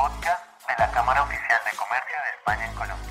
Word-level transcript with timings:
podcast 0.00 0.42
de 0.66 0.74
la 0.78 0.90
Cámara 0.92 1.24
Oficial 1.24 1.60
de 1.62 1.76
Comercio 1.76 2.16
de 2.24 2.30
España 2.38 2.70
en 2.70 2.74
Colombia. 2.74 3.06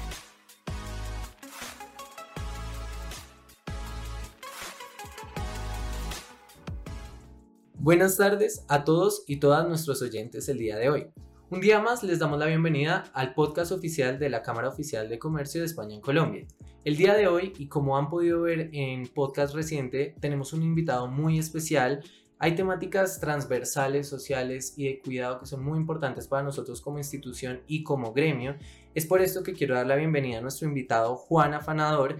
Buenas 7.75 8.17
tardes 8.17 8.65
a 8.67 8.83
todos 8.85 9.23
y 9.27 9.35
todas 9.37 9.67
nuestros 9.67 10.01
oyentes 10.01 10.49
el 10.49 10.57
día 10.57 10.77
de 10.77 10.89
hoy. 10.89 11.07
Un 11.51 11.61
día 11.61 11.79
más 11.79 12.01
les 12.01 12.17
damos 12.17 12.39
la 12.39 12.47
bienvenida 12.47 13.03
al 13.13 13.35
podcast 13.35 13.71
oficial 13.71 14.17
de 14.17 14.31
la 14.31 14.41
Cámara 14.41 14.69
Oficial 14.69 15.09
de 15.09 15.19
Comercio 15.19 15.61
de 15.61 15.67
España 15.67 15.93
en 15.93 16.01
Colombia. 16.01 16.47
El 16.85 16.97
día 16.97 17.13
de 17.13 17.27
hoy, 17.27 17.53
y 17.59 17.67
como 17.67 17.99
han 17.99 18.09
podido 18.09 18.41
ver 18.41 18.71
en 18.73 19.05
podcast 19.07 19.53
reciente, 19.53 20.15
tenemos 20.19 20.53
un 20.53 20.63
invitado 20.63 21.05
muy 21.05 21.37
especial 21.37 22.03
hay 22.41 22.55
temáticas 22.55 23.19
transversales, 23.19 24.07
sociales 24.07 24.73
y 24.77 24.85
de 24.85 24.99
cuidado 24.99 25.41
que 25.41 25.45
son 25.45 25.61
muy 25.61 25.77
importantes 25.77 26.25
para 26.25 26.41
nosotros 26.41 26.79
como 26.79 26.97
institución 26.97 27.61
y 27.67 27.83
como 27.83 28.13
gremio. 28.13 28.55
Es 28.95 29.05
por 29.05 29.21
esto 29.21 29.43
que 29.43 29.51
quiero 29.51 29.75
dar 29.75 29.85
la 29.85 29.97
bienvenida 29.97 30.37
a 30.37 30.41
nuestro 30.41 30.65
invitado 30.65 31.17
Juan 31.17 31.53
Afanador, 31.53 32.17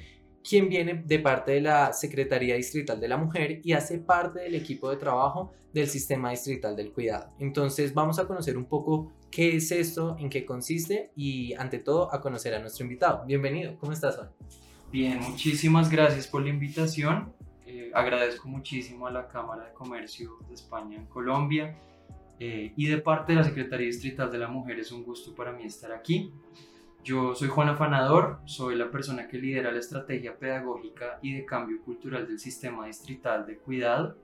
quien 0.48 0.68
viene 0.68 1.04
de 1.06 1.20
parte 1.20 1.54
de 1.54 1.62
la 1.62 1.94
Secretaría 1.94 2.56
Distrital 2.56 3.00
de 3.00 3.08
la 3.08 3.16
Mujer 3.16 3.62
y 3.64 3.72
hace 3.72 3.98
parte 3.98 4.42
del 4.42 4.56
equipo 4.56 4.90
de 4.90 4.98
trabajo 4.98 5.54
del 5.74 5.88
Sistema 5.88 6.32
Distrital 6.32 6.76
del 6.76 6.92
Cuidado. 6.92 7.32
Entonces 7.40 7.94
vamos 7.94 8.20
a 8.20 8.28
conocer 8.28 8.58
un 8.58 8.66
poco 8.66 9.14
qué 9.32 9.56
es 9.56 9.72
esto, 9.72 10.18
en 10.20 10.30
qué 10.30 10.46
consiste 10.46 11.12
y 11.16 11.54
ante 11.54 11.80
todo 11.80 12.14
a 12.14 12.20
conocer 12.20 12.54
a 12.54 12.60
nuestro 12.60 12.84
invitado. 12.84 13.24
Bienvenido, 13.26 13.78
¿cómo 13.80 13.94
estás 13.94 14.18
Juan? 14.18 14.30
Bien, 14.92 15.22
muchísimas 15.22 15.90
gracias 15.90 16.28
por 16.28 16.42
la 16.42 16.50
invitación 16.50 17.32
agradezco 17.94 18.48
muchísimo 18.48 19.08
a 19.08 19.12
la 19.12 19.28
Cámara 19.28 19.66
de 19.66 19.74
Comercio 19.74 20.38
de 20.48 20.54
España 20.54 20.98
en 20.98 21.06
Colombia 21.06 21.76
eh, 22.40 22.74
y 22.76 22.88
de 22.88 23.00
parte 23.00 23.34
de 23.34 23.40
la 23.40 23.44
Secretaría 23.44 23.88
Distrital 23.88 24.32
de 24.32 24.38
la 24.38 24.48
Mujer 24.48 24.80
es 24.80 24.92
un 24.92 25.04
gusto 25.04 25.36
para 25.36 25.52
mí 25.52 25.64
estar 25.64 25.92
aquí. 25.92 26.32
Yo 27.04 27.36
soy 27.36 27.48
Juan 27.48 27.70
Afanador, 27.70 28.40
soy 28.46 28.76
la 28.76 28.92
persona 28.92 29.28
que 29.28 29.38
lidera 29.38 29.72
la 29.72 29.80
estrategia 29.80 30.38
pedagógica 30.38 31.20
y 31.22 31.34
de 31.34 31.46
cambio 31.46 31.82
cultural 31.84 32.28
del 32.28 32.40
sistema 32.40 32.88
distrital 32.88 33.46
de 33.46 33.58
cuidado, 33.58 34.18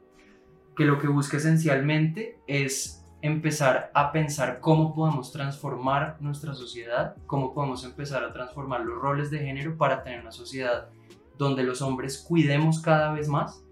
que 0.75 0.85
lo 0.85 0.99
que 0.99 1.07
busca 1.07 1.38
esencialmente 1.38 2.39
es 2.47 3.05
empezar 3.21 3.91
a 3.93 4.11
pensar 4.11 4.59
cómo 4.59 4.93
podemos 4.93 5.31
transformar 5.31 6.17
nuestra 6.19 6.53
sociedad, 6.53 7.16
cómo 7.25 7.53
podemos 7.53 7.83
empezar 7.83 8.23
a 8.23 8.33
transformar 8.33 8.81
los 8.81 9.01
roles 9.01 9.31
de 9.31 9.39
género 9.39 9.77
para 9.77 10.03
tener 10.03 10.21
una 10.21 10.31
sociedad 10.31 10.89
donde 11.38 11.64
los 11.64 11.81
hombres 11.81 12.17
cuidemos 12.17 12.81
cada 12.81 13.14
vez 13.14 13.28
más 13.28 13.64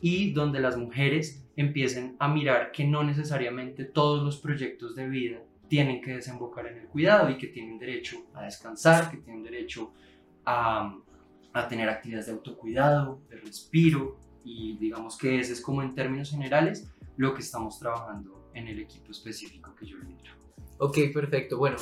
y 0.00 0.32
donde 0.32 0.60
las 0.60 0.76
mujeres 0.76 1.44
empiecen 1.56 2.16
a 2.18 2.28
mirar 2.28 2.72
que 2.72 2.84
no 2.84 3.02
necesariamente 3.02 3.84
todos 3.84 4.24
los 4.24 4.38
proyectos 4.38 4.94
de 4.94 5.08
vida 5.08 5.38
tienen 5.68 6.00
que 6.00 6.14
desembocar 6.14 6.66
en 6.66 6.78
el 6.78 6.86
cuidado 6.88 7.30
y 7.30 7.38
que 7.38 7.48
tienen 7.48 7.78
derecho 7.78 8.16
a 8.34 8.42
descansar, 8.42 9.10
que 9.10 9.18
tienen 9.18 9.42
derecho 9.42 9.92
a, 10.44 10.96
a 11.52 11.68
tener 11.68 11.88
actividades 11.88 12.26
de 12.26 12.32
autocuidado, 12.32 13.20
de 13.28 13.36
respiro 13.36 14.18
y 14.44 14.76
digamos 14.78 15.16
que 15.16 15.38
ese 15.38 15.52
es 15.52 15.60
como 15.60 15.82
en 15.82 15.94
términos 15.94 16.30
generales 16.30 16.90
lo 17.16 17.34
que 17.34 17.42
estamos 17.42 17.78
trabajando 17.78 18.50
en 18.54 18.68
el 18.68 18.80
equipo 18.80 19.10
específico 19.10 19.74
que 19.74 19.86
yo 19.86 19.98
lidero. 19.98 20.39
Ok, 20.82 20.96
perfecto. 21.12 21.58
Bueno, 21.58 21.76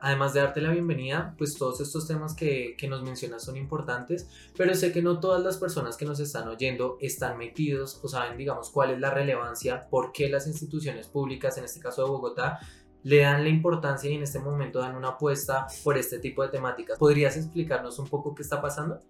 además 0.00 0.32
de 0.32 0.40
darte 0.40 0.62
la 0.62 0.72
bienvenida, 0.72 1.34
pues 1.36 1.56
todos 1.58 1.78
estos 1.82 2.08
temas 2.08 2.34
que, 2.34 2.74
que, 2.78 2.88
nos 2.88 3.02
mencionas 3.02 3.44
son 3.44 3.58
importantes, 3.58 4.30
pero 4.56 4.74
sé 4.74 4.94
que 4.94 5.02
no 5.02 5.20
todas 5.20 5.42
las 5.42 5.58
personas 5.58 5.98
que 5.98 6.06
nos 6.06 6.20
están 6.20 6.48
oyendo 6.48 6.96
están 7.02 7.36
metidos 7.36 8.00
o 8.02 8.08
saben, 8.08 8.38
digamos, 8.38 8.70
cuál 8.70 8.92
es 8.92 8.98
la 8.98 9.10
relevancia, 9.10 9.86
por 9.90 10.12
qué 10.12 10.30
las 10.30 10.46
instituciones 10.46 11.06
públicas, 11.06 11.58
en 11.58 11.64
este 11.64 11.80
caso 11.80 12.02
de 12.02 12.10
Bogotá, 12.10 12.60
le 13.02 13.18
dan 13.18 13.42
la 13.42 13.50
importancia 13.50 14.08
y 14.08 14.14
en 14.14 14.22
este 14.22 14.38
momento 14.38 14.78
dan 14.78 14.96
una 14.96 15.08
apuesta 15.08 15.66
por 15.84 15.98
este 15.98 16.18
tipo 16.18 16.42
de 16.42 16.48
temáticas. 16.48 16.98
¿Podrías 16.98 17.36
explicarnos 17.36 17.98
un 17.98 18.08
poco 18.08 18.34
qué 18.34 18.40
está 18.40 18.62
pasando? 18.62 19.00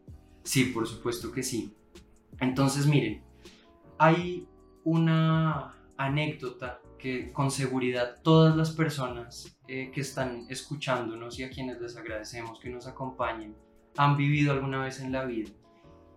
Sí, 0.42 0.64
por 0.64 0.88
supuesto 0.88 1.30
que 1.30 1.44
sí. 1.44 1.72
Entonces, 2.40 2.84
miren, 2.84 3.22
hay 3.96 4.48
una 4.82 5.72
anécdota 5.96 6.80
que 7.00 7.32
con 7.32 7.50
seguridad 7.50 8.20
todas 8.22 8.56
las 8.56 8.72
personas 8.72 9.58
eh, 9.66 9.90
que 9.92 10.02
están 10.02 10.46
escuchándonos 10.48 11.38
y 11.38 11.44
a 11.44 11.50
quienes 11.50 11.80
les 11.80 11.96
agradecemos 11.96 12.60
que 12.60 12.70
nos 12.70 12.86
acompañen 12.86 13.56
han 13.96 14.16
vivido 14.16 14.52
alguna 14.52 14.82
vez 14.82 15.00
en 15.00 15.12
la 15.12 15.24
vida. 15.24 15.50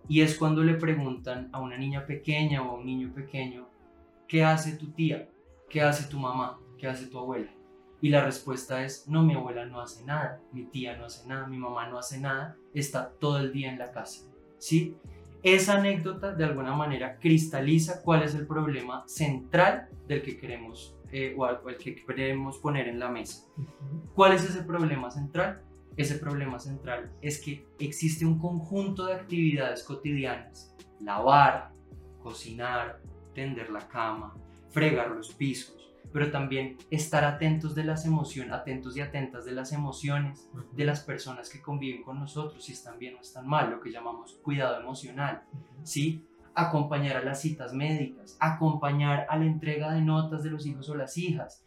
Y 0.08 0.20
es 0.20 0.36
cuando 0.36 0.62
le 0.62 0.74
preguntan 0.74 1.48
a 1.52 1.60
una 1.60 1.78
niña 1.78 2.06
pequeña 2.06 2.62
o 2.62 2.70
a 2.70 2.74
un 2.74 2.86
niño 2.86 3.12
pequeño, 3.14 3.68
¿qué 4.28 4.44
hace 4.44 4.76
tu 4.76 4.90
tía? 4.92 5.28
¿Qué 5.70 5.80
hace 5.80 6.08
tu 6.08 6.18
mamá? 6.18 6.60
¿Qué 6.78 6.86
hace 6.86 7.06
tu 7.06 7.18
abuela? 7.18 7.50
Y 8.00 8.10
la 8.10 8.22
respuesta 8.22 8.84
es, 8.84 9.08
no, 9.08 9.22
mi 9.22 9.32
abuela 9.32 9.64
no 9.64 9.80
hace 9.80 10.04
nada, 10.04 10.42
mi 10.52 10.64
tía 10.64 10.96
no 10.96 11.06
hace 11.06 11.26
nada, 11.26 11.46
mi 11.46 11.56
mamá 11.56 11.88
no 11.88 11.98
hace 11.98 12.20
nada, 12.20 12.56
está 12.74 13.10
todo 13.18 13.38
el 13.38 13.50
día 13.50 13.72
en 13.72 13.78
la 13.78 13.90
casa. 13.92 14.30
¿Sí? 14.58 14.94
Esa 15.44 15.74
anécdota 15.74 16.32
de 16.32 16.42
alguna 16.42 16.74
manera 16.74 17.18
cristaliza 17.18 18.00
cuál 18.00 18.22
es 18.22 18.34
el 18.34 18.46
problema 18.46 19.04
central 19.06 19.90
del 20.08 20.22
que 20.22 20.38
queremos 20.38 20.96
eh, 21.12 21.34
o 21.36 21.68
el 21.68 21.76
que 21.76 21.94
queremos 21.94 22.56
poner 22.56 22.88
en 22.88 22.98
la 22.98 23.10
mesa. 23.10 23.46
¿Cuál 24.14 24.32
es 24.32 24.42
ese 24.42 24.62
problema 24.62 25.10
central? 25.10 25.60
Ese 25.98 26.14
problema 26.14 26.58
central 26.58 27.12
es 27.20 27.38
que 27.38 27.66
existe 27.78 28.24
un 28.24 28.38
conjunto 28.38 29.04
de 29.04 29.12
actividades 29.12 29.84
cotidianas, 29.84 30.74
lavar, 30.98 31.72
cocinar, 32.22 33.02
tender 33.34 33.68
la 33.68 33.86
cama, 33.86 34.34
fregar 34.70 35.10
los 35.10 35.34
pisos, 35.34 35.93
pero 36.14 36.30
también 36.30 36.78
estar 36.92 37.24
atentos 37.24 37.74
de 37.74 37.82
las 37.82 38.06
emociones, 38.06 38.52
atentos 38.52 38.96
y 38.96 39.00
atentas 39.00 39.44
de 39.44 39.50
las 39.50 39.72
emociones 39.72 40.48
de 40.70 40.84
las 40.84 41.00
personas 41.00 41.50
que 41.50 41.60
conviven 41.60 42.04
con 42.04 42.20
nosotros, 42.20 42.64
si 42.64 42.72
están 42.72 43.00
bien 43.00 43.16
o 43.16 43.20
están 43.20 43.48
mal, 43.48 43.68
lo 43.68 43.80
que 43.80 43.90
llamamos 43.90 44.38
cuidado 44.40 44.80
emocional, 44.80 45.42
¿sí? 45.82 46.24
Acompañar 46.54 47.16
a 47.16 47.24
las 47.24 47.40
citas 47.40 47.74
médicas, 47.74 48.36
acompañar 48.38 49.26
a 49.28 49.36
la 49.36 49.46
entrega 49.46 49.92
de 49.92 50.02
notas 50.02 50.44
de 50.44 50.50
los 50.50 50.64
hijos 50.66 50.88
o 50.88 50.94
las 50.94 51.18
hijas, 51.18 51.64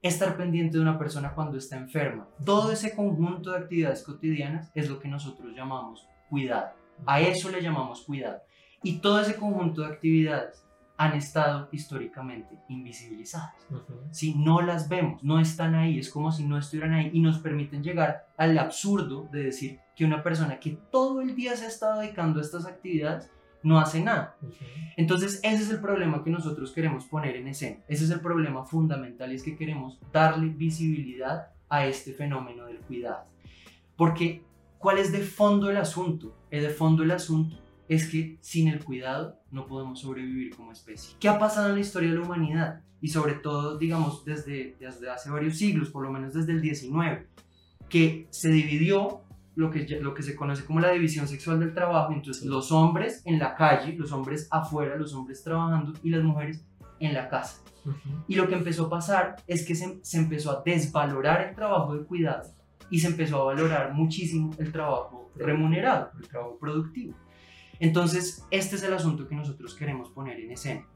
estar 0.00 0.36
pendiente 0.36 0.76
de 0.76 0.82
una 0.84 0.96
persona 0.96 1.34
cuando 1.34 1.58
está 1.58 1.76
enferma. 1.76 2.28
Todo 2.44 2.70
ese 2.70 2.94
conjunto 2.94 3.50
de 3.50 3.58
actividades 3.58 4.04
cotidianas 4.04 4.70
es 4.76 4.88
lo 4.88 5.00
que 5.00 5.08
nosotros 5.08 5.52
llamamos 5.56 6.06
cuidado. 6.30 6.68
A 7.04 7.20
eso 7.20 7.50
le 7.50 7.60
llamamos 7.60 8.02
cuidado. 8.02 8.42
Y 8.80 9.00
todo 9.00 9.20
ese 9.20 9.34
conjunto 9.34 9.80
de 9.80 9.88
actividades 9.88 10.67
han 10.98 11.14
estado 11.14 11.68
históricamente 11.70 12.58
invisibilizadas. 12.68 13.54
Si 14.10 14.34
no 14.34 14.60
las 14.60 14.88
vemos, 14.88 15.22
no 15.22 15.38
están 15.38 15.76
ahí, 15.76 16.00
es 16.00 16.10
como 16.10 16.32
si 16.32 16.44
no 16.44 16.58
estuvieran 16.58 16.92
ahí 16.92 17.10
y 17.12 17.20
nos 17.20 17.38
permiten 17.38 17.84
llegar 17.84 18.26
al 18.36 18.58
absurdo 18.58 19.28
de 19.30 19.44
decir 19.44 19.78
que 19.94 20.04
una 20.04 20.24
persona 20.24 20.58
que 20.58 20.76
todo 20.90 21.20
el 21.20 21.36
día 21.36 21.56
se 21.56 21.66
ha 21.66 21.68
estado 21.68 22.00
dedicando 22.00 22.40
a 22.40 22.42
estas 22.42 22.66
actividades 22.66 23.30
no 23.62 23.78
hace 23.78 24.02
nada. 24.02 24.36
Entonces 24.96 25.38
ese 25.44 25.62
es 25.62 25.70
el 25.70 25.80
problema 25.80 26.24
que 26.24 26.30
nosotros 26.30 26.72
queremos 26.72 27.04
poner 27.04 27.36
en 27.36 27.46
escena. 27.46 27.78
Ese 27.86 28.04
es 28.04 28.10
el 28.10 28.20
problema 28.20 28.64
fundamental 28.64 29.30
y 29.30 29.36
es 29.36 29.44
que 29.44 29.56
queremos 29.56 30.00
darle 30.12 30.48
visibilidad 30.48 31.52
a 31.68 31.86
este 31.86 32.12
fenómeno 32.12 32.66
del 32.66 32.78
cuidado. 32.78 33.24
Porque 33.96 34.42
¿cuál 34.78 34.98
es 34.98 35.12
de 35.12 35.20
fondo 35.20 35.70
el 35.70 35.76
asunto? 35.76 36.36
Es 36.50 36.64
de 36.64 36.70
fondo 36.70 37.04
el 37.04 37.12
asunto 37.12 37.67
es 37.88 38.08
que 38.08 38.38
sin 38.40 38.68
el 38.68 38.84
cuidado 38.84 39.40
no 39.50 39.66
podemos 39.66 40.00
sobrevivir 40.00 40.54
como 40.54 40.72
especie. 40.72 41.16
¿Qué 41.18 41.28
ha 41.28 41.38
pasado 41.38 41.68
en 41.68 41.74
la 41.76 41.80
historia 41.80 42.10
de 42.10 42.16
la 42.16 42.22
humanidad? 42.22 42.82
Y 43.00 43.08
sobre 43.08 43.34
todo, 43.34 43.78
digamos, 43.78 44.24
desde, 44.24 44.76
desde 44.78 45.08
hace 45.08 45.30
varios 45.30 45.56
siglos, 45.56 45.90
por 45.90 46.02
lo 46.02 46.10
menos 46.10 46.34
desde 46.34 46.52
el 46.52 46.60
19, 46.60 47.26
que 47.88 48.26
se 48.30 48.50
dividió 48.50 49.22
lo 49.54 49.70
que, 49.70 49.86
lo 50.00 50.14
que 50.14 50.22
se 50.22 50.36
conoce 50.36 50.64
como 50.64 50.80
la 50.80 50.90
división 50.90 51.26
sexual 51.26 51.60
del 51.60 51.74
trabajo, 51.74 52.12
entonces 52.12 52.44
los 52.44 52.70
hombres 52.70 53.22
en 53.24 53.38
la 53.38 53.54
calle, 53.54 53.94
los 53.94 54.12
hombres 54.12 54.48
afuera, 54.50 54.96
los 54.96 55.14
hombres 55.14 55.42
trabajando 55.42 55.98
y 56.02 56.10
las 56.10 56.22
mujeres 56.22 56.64
en 57.00 57.14
la 57.14 57.28
casa. 57.28 57.62
Y 58.26 58.34
lo 58.34 58.48
que 58.48 58.54
empezó 58.54 58.86
a 58.86 58.90
pasar 58.90 59.36
es 59.46 59.66
que 59.66 59.74
se, 59.74 59.98
se 60.02 60.18
empezó 60.18 60.50
a 60.50 60.62
desvalorar 60.62 61.48
el 61.48 61.54
trabajo 61.54 61.96
de 61.96 62.04
cuidado 62.04 62.50
y 62.90 62.98
se 62.98 63.08
empezó 63.08 63.42
a 63.42 63.54
valorar 63.54 63.94
muchísimo 63.94 64.50
el 64.58 64.70
trabajo 64.70 65.30
remunerado, 65.36 66.10
el 66.20 66.28
trabajo 66.28 66.58
productivo. 66.58 67.14
Entonces, 67.80 68.44
este 68.50 68.76
es 68.76 68.82
el 68.82 68.94
asunto 68.94 69.28
que 69.28 69.34
nosotros 69.34 69.74
queremos 69.74 70.10
poner 70.10 70.40
en 70.40 70.52
escena. 70.52 70.86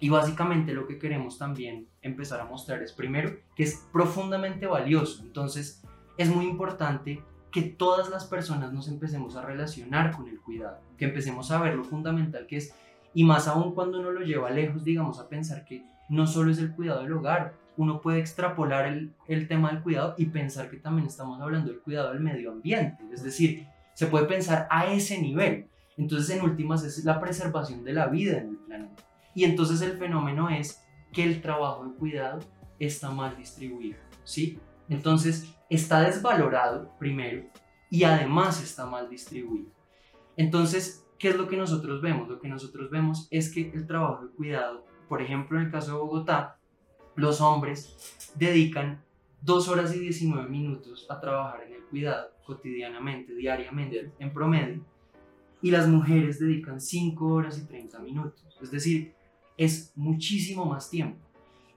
Y 0.00 0.08
básicamente 0.08 0.72
lo 0.72 0.86
que 0.86 0.98
queremos 0.98 1.38
también 1.38 1.88
empezar 2.02 2.40
a 2.40 2.44
mostrar 2.44 2.82
es 2.82 2.92
primero 2.92 3.36
que 3.54 3.62
es 3.62 3.86
profundamente 3.92 4.66
valioso. 4.66 5.22
Entonces, 5.22 5.82
es 6.18 6.28
muy 6.28 6.46
importante 6.46 7.22
que 7.50 7.62
todas 7.62 8.10
las 8.10 8.24
personas 8.24 8.72
nos 8.72 8.88
empecemos 8.88 9.36
a 9.36 9.42
relacionar 9.42 10.10
con 10.10 10.28
el 10.28 10.40
cuidado, 10.40 10.80
que 10.98 11.04
empecemos 11.04 11.50
a 11.50 11.62
ver 11.62 11.76
lo 11.76 11.84
fundamental 11.84 12.46
que 12.46 12.56
es, 12.56 12.74
y 13.14 13.22
más 13.22 13.46
aún 13.46 13.74
cuando 13.74 14.00
uno 14.00 14.10
lo 14.10 14.22
lleva 14.22 14.50
lejos, 14.50 14.82
digamos, 14.82 15.20
a 15.20 15.28
pensar 15.28 15.64
que 15.64 15.84
no 16.08 16.26
solo 16.26 16.50
es 16.50 16.58
el 16.58 16.72
cuidado 16.72 17.02
del 17.02 17.12
hogar, 17.12 17.54
uno 17.76 18.00
puede 18.00 18.18
extrapolar 18.18 18.86
el, 18.86 19.48
tema 19.48 19.70
del 19.70 19.82
cuidado 19.82 20.14
y 20.18 20.26
pensar 20.26 20.68
que 20.68 20.78
también 20.78 21.06
estamos 21.06 21.40
hablando 21.40 21.70
del 21.70 21.80
cuidado 21.80 22.12
del 22.12 22.20
medio 22.20 22.52
ambiente, 22.52 23.04
es 23.12 23.22
decir, 23.22 23.66
se 23.94 24.06
puede 24.06 24.26
pensar 24.26 24.66
a 24.70 24.86
ese 24.86 25.20
nivel. 25.20 25.68
Entonces, 25.96 26.36
en 26.36 26.44
últimas, 26.44 26.84
es 26.84 27.04
la 27.04 27.20
preservación 27.20 27.84
de 27.84 27.92
la 27.92 28.06
vida 28.06 28.38
en 28.38 28.48
el 28.48 28.56
planeta. 28.56 29.02
Y 29.34 29.44
entonces 29.44 29.80
el 29.82 29.98
fenómeno 29.98 30.48
es 30.48 30.82
que 31.12 31.24
el 31.24 31.40
trabajo 31.40 31.84
de 31.84 31.94
cuidado 31.94 32.40
está 32.78 33.10
mal 33.10 33.36
distribuido, 33.36 33.98
¿sí? 34.24 34.58
Entonces, 34.88 35.54
está 35.70 36.02
desvalorado 36.02 36.90
primero 36.98 37.44
y 37.90 38.04
además 38.04 38.62
está 38.62 38.86
mal 38.86 39.08
distribuido. 39.08 39.70
Entonces, 40.36 41.06
¿qué 41.18 41.28
es 41.28 41.36
lo 41.36 41.48
que 41.48 41.56
nosotros 41.56 42.02
vemos? 42.02 42.28
Lo 42.28 42.40
que 42.40 42.48
nosotros 42.48 42.90
vemos 42.90 43.28
es 43.30 43.52
que 43.52 43.70
el 43.70 43.86
trabajo 43.86 44.26
de 44.26 44.32
cuidado, 44.32 44.84
por 45.08 45.22
ejemplo, 45.22 45.58
en 45.58 45.66
el 45.66 45.72
caso 45.72 45.92
de 45.92 45.98
Bogotá, 45.98 46.58
los 47.14 47.40
hombres 47.40 48.32
dedican 48.34 49.02
2 49.42 49.68
horas 49.68 49.94
y 49.94 50.00
19 50.00 50.48
minutos 50.48 51.06
a 51.08 51.20
trabajar 51.20 51.62
en 51.62 51.74
el 51.74 51.84
cuidado 51.84 52.30
cotidianamente, 52.44 53.34
diariamente, 53.34 54.12
en 54.18 54.32
promedio, 54.32 54.84
y 55.64 55.70
las 55.70 55.88
mujeres 55.88 56.38
dedican 56.38 56.78
5 56.78 57.24
horas 57.24 57.58
y 57.58 57.64
30 57.64 57.98
minutos. 58.00 58.44
Es 58.60 58.70
decir, 58.70 59.14
es 59.56 59.94
muchísimo 59.96 60.66
más 60.66 60.90
tiempo. 60.90 61.24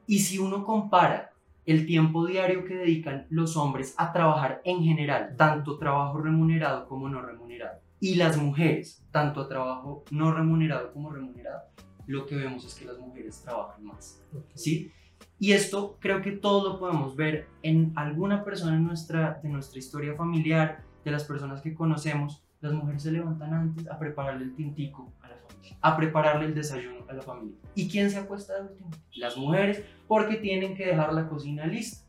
Y 0.06 0.20
si 0.20 0.40
uno 0.40 0.66
compara 0.66 1.32
el 1.66 1.86
tiempo 1.86 2.26
diario 2.26 2.66
que 2.66 2.76
dedican 2.76 3.28
los 3.30 3.56
hombres 3.56 3.96
a 3.98 4.12
trabajar 4.12 4.62
en 4.66 4.84
general, 4.84 5.36
tanto 5.38 5.78
trabajo 5.78 6.18
remunerado 6.18 6.86
como 6.90 7.08
no 7.08 7.22
remunerado, 7.22 7.80
y 8.02 8.16
las 8.16 8.36
mujeres, 8.36 9.06
tanto 9.10 9.40
a 9.40 9.48
trabajo 9.48 10.04
no 10.12 10.34
remunerado 10.34 10.92
como 10.92 11.10
remunerado, 11.10 11.62
lo 12.08 12.26
que 12.26 12.36
vemos 12.36 12.66
es 12.66 12.76
que 12.76 12.84
las 12.84 13.00
mujeres 13.00 13.42
trabajan 13.42 13.86
más. 13.86 14.22
¿sí? 14.54 14.92
Y 15.40 15.54
esto 15.54 15.96
creo 16.02 16.22
que 16.22 16.34
todo 16.34 16.74
lo 16.74 16.78
podemos 16.78 17.16
ver 17.16 17.48
en 17.64 17.94
alguna 17.96 18.44
persona 18.44 18.76
en 18.76 18.84
nuestra, 18.84 19.40
de 19.42 19.48
nuestra 19.48 19.80
historia 19.80 20.14
familiar, 20.16 20.84
de 21.06 21.12
las 21.12 21.24
personas 21.24 21.62
que 21.62 21.74
conocemos. 21.74 22.44
Las 22.62 22.74
mujeres 22.74 23.04
se 23.04 23.12
levantan 23.12 23.54
antes 23.54 23.88
a 23.88 24.00
prepararle 24.00 24.46
el 24.46 24.56
tintico 24.56 25.14
a 25.22 25.30
la 25.30 25.36
familia, 25.38 25.78
a 25.82 25.98
prepararle 25.98 26.46
el 26.46 26.56
desayuno 26.56 27.06
a 27.08 27.14
la 27.14 27.22
familia. 27.22 27.58
¿Y 27.76 27.88
quién 27.88 28.10
se 28.10 28.18
acuesta 28.18 28.56
de 28.56 28.70
último? 28.70 28.90
Las 29.16 29.38
mujeres, 29.38 29.84
porque 30.08 30.38
tienen 30.38 30.76
que 30.76 30.88
dejar 30.88 31.14
la 31.14 31.28
cocina 31.28 31.66
lista. 31.66 32.06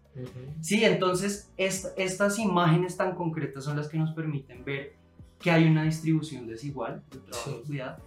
Sí, 0.60 0.84
entonces 0.84 1.52
estas 1.56 2.38
imágenes 2.38 2.96
tan 2.96 3.14
concretas 3.14 3.64
son 3.64 3.76
las 3.76 3.88
que 3.88 3.98
nos 3.98 4.12
permiten 4.12 4.64
ver 4.64 4.96
que 5.38 5.50
hay 5.50 5.64
una 5.68 5.84
distribución 5.84 6.46
desigual 6.46 7.04
de 7.10 7.18
trabajo 7.18 7.50
de 7.52 7.62
cuidado 7.62 8.02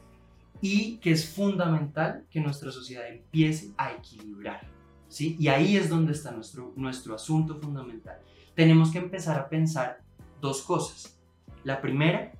y 0.59 0.97
que 0.97 1.11
es 1.11 1.33
fundamental 1.33 2.25
que 2.29 2.41
nuestra 2.41 2.71
sociedad 2.71 3.07
empiece 3.07 3.71
a 3.77 3.93
equilibrar. 3.93 4.67
¿sí? 5.07 5.35
Y 5.39 5.47
ahí 5.47 5.77
es 5.77 5.89
donde 5.89 6.11
está 6.11 6.31
nuestro, 6.31 6.73
nuestro 6.75 7.15
asunto 7.15 7.55
fundamental. 7.55 8.19
Tenemos 8.53 8.91
que 8.91 8.99
empezar 8.99 9.39
a 9.39 9.47
pensar 9.47 10.01
dos 10.39 10.61
cosas. 10.61 11.17
La 11.63 11.81
primera, 11.81 12.31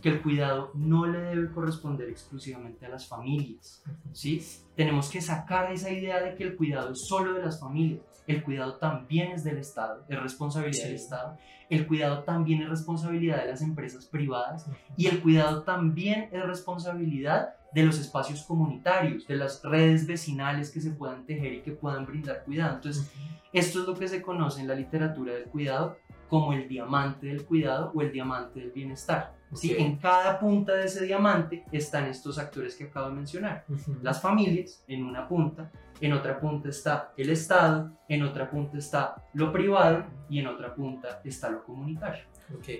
que 0.00 0.08
el 0.08 0.22
cuidado 0.22 0.70
no 0.74 1.06
le 1.06 1.20
debe 1.20 1.50
corresponder 1.50 2.08
exclusivamente 2.08 2.86
a 2.86 2.88
las 2.88 3.06
familias. 3.06 3.82
¿sí? 4.12 4.42
Tenemos 4.74 5.10
que 5.10 5.20
sacar 5.20 5.70
esa 5.72 5.90
idea 5.90 6.22
de 6.22 6.34
que 6.34 6.44
el 6.44 6.56
cuidado 6.56 6.92
es 6.92 7.06
solo 7.06 7.34
de 7.34 7.42
las 7.42 7.60
familias. 7.60 8.00
El 8.26 8.42
cuidado 8.42 8.76
también 8.76 9.32
es 9.32 9.44
del 9.44 9.58
Estado, 9.58 10.04
es 10.08 10.22
responsabilidad 10.22 10.84
del 10.84 10.94
Estado. 10.94 11.38
El 11.68 11.86
cuidado 11.86 12.22
también 12.22 12.62
es 12.62 12.68
responsabilidad 12.68 13.42
de 13.42 13.50
las 13.50 13.62
empresas 13.62 14.06
privadas. 14.06 14.66
Y 14.96 15.06
el 15.06 15.20
cuidado 15.20 15.62
también 15.62 16.28
es 16.32 16.42
responsabilidad 16.44 17.54
de 17.72 17.84
los 17.84 17.98
espacios 17.98 18.42
comunitarios, 18.42 19.26
de 19.26 19.36
las 19.36 19.62
redes 19.62 20.06
vecinales 20.06 20.70
que 20.70 20.80
se 20.80 20.90
puedan 20.90 21.24
tejer 21.24 21.54
y 21.54 21.62
que 21.62 21.72
puedan 21.72 22.06
brindar 22.06 22.44
cuidado. 22.44 22.76
Entonces, 22.76 23.10
esto 23.52 23.80
es 23.80 23.86
lo 23.86 23.94
que 23.94 24.08
se 24.08 24.22
conoce 24.22 24.60
en 24.60 24.68
la 24.68 24.74
literatura 24.74 25.34
del 25.34 25.44
cuidado 25.44 25.96
como 26.30 26.52
el 26.52 26.68
diamante 26.68 27.26
del 27.26 27.44
cuidado 27.44 27.90
o 27.92 28.00
el 28.00 28.12
diamante 28.12 28.60
del 28.60 28.70
bienestar. 28.70 29.34
¿sí? 29.52 29.74
En 29.76 29.96
cada 29.96 30.38
punta 30.38 30.74
de 30.74 30.84
ese 30.84 31.04
diamante 31.04 31.64
están 31.72 32.06
estos 32.06 32.38
actores 32.38 32.76
que 32.76 32.84
acabo 32.84 33.08
de 33.08 33.16
mencionar. 33.16 33.64
Las 34.00 34.22
familias 34.22 34.84
en 34.86 35.04
una 35.04 35.26
punta, 35.26 35.72
en 36.00 36.12
otra 36.12 36.38
punta 36.38 36.68
está 36.68 37.12
el 37.16 37.30
Estado, 37.30 37.90
en 38.08 38.22
otra 38.22 38.48
punta 38.48 38.78
está 38.78 39.16
lo 39.34 39.52
privado 39.52 40.04
y 40.30 40.38
en 40.38 40.46
otra 40.46 40.72
punta 40.72 41.20
está 41.24 41.50
lo 41.50 41.64
comunitario. 41.64 42.24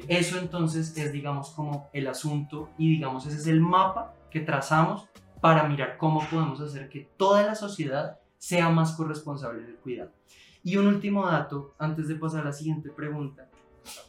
Eso 0.06 0.38
entonces 0.38 0.96
es, 0.96 1.12
digamos, 1.12 1.50
como 1.50 1.90
el 1.92 2.06
asunto 2.06 2.70
y, 2.78 2.88
digamos, 2.94 3.26
ese 3.26 3.36
es 3.36 3.46
el 3.48 3.60
mapa 3.60 4.14
que 4.30 4.40
trazamos 4.40 5.08
para 5.40 5.64
mirar 5.64 5.96
cómo 5.98 6.20
podemos 6.30 6.60
hacer 6.60 6.88
que 6.88 7.08
toda 7.16 7.42
la 7.42 7.56
sociedad 7.56 8.20
sea 8.38 8.68
más 8.68 8.92
corresponsable 8.92 9.62
del 9.62 9.76
cuidado. 9.76 10.12
Y 10.62 10.76
un 10.76 10.86
último 10.86 11.26
dato, 11.26 11.74
antes 11.78 12.08
de 12.08 12.16
pasar 12.16 12.42
a 12.42 12.44
la 12.46 12.52
siguiente 12.52 12.90
pregunta, 12.90 13.48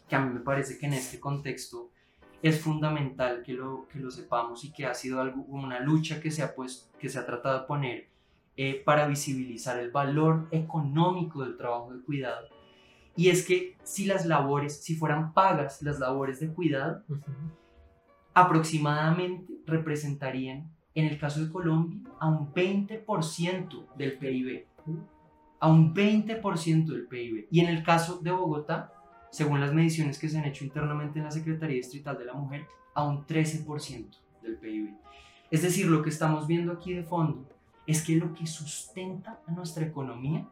que 0.07 0.15
a 0.15 0.19
mí 0.19 0.33
me 0.33 0.41
parece 0.41 0.77
que 0.77 0.85
en 0.85 0.93
este 0.93 1.19
contexto 1.19 1.89
es 2.41 2.59
fundamental 2.59 3.43
que 3.43 3.53
lo, 3.53 3.87
que 3.87 3.99
lo 3.99 4.11
sepamos 4.11 4.63
y 4.65 4.71
que 4.71 4.85
ha 4.85 4.93
sido 4.93 5.21
algo, 5.21 5.43
una 5.43 5.79
lucha 5.79 6.19
que 6.19 6.31
se 6.31 6.43
ha, 6.43 6.55
pues, 6.55 6.89
que 6.99 7.07
se 7.07 7.19
ha 7.19 7.25
tratado 7.25 7.61
de 7.61 7.67
poner 7.67 8.09
eh, 8.57 8.81
para 8.83 9.07
visibilizar 9.07 9.79
el 9.79 9.91
valor 9.91 10.47
económico 10.51 11.43
del 11.43 11.55
trabajo 11.55 11.93
de 11.93 12.01
cuidado. 12.01 12.47
Y 13.15 13.29
es 13.29 13.45
que 13.45 13.77
si 13.83 14.05
las 14.05 14.25
labores, 14.25 14.83
si 14.83 14.95
fueran 14.95 15.33
pagas 15.33 15.81
las 15.81 15.99
labores 15.99 16.39
de 16.39 16.47
cuidado, 16.49 17.03
aproximadamente 18.33 19.53
representarían, 19.65 20.69
en 20.95 21.05
el 21.05 21.19
caso 21.19 21.43
de 21.45 21.51
Colombia, 21.51 21.99
a 22.19 22.27
un 22.27 22.53
20% 22.53 23.95
del 23.95 24.17
PIB 24.17 24.65
a 25.61 25.69
un 25.69 25.93
20% 25.93 26.85
del 26.87 27.07
PIB. 27.07 27.47
Y 27.51 27.59
en 27.61 27.67
el 27.67 27.83
caso 27.83 28.17
de 28.17 28.31
Bogotá, 28.31 28.93
según 29.29 29.61
las 29.61 29.73
mediciones 29.73 30.17
que 30.17 30.27
se 30.27 30.37
han 30.37 30.45
hecho 30.45 30.65
internamente 30.65 31.19
en 31.19 31.25
la 31.25 31.31
Secretaría 31.31 31.77
Distrital 31.77 32.17
de 32.17 32.25
la 32.25 32.33
Mujer, 32.33 32.65
a 32.95 33.05
un 33.05 33.25
13% 33.25 34.07
del 34.41 34.57
PIB. 34.57 34.89
Es 35.51 35.61
decir, 35.61 35.85
lo 35.85 36.01
que 36.01 36.09
estamos 36.09 36.47
viendo 36.47 36.73
aquí 36.73 36.93
de 36.93 37.03
fondo 37.03 37.47
es 37.85 38.03
que 38.03 38.15
lo 38.15 38.33
que 38.33 38.47
sustenta 38.47 39.39
a 39.47 39.51
nuestra 39.51 39.85
economía 39.85 40.47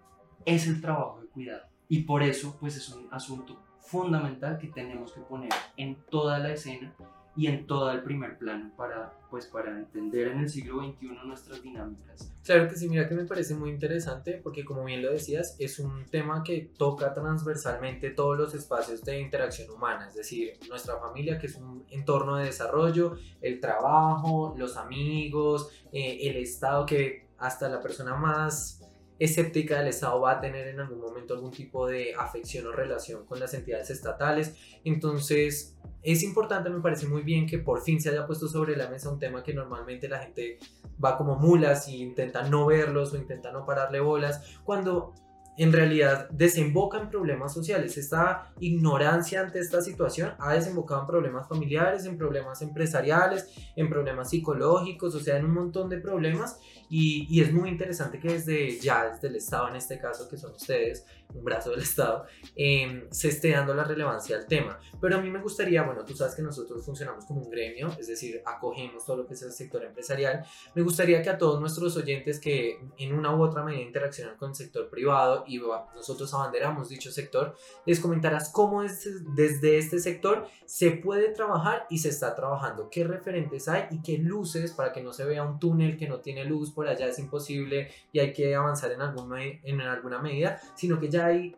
es 0.46 0.68
el 0.68 0.80
trabajo 0.80 1.22
de 1.22 1.28
cuidado. 1.28 1.64
Y 1.88 2.04
por 2.04 2.22
eso, 2.22 2.56
pues 2.60 2.78
es 2.78 2.88
un 2.90 3.08
asunto 3.12 3.60
fundamental 3.80 4.60
que 4.60 4.68
tenemos 4.68 5.12
que 5.12 5.22
poner 5.22 5.50
en 5.76 5.98
toda 6.12 6.38
la 6.38 6.54
escena 6.54 6.94
y 7.40 7.48
en 7.48 7.66
todo 7.66 7.90
el 7.92 8.04
primer 8.04 8.38
plano 8.38 8.70
para, 8.76 9.14
pues, 9.30 9.46
para 9.46 9.72
entender 9.72 10.28
en 10.28 10.40
el 10.40 10.50
siglo 10.50 10.84
XXI 10.84 11.08
nuestras 11.26 11.64
dinámicas. 11.64 12.34
Claro 12.44 12.68
que 12.68 12.76
sí, 12.76 12.90
mira 12.90 13.08
que 13.08 13.16
me 13.16 13.24
parece 13.24 13.56
muy 13.56 13.70
interesante 13.70 14.42
porque 14.44 14.66
como 14.66 14.84
bien 14.84 15.02
lo 15.02 15.10
decías, 15.10 15.56
es 15.58 15.80
un 15.80 16.04
tema 16.12 16.44
que 16.44 16.74
toca 16.78 17.14
transversalmente 17.14 18.10
todos 18.10 18.38
los 18.38 18.54
espacios 18.54 19.06
de 19.06 19.22
interacción 19.22 19.70
humana, 19.72 20.10
es 20.10 20.16
decir, 20.16 20.60
nuestra 20.68 20.98
familia 20.98 21.40
que 21.40 21.48
es 21.48 21.56
un 21.56 21.86
entorno 21.92 22.36
de 22.36 22.48
desarrollo, 22.48 23.16
el 23.40 23.62
trabajo, 23.62 24.54
los 24.58 24.76
amigos, 24.76 25.70
eh, 25.94 26.18
el 26.24 26.36
Estado 26.36 26.86
que 26.86 27.30
hasta 27.38 27.70
la 27.70 27.80
persona 27.80 28.16
más 28.16 28.79
escéptica 29.20 29.80
del 29.80 29.90
Estado 29.90 30.20
va 30.22 30.32
a 30.32 30.40
tener 30.40 30.68
en 30.68 30.80
algún 30.80 31.00
momento 31.00 31.34
algún 31.34 31.52
tipo 31.52 31.86
de 31.88 32.14
afección 32.18 32.66
o 32.68 32.72
relación 32.72 33.26
con 33.26 33.40
las 33.40 33.54
entidades 33.54 33.90
estatales. 33.90 34.56
Entonces, 34.84 35.78
es 36.02 36.24
importante, 36.24 36.70
me 36.70 36.82
parece 36.82 37.08
muy 37.08 37.22
bien 37.22 37.46
que 37.46 37.60
por 37.60 37.82
fin 37.82 38.02
se 38.02 38.10
haya 38.10 38.26
puesto 38.26 38.48
sobre 38.48 38.78
la 38.78 38.90
mesa 38.90 39.12
un 39.12 39.20
tema 39.20 39.44
que 39.44 39.54
normalmente 39.54 40.08
la 40.08 40.20
gente 40.20 40.58
va 41.04 41.18
como 41.18 41.36
mulas 41.36 41.88
y 41.88 42.02
intenta 42.02 42.44
no 42.44 42.66
verlos 42.66 43.14
o 43.14 43.18
intenta 43.18 43.52
no 43.52 43.66
pararle 43.66 44.00
bolas, 44.00 44.60
cuando 44.64 45.14
en 45.60 45.74
realidad 45.74 46.30
desemboca 46.30 47.00
en 47.00 47.10
problemas 47.10 47.54
sociales. 47.54 47.98
Esta 47.98 48.54
ignorancia 48.62 49.42
ante 49.42 49.60
esta 49.60 49.82
situación 49.82 50.32
ha 50.40 50.54
desembocado 50.54 51.02
en 51.02 51.08
problemas 51.08 51.50
familiares, 51.50 52.06
en 52.06 52.18
problemas 52.18 52.62
empresariales, 52.62 53.50
en 53.76 53.90
problemas 53.90 54.30
psicológicos, 54.30 55.16
o 55.16 55.20
sea, 55.20 55.36
en 55.36 55.44
un 55.44 55.54
montón 55.54 55.90
de 55.90 55.98
problemas. 55.98 56.62
Y, 56.90 57.28
y 57.30 57.42
es 57.42 57.54
muy 57.54 57.70
interesante 57.70 58.20
que 58.20 58.34
desde 58.34 58.80
ya, 58.80 59.10
desde 59.10 59.28
el 59.28 59.36
Estado 59.36 59.70
en 59.70 59.76
este 59.76 60.00
caso, 60.00 60.28
que 60.28 60.38
son 60.38 60.52
ustedes, 60.52 61.06
un 61.34 61.44
brazo 61.44 61.72
del 61.72 61.82
Estado, 61.82 62.26
em, 62.56 63.08
se 63.12 63.28
esté 63.30 63.52
dando 63.52 63.74
la 63.74 63.84
relevancia 63.84 64.36
al 64.36 64.48
tema. 64.48 64.80
Pero 65.00 65.18
a 65.18 65.22
mí 65.22 65.30
me 65.30 65.42
gustaría, 65.42 65.84
bueno, 65.84 66.04
tú 66.04 66.16
sabes 66.16 66.36
que 66.36 66.42
nosotros 66.42 66.84
funcionamos 66.84 67.26
como 67.26 67.42
un 67.42 67.50
gremio, 67.50 67.90
es 68.00 68.08
decir, 68.08 68.42
acogemos 68.46 69.06
todo 69.06 69.18
lo 69.18 69.28
que 69.28 69.36
es 69.36 69.42
el 69.44 69.52
sector 69.52 69.84
empresarial. 69.84 70.44
Me 70.74 70.82
gustaría 70.82 71.22
que 71.22 71.30
a 71.30 71.38
todos 71.38 71.60
nuestros 71.60 71.96
oyentes 71.98 72.40
que 72.40 72.80
en 72.98 73.14
una 73.14 73.36
u 73.36 73.42
otra 73.44 73.64
medida 73.64 73.82
interaccionan 73.82 74.38
con 74.38 74.50
el 74.50 74.56
sector 74.56 74.90
privado 74.90 75.44
y 75.48 75.60
nosotros 75.96 76.34
abanderamos 76.34 76.90
dicho 76.90 77.12
sector, 77.12 77.56
les 77.86 78.00
comentarás 78.00 78.52
cómo 78.52 78.82
desde 78.82 79.78
este 79.78 80.00
sector 80.00 80.48
se 80.66 80.92
puede 80.92 81.30
trabajar 81.30 81.86
y 81.90 82.00
se 82.00 82.10
está 82.10 82.36
trabajando, 82.36 82.90
qué 82.90 83.04
referentes 83.04 83.68
hay 83.68 83.86
y 83.92 84.02
qué 84.02 84.18
luces 84.18 84.72
para 84.72 84.92
que 84.92 85.04
no 85.04 85.14
se 85.14 85.26
vea 85.26 85.44
un 85.44 85.60
túnel 85.60 85.98
que 85.98 86.08
no 86.08 86.20
tiene 86.20 86.46
luz, 86.46 86.72
por 86.80 86.88
allá 86.88 87.08
es 87.08 87.20
imposible 87.20 87.92
y 88.14 88.20
hay 88.20 88.32
que 88.32 88.56
avanzar 88.56 88.90
en, 88.94 89.02
algún, 89.02 89.38
en 89.38 89.82
alguna 89.82 90.22
medida, 90.22 90.62
sino 90.76 90.98
que 90.98 91.10
ya 91.10 91.26
hay, 91.26 91.54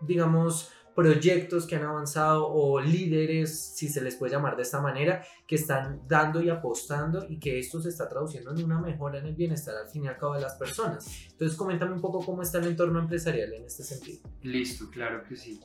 digamos, 0.00 0.72
proyectos 0.96 1.64
que 1.64 1.76
han 1.76 1.84
avanzado 1.84 2.48
o 2.48 2.80
líderes, 2.80 3.56
si 3.76 3.88
se 3.88 4.00
les 4.00 4.16
puede 4.16 4.32
llamar 4.32 4.56
de 4.56 4.62
esta 4.62 4.80
manera, 4.80 5.24
que 5.46 5.54
están 5.54 6.02
dando 6.08 6.42
y 6.42 6.50
apostando 6.50 7.24
y 7.28 7.38
que 7.38 7.60
esto 7.60 7.80
se 7.80 7.90
está 7.90 8.08
traduciendo 8.08 8.50
en 8.50 8.64
una 8.64 8.80
mejora 8.80 9.20
en 9.20 9.26
el 9.26 9.36
bienestar 9.36 9.76
al 9.76 9.88
fin 9.88 10.06
y 10.06 10.08
al 10.08 10.16
cabo 10.16 10.34
de 10.34 10.40
las 10.40 10.54
personas. 10.54 11.06
Entonces, 11.30 11.56
coméntame 11.56 11.92
un 11.92 12.00
poco 12.00 12.18
cómo 12.26 12.42
está 12.42 12.58
el 12.58 12.66
entorno 12.66 12.98
empresarial 12.98 13.52
en 13.52 13.66
este 13.66 13.84
sentido. 13.84 14.28
Listo, 14.42 14.90
claro 14.90 15.22
que 15.22 15.36
sí. 15.36 15.60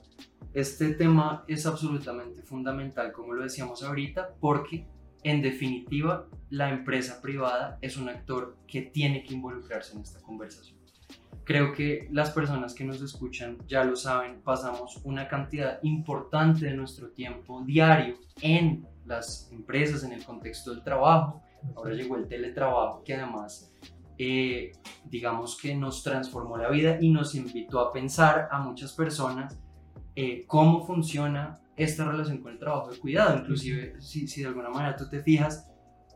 Este 0.53 0.93
tema 0.93 1.45
es 1.47 1.65
absolutamente 1.65 2.43
fundamental, 2.43 3.11
como 3.11 3.33
lo 3.33 3.41
decíamos 3.41 3.81
ahorita, 3.81 4.35
porque 4.39 4.85
en 5.23 5.41
definitiva 5.41 6.27
la 6.49 6.69
empresa 6.69 7.21
privada 7.21 7.77
es 7.81 7.97
un 7.97 8.09
actor 8.09 8.57
que 8.67 8.81
tiene 8.81 9.23
que 9.23 9.33
involucrarse 9.33 9.93
en 9.95 10.01
esta 10.01 10.21
conversación 10.21 10.79
creo 11.49 11.73
que 11.73 12.07
las 12.11 12.29
personas 12.29 12.75
que 12.75 12.83
nos 12.83 13.01
escuchan 13.01 13.57
ya 13.67 13.83
lo 13.83 13.95
saben, 13.95 14.39
pasamos 14.43 15.01
una 15.03 15.27
cantidad 15.27 15.79
importante 15.81 16.67
de 16.67 16.75
nuestro 16.75 17.09
tiempo 17.09 17.63
diario 17.65 18.17
en 18.39 18.85
las 19.07 19.49
empresas, 19.51 20.03
en 20.03 20.11
el 20.11 20.23
contexto 20.23 20.69
del 20.69 20.83
trabajo. 20.83 21.41
Ahora 21.75 21.95
llegó 21.95 22.17
el 22.17 22.27
teletrabajo 22.27 23.01
que 23.03 23.15
además, 23.15 23.73
eh, 24.19 24.73
digamos 25.05 25.57
que 25.59 25.73
nos 25.73 26.03
transformó 26.03 26.55
la 26.55 26.69
vida 26.69 26.99
y 27.01 27.09
nos 27.09 27.33
invitó 27.33 27.79
a 27.79 27.91
pensar 27.91 28.47
a 28.51 28.59
muchas 28.59 28.93
personas 28.93 29.57
eh, 30.15 30.43
cómo 30.45 30.85
funciona 30.85 31.59
esta 31.79 32.03
relación 32.03 32.39
con 32.39 32.51
el 32.51 32.59
trabajo 32.59 32.91
de 32.91 32.99
cuidado. 32.99 33.39
Inclusive, 33.39 33.95
si, 34.01 34.27
si, 34.27 34.41
de 34.41 34.47
alguna 34.47 34.69
manera 34.69 34.97
tú 34.97 35.09
te 35.09 35.23
fijas, 35.23 35.71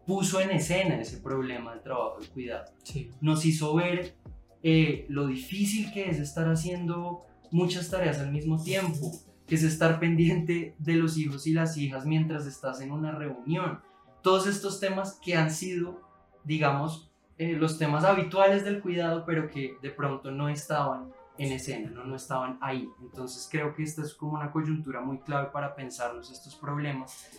puso 0.06 0.42
en 0.42 0.52
escena 0.52 1.00
ese 1.00 1.22
problema 1.22 1.72
del 1.72 1.82
trabajo 1.82 2.20
de 2.20 2.28
cuidado. 2.28 2.66
Sí. 2.84 3.10
Nos 3.22 3.46
hizo 3.46 3.74
ver 3.74 4.18
eh, 4.62 5.06
lo 5.08 5.26
difícil 5.28 5.92
que 5.94 6.10
es 6.10 6.20
estar 6.20 6.50
haciendo 6.50 7.22
muchas 7.50 7.90
tareas 7.90 8.20
al 8.20 8.32
mismo 8.32 8.62
tiempo, 8.62 9.10
que 9.48 9.56
es 9.56 9.64
estar 9.64 10.02
pendiente 10.02 10.76
de 10.80 10.96
los 10.96 11.18
hijos 11.18 11.48
y 11.48 11.54
las 11.54 11.78
hijas 11.78 12.06
mientras 12.06 12.46
estás 12.46 12.82
en 12.82 12.92
una 12.92 13.12
reunión. 13.12 13.80
Todos 14.22 14.48
estos 14.48 14.82
temas 14.82 15.18
que 15.24 15.36
han 15.36 15.50
sido, 15.50 16.02
digamos, 16.44 17.10
eh, 17.38 17.54
los 17.54 17.78
temas 17.78 18.04
habituales 18.04 18.66
del 18.66 18.82
cuidado, 18.82 19.24
pero 19.26 19.48
que 19.48 19.78
de 19.82 19.92
pronto 19.92 20.30
no 20.30 20.50
estaban 20.50 21.13
en 21.38 21.52
escena, 21.52 21.90
¿no? 21.90 22.04
no 22.06 22.16
estaban 22.16 22.58
ahí. 22.62 22.90
Entonces 23.02 23.48
creo 23.52 23.74
que 23.74 23.84
esta 23.84 24.02
es 24.02 24.14
como 24.14 24.34
una 24.34 24.52
coyuntura 24.52 25.02
muy 25.02 25.20
clave 25.20 25.50
para 25.52 25.76
pensarnos 25.76 26.32
estos 26.32 26.56
problemas. 26.56 27.30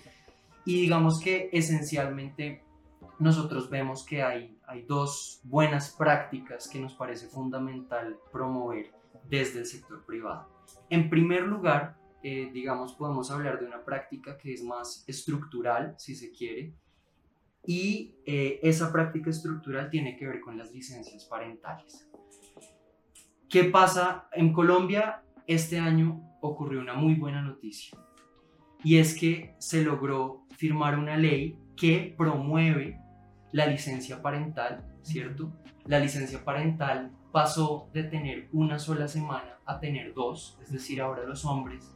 Y 0.65 0.81
digamos 0.81 1.21
que 1.21 1.51
esencialmente 1.53 2.65
nosotros 3.19 3.71
vemos 3.71 4.05
que 4.05 4.23
hay, 4.23 4.59
hay 4.67 4.83
dos 4.83 5.41
buenas 5.45 5.91
prácticas 5.91 6.69
que 6.69 6.81
nos 6.81 6.95
parece 6.95 7.29
fundamental 7.29 8.17
promover 8.33 8.93
desde 9.29 9.61
el 9.61 9.67
sector 9.67 10.05
privado. 10.05 10.49
En 10.91 11.11
primer 11.11 11.43
lugar, 11.43 11.97
eh, 12.23 12.51
digamos, 12.53 12.95
podemos 12.95 13.31
hablar 13.31 13.61
de 13.61 13.67
una 13.67 13.85
práctica 13.85 14.37
que 14.39 14.53
es 14.53 14.63
más 14.63 15.05
estructural, 15.07 15.95
si 15.99 16.15
se 16.15 16.33
quiere, 16.33 16.75
y 17.67 18.17
eh, 18.27 18.61
esa 18.63 18.93
práctica 18.93 19.31
estructural 19.31 19.89
tiene 19.91 20.17
que 20.17 20.27
ver 20.27 20.41
con 20.41 20.59
las 20.59 20.73
licencias 20.73 21.25
parentales. 21.25 22.09
¿Qué 23.55 23.63
pasa? 23.63 24.27
En 24.33 24.53
Colombia 24.53 25.23
este 25.47 25.79
año 25.79 26.21
ocurrió 26.41 26.81
una 26.81 26.95
muy 26.95 27.15
buena 27.15 27.41
noticia 27.41 27.97
y 28.83 28.97
es 28.97 29.17
que 29.17 29.55
se 29.59 29.85
logró 29.85 30.43
firmar 30.57 30.99
una 30.99 31.17
ley 31.17 31.57
que 31.77 32.13
promueve 32.19 32.99
la 33.53 33.67
licencia 33.67 34.21
parental, 34.21 34.85
¿cierto? 35.03 35.53
La 35.85 36.01
licencia 36.01 36.45
parental 36.45 37.13
pasó 37.31 37.89
de 37.93 38.03
tener 38.03 38.49
una 38.53 38.81
sola 38.81 39.07
semana 39.07 39.61
a 39.65 39.79
tener 39.79 40.15
dos, 40.15 40.59
es 40.61 40.73
decir, 40.73 41.01
ahora 41.01 41.23
los 41.23 41.45
hombres, 41.45 41.95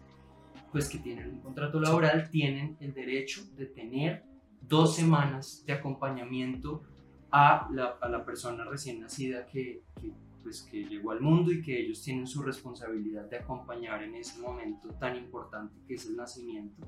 pues 0.71 0.89
que 0.89 0.99
tienen 0.99 1.29
un 1.29 1.41
contrato 1.41 1.81
laboral, 1.81 2.31
tienen 2.31 2.77
el 2.79 2.95
derecho 2.95 3.43
de 3.57 3.67
tener 3.67 4.23
dos 4.61 4.95
semanas 4.95 5.65
de 5.67 5.73
acompañamiento 5.73 6.85
a 7.33 7.69
la, 7.73 7.97
a 8.01 8.09
la 8.09 8.25
persona 8.25 8.63
recién 8.63 9.01
nacida 9.01 9.45
que, 9.45 9.83
que, 10.01 10.13
pues, 10.49 10.63
que 10.63 10.83
llegó 10.83 11.11
al 11.11 11.21
mundo 11.21 11.53
y 11.53 11.61
que 11.61 11.79
ellos 11.79 12.01
tienen 12.01 12.27
su 12.27 12.43
responsabilidad 12.43 13.29
de 13.29 13.37
acompañar 13.37 14.03
en 14.03 14.15
ese 14.15 14.41
momento 14.41 14.95
tan 14.95 15.15
importante 15.15 15.75
que 15.87 15.93
es 15.93 16.07
el 16.07 16.17
nacimiento. 16.17 16.87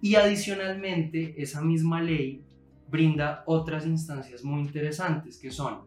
Y 0.00 0.14
adicionalmente, 0.14 1.34
esa 1.42 1.60
misma 1.60 2.00
ley 2.00 2.44
brinda 2.88 3.42
otras 3.46 3.84
instancias 3.84 4.44
muy 4.44 4.60
interesantes 4.60 5.38
que 5.38 5.50
son 5.50 5.80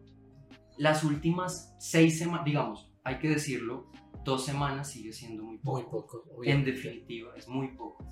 las 0.76 1.02
últimas 1.02 1.74
seis 1.78 2.18
semanas, 2.18 2.44
digamos, 2.44 2.92
hay 3.04 3.18
que 3.18 3.30
decirlo, 3.30 3.90
dos 4.22 4.44
semanas 4.44 4.90
sigue 4.90 5.14
siendo 5.14 5.44
muy 5.44 5.56
poco. 5.56 5.80
Muy 5.80 5.82
poco. 5.84 6.44
En 6.44 6.62
definitiva, 6.62 7.32
es 7.38 7.48
muy 7.48 7.68
poco. 7.68 8.04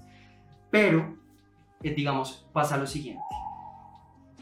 Pero, 0.70 1.18
eh, 1.82 1.94
digamos, 1.94 2.48
pasa 2.54 2.78
lo 2.78 2.86
siguiente. 2.86 3.22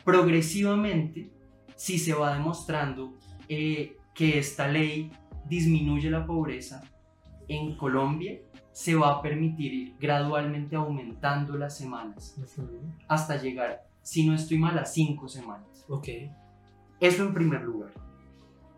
Progresivamente, 0.04 1.32
si 1.74 1.98
se 1.98 2.14
va 2.14 2.34
demostrando 2.34 3.18
eh, 3.52 3.96
que 4.14 4.38
esta 4.38 4.68
ley 4.68 5.10
disminuye 5.44 6.08
la 6.08 6.24
pobreza 6.24 6.82
en 7.48 7.76
Colombia, 7.76 8.38
se 8.70 8.94
va 8.94 9.10
a 9.10 9.22
permitir 9.22 9.74
ir 9.74 9.96
gradualmente 9.98 10.76
aumentando 10.76 11.58
las 11.58 11.76
semanas 11.76 12.40
hasta 13.08 13.42
llegar, 13.42 13.82
si 14.02 14.24
no 14.24 14.36
estoy 14.36 14.56
mal, 14.56 14.78
a 14.78 14.84
cinco 14.84 15.26
semanas. 15.26 15.84
Ok. 15.88 16.06
Eso 17.00 17.24
en 17.24 17.34
primer 17.34 17.62
lugar. 17.62 17.90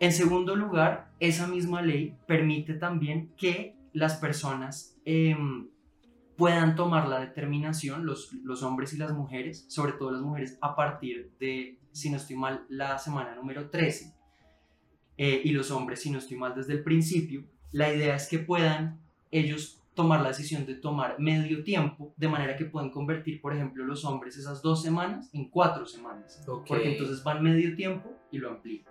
En 0.01 0.11
segundo 0.11 0.57
lugar, 0.57 1.13
esa 1.21 1.47
misma 1.47 1.83
ley 1.83 2.17
permite 2.27 2.73
también 2.73 3.31
que 3.37 3.77
las 3.93 4.17
personas 4.17 4.97
em, 5.05 5.69
puedan 6.39 6.77
tomar 6.77 7.09
la 7.09 7.21
determinación, 7.21 8.07
los, 8.07 8.33
los 8.43 8.63
hombres 8.63 8.95
y 8.95 8.97
las 8.97 9.13
mujeres, 9.13 9.67
sobre 9.69 9.93
todo 9.93 10.13
las 10.13 10.23
mujeres, 10.23 10.57
a 10.63 10.75
partir 10.75 11.31
de, 11.39 11.79
si 11.93 12.09
no 12.09 12.17
estoy 12.17 12.37
mal, 12.37 12.65
la 12.71 12.97
semana 12.97 13.35
número 13.35 13.69
13, 13.69 14.22
eh, 15.17 15.41
y 15.45 15.51
los 15.51 15.71
hombres, 15.71 16.01
si 16.01 16.11
no 16.11 16.19
estoy 16.19 16.37
mal, 16.37 16.55
desde 16.55 16.73
el 16.75 16.83
principio. 16.83 17.45
La 17.71 17.93
idea 17.93 18.17
es 18.17 18.29
que 18.29 18.39
puedan 18.39 19.01
ellos 19.31 19.83
tomar 19.95 20.23
la 20.23 20.29
decisión 20.29 20.65
de 20.65 20.75
tomar 20.75 21.19
medio 21.19 21.63
tiempo, 21.63 22.15
de 22.17 22.29
manera 22.29 22.57
que 22.57 22.65
pueden 22.65 22.91
convertir, 22.91 23.41
por 23.41 23.55
ejemplo, 23.55 23.85
los 23.85 24.05
hombres 24.05 24.37
esas 24.37 24.63
dos 24.63 24.83
semanas 24.83 25.29
en 25.33 25.49
cuatro 25.51 25.85
semanas, 25.87 26.43
porque 26.67 26.93
entonces 26.93 27.23
van 27.23 27.43
medio 27.43 27.77
tiempo 27.77 28.11
y 28.31 28.39
lo 28.39 28.51
amplían. 28.51 28.85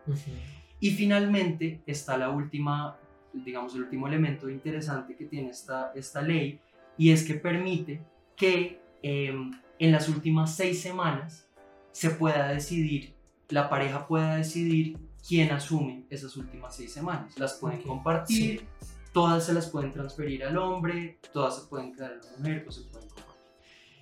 Y 0.80 0.92
finalmente 0.92 1.82
está 1.86 2.18
la 2.18 2.30
última, 2.30 2.98
digamos, 3.34 3.74
el 3.76 3.84
último 3.84 4.08
elemento 4.08 4.50
interesante 4.50 5.16
que 5.16 5.26
tiene 5.26 5.50
esta, 5.50 5.92
esta 5.96 6.22
ley, 6.22 6.60
y 6.98 7.12
es 7.12 7.24
que 7.24 7.34
permite 7.34 8.02
que 8.36 8.80
em, 9.02 9.52
en 9.80 9.92
las 9.92 10.08
últimas 10.08 10.56
seis 10.56 10.82
semanas 10.82 11.48
se 11.92 12.12
pueda 12.12 12.50
decidir, 12.50 13.16
la 13.50 13.70
pareja 13.70 14.08
pueda 14.08 14.36
decidir 14.36 14.98
quién 15.28 15.52
asume 15.52 16.06
esas 16.10 16.36
últimas 16.38 16.76
seis 16.76 16.94
semanas. 16.94 17.38
Las 17.38 17.54
pueden 17.54 17.80
Ok, 17.82 17.88
compartir, 17.88 18.68
todas 19.14 19.46
se 19.46 19.54
las 19.54 19.68
pueden 19.70 19.92
transferir 19.92 20.44
al 20.44 20.58
hombre, 20.58 21.20
todas 21.34 21.56
se 21.62 21.68
pueden 21.68 21.94
quedar 21.94 22.14
en 22.14 22.20
la 22.20 22.38
mujer 22.38 22.66
o 22.68 22.72
se 22.72 22.82
pueden 22.84 23.08
compartir. 23.10 23.32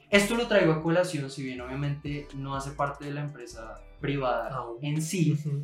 Esto 0.09 0.35
lo 0.35 0.47
traigo 0.47 0.73
a 0.73 0.81
colación, 0.81 1.29
si 1.29 1.43
bien 1.43 1.61
obviamente 1.61 2.27
no 2.35 2.55
hace 2.55 2.71
parte 2.71 3.05
de 3.05 3.11
la 3.11 3.21
empresa 3.21 3.79
privada 3.99 4.49
Aún. 4.55 4.77
en 4.83 5.01
sí, 5.01 5.33
Ujú. 5.33 5.63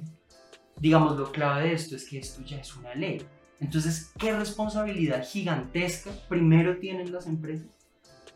digamos, 0.80 1.18
lo 1.18 1.32
clave 1.32 1.70
de 1.70 1.74
esto 1.74 1.96
es 1.96 2.08
que 2.08 2.20
esto 2.20 2.42
ya 2.44 2.58
es 2.58 2.76
una 2.76 2.94
ley. 2.94 3.26
Entonces, 3.60 4.12
¿qué 4.20 4.38
responsabilidad 4.38 5.26
gigantesca 5.26 6.12
primero 6.28 6.78
tienen 6.78 7.12
las 7.12 7.26
empresas? 7.26 7.68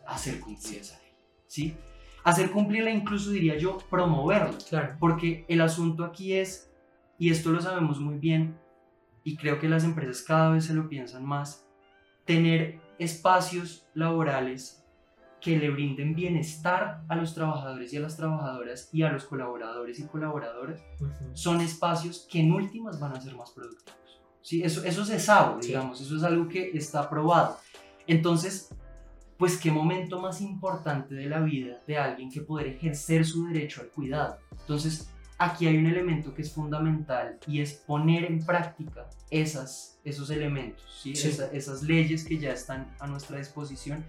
Hacer 0.06 0.40
cumplir 0.40 0.78
esa 0.80 0.98
ley, 0.98 1.12
¿sí? 1.46 1.76
Hacer 2.24 2.50
cumplirla, 2.50 2.90
incluso 2.90 3.30
diría 3.30 3.56
yo, 3.56 3.78
promoverla. 3.90 4.56
Claro. 4.68 4.96
Porque 4.98 5.44
el 5.48 5.60
asunto 5.60 6.04
aquí 6.04 6.32
es, 6.32 6.69
y 7.20 7.30
esto 7.30 7.52
lo 7.52 7.60
sabemos 7.60 8.00
muy 8.00 8.18
bien, 8.18 8.58
y 9.22 9.36
creo 9.36 9.60
que 9.60 9.68
las 9.68 9.84
empresas 9.84 10.22
cada 10.22 10.50
vez 10.50 10.64
se 10.64 10.74
lo 10.74 10.88
piensan 10.88 11.24
más, 11.24 11.66
tener 12.24 12.80
espacios 12.98 13.86
laborales 13.94 14.82
que 15.40 15.58
le 15.58 15.70
brinden 15.70 16.14
bienestar 16.14 17.02
a 17.08 17.16
los 17.16 17.34
trabajadores 17.34 17.92
y 17.92 17.98
a 17.98 18.00
las 18.00 18.16
trabajadoras 18.16 18.88
y 18.92 19.02
a 19.02 19.12
los 19.12 19.24
colaboradores 19.24 19.98
y 19.98 20.04
colaboradoras 20.06 20.80
son 21.34 21.60
espacios 21.60 22.26
que 22.30 22.40
en 22.40 22.52
últimas 22.52 22.98
van 22.98 23.12
a 23.16 23.20
ser 23.20 23.36
más 23.36 23.50
productivos. 23.50 24.20
¿sí? 24.42 24.62
Eso, 24.62 24.82
eso 24.84 25.04
se 25.04 25.18
sabe, 25.20 25.62
Sí. 25.62 25.68
digamos, 25.68 26.00
eso 26.00 26.16
es 26.16 26.22
algo 26.22 26.48
que 26.48 26.70
está 26.74 27.08
probado. 27.08 27.58
Entonces, 28.06 28.74
pues 29.38 29.58
qué 29.58 29.70
momento 29.70 30.20
más 30.20 30.40
importante 30.42 31.14
de 31.14 31.26
la 31.26 31.40
vida 31.40 31.80
de 31.86 31.96
alguien 31.98 32.30
que 32.30 32.40
poder 32.42 32.66
ejercer 32.66 33.24
su 33.24 33.46
derecho 33.46 33.80
al 33.82 33.88
cuidado. 33.88 34.38
Entonces, 34.60 35.10
aquí 35.40 35.66
hay 35.66 35.76
un 35.78 35.86
elemento 35.86 36.34
que 36.34 36.42
es 36.42 36.52
fundamental 36.52 37.38
y 37.46 37.60
es 37.60 37.72
poner 37.74 38.24
en 38.24 38.44
práctica 38.44 39.08
esas, 39.30 39.98
esos 40.04 40.30
elementos, 40.30 40.84
¿sí? 41.02 41.16
Sí. 41.16 41.28
Esa- 41.28 41.50
esas 41.52 41.82
leyes 41.82 42.24
que 42.24 42.38
ya 42.38 42.52
están 42.52 42.94
a 43.00 43.06
nuestra 43.06 43.38
disposición 43.38 44.04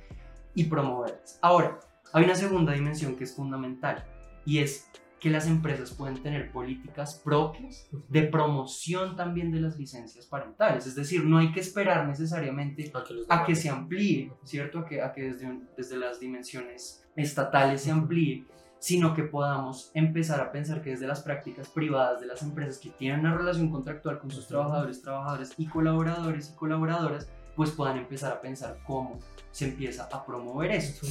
y 0.54 0.66
promoverlas. 0.66 1.40
Ahora, 1.42 1.80
hay 2.14 2.26
una 2.26 2.36
segunda 2.36 2.74
dimensión 2.74 3.16
que 3.16 3.24
es 3.24 3.34
fundamental 3.34 4.06
y 4.46 4.60
es 4.60 4.88
que 5.22 5.30
las 5.30 5.46
empresas 5.48 5.92
pueden 5.92 6.22
tener 6.24 6.52
políticas 6.52 7.14
propias 7.24 7.88
de 8.10 8.24
promoción 8.24 9.16
también 9.16 9.52
de 9.52 9.62
las 9.62 9.78
licencias 9.78 10.26
parentales. 10.26 10.88
Es 10.88 10.96
decir, 10.96 11.24
no 11.24 11.38
hay 11.38 11.52
que 11.54 11.60
esperar 11.60 12.08
necesariamente 12.08 12.92
A 12.94 13.04
que, 13.04 13.14
a 13.30 13.46
que 13.46 13.56
se 13.56 13.70
amplíe, 13.70 14.34
¿cierto? 14.44 14.80
A 14.80 14.86
que, 14.86 15.02
a 15.02 15.14
que 15.14 15.32
desde, 15.32 15.60
desde 15.78 15.98
las 15.98 16.20
dimensiones 16.20 17.06
estatales 17.16 17.84
se 17.84 17.92
amplíe, 17.92 18.46
sino 18.82 19.14
que 19.14 19.22
podamos 19.24 19.92
empezar 19.94 20.42
a 20.42 20.52
pensar 20.52 20.82
que 20.82 20.90
desde 20.90 21.06
las 21.08 21.22
prácticas 21.22 21.70
privadas 21.70 22.20
de 22.20 22.26
las 22.26 22.42
empresas 22.42 22.80
que 22.80 22.90
tienen 22.90 23.20
una 23.22 23.38
relación 23.38 23.70
contractual 23.70 24.18
con 24.20 24.32
sus 24.32 24.48
trabajadores, 24.48 25.02
trabajadoras 25.04 25.54
y 25.58 25.68
colaboradores 25.68 26.50
y 26.52 26.56
colaboradoras, 26.56 27.30
pues 27.56 27.70
puedan 27.72 27.98
empezar 27.98 28.32
a 28.32 28.42
pensar 28.42 28.80
cómo 28.86 29.20
se 29.52 29.66
empieza 29.66 30.10
a 30.12 30.26
promover 30.26 30.72
esto. 30.72 31.06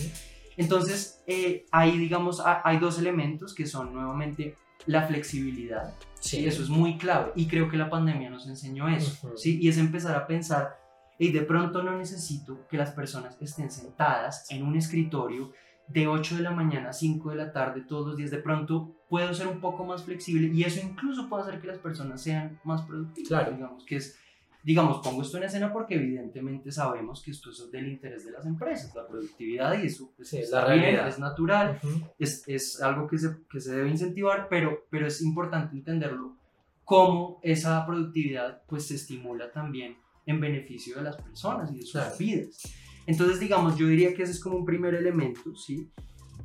Entonces, 0.57 1.23
eh, 1.27 1.65
ahí 1.71 1.97
digamos, 1.97 2.41
ha- 2.41 2.61
hay 2.65 2.79
dos 2.79 2.99
elementos 2.99 3.55
que 3.55 3.67
son 3.67 3.93
nuevamente 3.95 4.57
la 4.87 5.07
flexibilidad, 5.07 5.95
Sí. 6.21 6.45
Eso 6.47 6.63
es 6.63 6.69
muy 6.69 6.99
clave 6.99 7.33
y 7.35 7.47
creo 7.49 7.71
que 7.71 7.79
la 7.79 7.89
pandemia 7.89 8.29
nos 8.29 8.47
enseñó 8.47 8.89
eso. 8.89 9.33
¿sí? 9.37 9.59
Y 9.63 9.69
es 9.71 9.79
empezar 9.79 10.15
a 10.17 10.27
pensar, 10.27 10.77
y 11.19 11.33
de 11.33 11.41
pronto 11.43 11.83
no 11.83 11.97
necesito 11.97 12.67
que 12.69 12.77
las 12.77 12.91
personas 12.91 13.39
estén 13.41 13.71
sentadas 13.71 14.45
en 14.51 14.63
un 14.65 14.77
escritorio 14.77 15.53
de 15.93 16.07
8 16.07 16.37
de 16.37 16.43
la 16.43 16.51
mañana 16.53 16.91
a 16.91 16.93
5 16.93 17.31
de 17.31 17.37
la 17.37 17.53
tarde 17.53 17.83
todos 17.83 18.07
los 18.09 18.17
días. 18.17 18.31
De 18.31 18.39
pronto 18.39 18.97
puedo 19.09 19.33
ser 19.35 19.47
un 19.49 19.61
poco 19.61 19.85
más 19.85 20.05
flexible 20.05 20.49
y 20.55 20.63
eso 20.65 20.81
incluso 20.85 21.29
puede 21.29 21.43
hacer 21.43 21.61
que 21.61 21.67
las 21.67 21.79
personas 21.79 22.23
sean 22.23 22.61
más 22.65 22.83
productivas. 22.83 23.29
Claro. 23.29 23.53
Digamos 23.53 23.85
que 23.85 23.97
es, 23.97 24.17
digamos, 24.63 24.99
pongo 25.03 25.23
esto 25.23 25.39
en 25.39 25.45
escena 25.45 25.73
porque 25.73 25.95
evidentemente 25.97 26.71
sabemos 26.71 27.23
que 27.23 27.31
esto 27.33 27.51
es 27.51 27.71
del 27.73 27.89
interés 27.89 28.25
de 28.25 28.31
las 28.33 28.47
empresas, 28.47 28.95
la 28.95 29.07
productividad 29.09 29.83
y 29.83 29.87
eso 29.87 30.13
pues, 30.17 30.29
Sí, 30.29 30.39
es 30.39 30.51
la 30.51 30.65
realidad. 30.65 31.09
es 31.09 31.19
natural 31.19 31.81
es, 32.19 32.45
es 32.47 32.81
algo 32.81 33.07
que 33.09 33.19
se, 33.19 33.37
que 33.51 33.61
se 33.61 33.75
debe 33.75 33.89
incentivar, 33.91 34.47
pero, 34.49 34.85
pero 34.91 35.07
es 35.07 35.21
importante 35.23 35.75
entenderlo 35.77 36.37
cómo 36.85 37.41
esa 37.43 37.85
productividad 37.87 38.63
pues 38.69 38.87
se 38.87 38.95
estimula 38.97 39.51
también 39.51 39.97
en 40.27 40.41
beneficio 40.41 40.97
de 40.97 41.03
las 41.03 41.17
personas 41.17 41.71
y 41.73 41.77
de 41.77 41.83
sus 41.83 41.93
Claro. 41.93 42.15
vidas. 42.19 42.63
Entonces, 43.11 43.41
digamos, 43.41 43.75
yo 43.75 43.89
diría 43.89 44.15
que 44.15 44.23
ese 44.23 44.31
es 44.31 44.41
como 44.41 44.59
un 44.59 44.65
primer 44.65 44.95
elemento, 44.95 45.57
¿sí? 45.57 45.91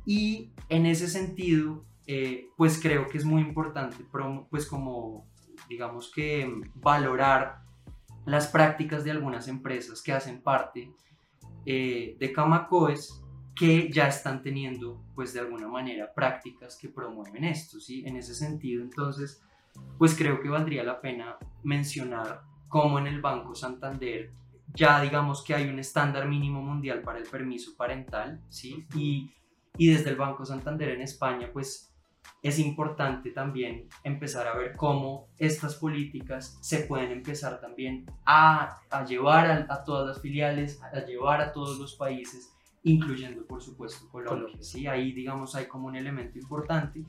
Y 0.04 0.50
en 0.68 0.84
ese 0.84 1.06
sentido, 1.06 1.84
eh, 2.08 2.48
pues 2.56 2.80
creo 2.82 3.06
que 3.06 3.18
es 3.18 3.24
muy 3.24 3.40
importante, 3.40 4.04
pues 4.50 4.66
como, 4.66 5.28
digamos 5.68 6.10
que 6.12 6.60
valorar 6.74 7.60
las 8.24 8.48
prácticas 8.48 9.04
de 9.04 9.12
algunas 9.12 9.46
empresas 9.46 10.02
que 10.02 10.12
hacen 10.12 10.42
parte 10.42 10.90
eh, 11.66 12.16
de 12.18 12.32
Camacoes 12.32 13.22
que 13.54 13.88
ya 13.92 14.08
están 14.08 14.42
teniendo, 14.42 15.00
pues 15.14 15.32
de 15.34 15.38
alguna 15.38 15.68
manera, 15.68 16.12
prácticas 16.12 16.76
que 16.76 16.88
promueven 16.88 17.44
esto, 17.44 17.78
¿sí? 17.78 18.02
En 18.06 18.16
ese 18.16 18.34
sentido, 18.34 18.82
entonces, 18.82 19.40
pues 19.98 20.16
creo 20.16 20.40
que 20.40 20.48
valdría 20.48 20.82
la 20.82 21.00
pena 21.00 21.36
mencionar 21.62 22.42
cómo 22.66 22.98
en 22.98 23.06
el 23.06 23.20
Banco 23.20 23.54
Santander 23.54 24.32
ya 24.74 25.00
digamos 25.00 25.42
que 25.42 25.54
hay 25.54 25.68
un 25.68 25.78
estándar 25.78 26.28
mínimo 26.28 26.62
mundial 26.62 27.02
para 27.02 27.18
el 27.18 27.24
permiso 27.24 27.76
parental, 27.76 28.40
¿sí? 28.48 28.86
Y, 28.94 29.32
y 29.76 29.88
desde 29.88 30.10
el 30.10 30.16
Banco 30.16 30.44
Santander 30.44 30.90
en 30.90 31.00
España, 31.00 31.50
pues 31.52 31.92
es 32.42 32.58
importante 32.58 33.30
también 33.30 33.88
empezar 34.04 34.46
a 34.46 34.56
ver 34.56 34.76
cómo 34.76 35.28
estas 35.38 35.76
políticas 35.76 36.58
se 36.60 36.80
pueden 36.80 37.10
empezar 37.10 37.60
también 37.60 38.06
a, 38.24 38.80
a 38.90 39.04
llevar 39.04 39.50
a, 39.50 39.66
a 39.72 39.84
todas 39.84 40.06
las 40.06 40.20
filiales, 40.20 40.80
a 40.82 41.00
llevar 41.00 41.40
a 41.40 41.52
todos 41.52 41.78
los 41.78 41.94
países, 41.94 42.52
incluyendo 42.82 43.46
por 43.46 43.62
supuesto 43.62 44.08
Colombia. 44.10 44.44
Colombia. 44.44 44.62
¿sí? 44.62 44.86
Ahí 44.86 45.12
digamos 45.12 45.54
hay 45.54 45.66
como 45.66 45.88
un 45.88 45.96
elemento 45.96 46.38
importante. 46.38 47.04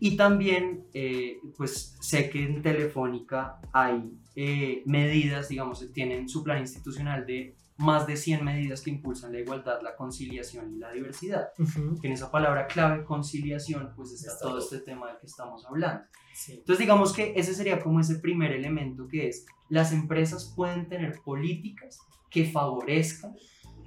Y 0.00 0.16
también, 0.16 0.86
eh, 0.94 1.40
pues 1.56 1.96
sé 2.00 2.30
que 2.30 2.44
en 2.44 2.62
Telefónica 2.62 3.58
hay 3.72 4.12
eh, 4.40 4.82
medidas, 4.86 5.48
digamos, 5.48 5.84
tienen 5.92 6.28
su 6.28 6.44
plan 6.44 6.60
institucional 6.60 7.26
de 7.26 7.56
más 7.76 8.06
de 8.06 8.16
100 8.16 8.44
medidas 8.44 8.82
que 8.82 8.90
impulsan 8.90 9.32
la 9.32 9.40
igualdad, 9.40 9.80
la 9.82 9.96
conciliación 9.96 10.74
y 10.74 10.78
la 10.78 10.92
diversidad. 10.92 11.48
Ujú. 11.58 11.98
Que 12.00 12.06
en 12.06 12.12
esa 12.12 12.30
palabra 12.30 12.66
clave, 12.68 13.04
conciliación, 13.04 13.92
pues 13.96 14.12
está, 14.12 14.28
Está 14.32 14.42
todo 14.44 14.50
todo. 14.52 14.60
este 14.62 14.78
tema 14.80 15.08
del 15.08 15.18
que 15.18 15.26
estamos 15.26 15.64
hablando. 15.66 16.04
Sí. 16.34 16.52
Entonces 16.52 16.78
digamos 16.78 17.12
que 17.12 17.32
ese 17.36 17.52
sería 17.52 17.80
como 17.80 17.98
ese 18.00 18.16
primer 18.20 18.52
elemento 18.52 19.08
que 19.08 19.28
es, 19.28 19.44
las 19.68 19.92
empresas 19.92 20.52
pueden 20.56 20.88
tener 20.88 21.18
políticas 21.24 21.98
que 22.30 22.44
favorezcan 22.44 23.34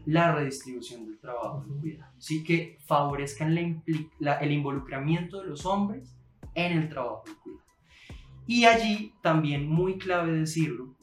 la 0.06 0.34
redistribución 0.36 1.06
del 1.06 1.18
trabajo 1.20 1.62
del 1.62 1.72
Ujú. 1.72 1.80
cuidado, 1.82 2.12
¿sí? 2.18 2.44
que 2.44 2.78
favorezcan 2.88 3.56
la 3.56 3.82
la- 4.20 4.38
el 4.40 4.52
involucramiento 4.52 5.42
de 5.42 5.48
los 5.48 5.66
hombres 5.66 6.14
en 6.56 6.78
el 6.78 6.90
trabajo 6.90 7.24
del 7.26 7.36
cuidado. 7.38 7.71
Y 8.48 8.66
allí 8.66 9.14
también 9.22 9.68
muy 9.70 9.98
clave 9.98 10.32
decirlo, 10.34 10.96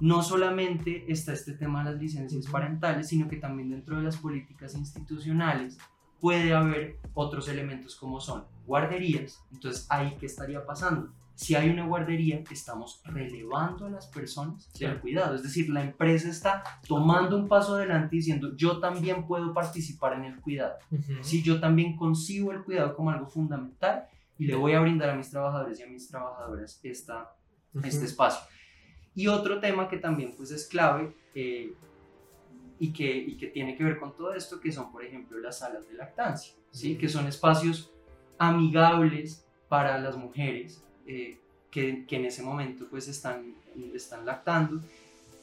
no 0.00 0.22
solamente 0.22 1.04
está 1.12 1.32
este 1.32 1.52
tema 1.52 1.84
de 1.84 1.92
las 1.92 2.00
licencias 2.00 2.46
parentales, 2.46 3.08
sino 3.08 3.28
que 3.28 3.36
también 3.36 3.70
dentro 3.70 3.96
de 3.96 4.02
las 4.04 4.16
políticas 4.16 4.74
institucionales 4.74 5.78
puede 6.20 6.54
haber 6.54 6.98
otros 7.12 7.48
elementos 7.48 7.96
como 7.96 8.20
son 8.20 8.44
guarderías. 8.66 9.44
Entonces, 9.52 9.86
¿ahí 9.90 10.16
qué 10.18 10.26
estaría 10.26 10.64
pasando? 10.64 11.12
Si 11.36 11.56
hay 11.56 11.68
una 11.68 11.84
guardería, 11.84 12.42
estamos 12.50 13.00
relevando 13.04 13.86
a 13.86 13.90
las 13.90 14.06
personas 14.06 14.72
del 14.74 14.78
Claro. 14.90 15.00
cuidado. 15.00 15.34
Es 15.34 15.42
decir, 15.42 15.68
la 15.68 15.82
empresa 15.82 16.28
está 16.28 16.62
tomando 16.86 17.36
un 17.36 17.48
paso 17.48 17.74
adelante 17.74 18.14
diciendo, 18.16 18.56
yo 18.56 18.78
también 18.78 19.26
puedo 19.26 19.52
participar 19.52 20.12
en 20.14 20.24
el 20.24 20.40
cuidado. 20.40 20.74
Si 21.22 21.42
yo 21.42 21.58
también 21.60 21.96
concibo 21.96 22.52
el 22.52 22.62
cuidado 22.62 22.94
como 22.94 23.10
algo 23.10 23.26
fundamental 23.26 24.06
y 24.38 24.46
le 24.46 24.54
voy 24.54 24.72
a 24.72 24.80
brindar 24.80 25.10
a 25.10 25.14
mis 25.14 25.30
trabajadores 25.30 25.78
y 25.80 25.82
a 25.82 25.86
mis 25.86 26.08
trabajadoras 26.08 26.80
esta, 26.82 27.34
Ujú. 27.72 27.86
este 27.86 28.04
espacio. 28.06 28.46
Y 29.14 29.28
otro 29.28 29.60
tema 29.60 29.88
que 29.88 29.98
también 29.98 30.34
pues 30.36 30.50
es 30.50 30.66
clave 30.66 31.14
eh, 31.34 31.72
y, 32.78 32.92
que, 32.92 33.16
y 33.16 33.36
que 33.36 33.46
tiene 33.46 33.76
que 33.76 33.84
ver 33.84 33.98
con 33.98 34.14
todo 34.16 34.34
esto, 34.34 34.60
que 34.60 34.72
son 34.72 34.90
por 34.90 35.04
ejemplo 35.04 35.38
las 35.38 35.58
salas 35.58 35.86
de 35.88 35.94
lactancia, 35.94 36.54
¿sí? 36.70 36.92
Ujú. 36.92 37.00
que 37.00 37.08
son 37.08 37.26
espacios 37.28 37.90
amigables 38.38 39.46
para 39.68 39.98
las 39.98 40.16
mujeres 40.16 40.82
eh, 41.06 41.38
que, 41.70 42.04
que 42.06 42.16
en 42.16 42.24
ese 42.24 42.42
momento 42.42 42.86
pues 42.90 43.08
están, 43.08 43.54
están 43.94 44.26
lactando 44.26 44.80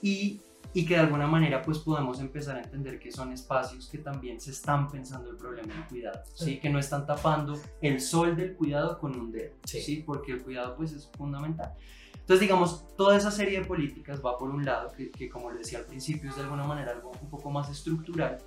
y, 0.02 0.42
y 0.74 0.86
que 0.86 0.94
de 0.96 1.02
alguna 1.02 1.28
manera 1.28 1.62
pues 1.62 1.80
podemos 1.80 2.20
empezar 2.20 2.58
a 2.58 2.62
entender 2.62 3.00
que 3.00 3.12
son 3.12 3.32
espacios 3.34 3.88
que 3.90 3.98
también 3.98 4.40
se 4.40 4.52
están 4.52 4.88
pensando 4.90 5.30
el 5.30 5.38
problema 5.38 5.74
del 5.74 5.86
cuidado, 5.88 6.22
¿sí? 6.34 6.46
Sí. 6.46 6.60
que 6.60 6.70
no 6.70 6.80
están 6.80 7.06
tapando 7.06 7.60
el 7.82 8.00
sol 8.00 8.36
del 8.36 8.56
cuidado 8.56 8.98
con 9.00 9.20
un 9.20 9.32
dedo, 9.32 9.54
Sí. 9.66 9.82
¿sí? 9.82 10.04
porque 10.06 10.32
el 10.34 10.44
cuidado 10.44 10.76
pues 10.76 10.94
es 10.94 11.10
fundamental. 11.18 11.74
Entonces, 12.14 12.42
digamos, 12.42 12.86
toda 12.96 13.18
esa 13.18 13.32
serie 13.32 13.60
de 13.60 13.66
políticas 13.66 14.22
va 14.24 14.38
por 14.38 14.50
un 14.52 14.64
lado, 14.64 14.92
que, 14.96 15.12
que 15.12 15.28
como 15.30 15.52
le 15.52 15.58
decía 15.60 15.80
al 15.80 15.86
principio 15.86 16.30
es 16.30 16.36
de 16.38 16.44
alguna 16.44 16.64
manera 16.64 16.92
algo 16.92 17.12
un 17.22 17.30
poco 17.30 17.50
más 17.50 17.70
estructural, 17.70 18.38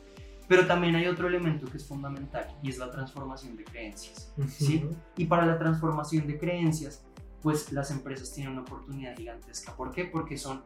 pero 0.49 0.67
también 0.67 0.95
hay 0.95 1.07
otro 1.07 1.27
elemento 1.29 1.67
que 1.67 1.77
es 1.79 1.87
fundamental 1.87 2.47
y 2.63 2.71
es 2.71 2.79
la 2.79 2.91
transformación 2.91 3.57
de 3.57 3.65
creencias. 3.65 4.33
¿sí? 4.49 4.89
Y 5.17 5.27
para 5.27 5.45
la 5.45 5.59
transformación 5.59 6.27
de 6.27 6.39
creencias, 6.39 7.05
pues 7.43 7.73
las 7.73 7.91
empresas 7.91 8.33
tienen 8.33 8.53
una 8.53 8.63
oportunidad 8.63 9.17
gigantesca. 9.17 9.75
¿Por 9.77 9.91
qué? 9.91 10.05
Porque 10.07 10.39
son, 10.39 10.63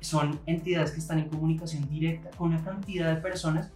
son 0.00 0.40
entidades 0.46 0.92
que 0.92 1.00
están 1.00 1.18
en 1.18 1.28
comunicación 1.28 1.88
directa 1.88 2.30
con 2.36 2.50
una 2.52 2.62
cantidad 2.64 3.14
de 3.14 3.20
personas 3.20 3.72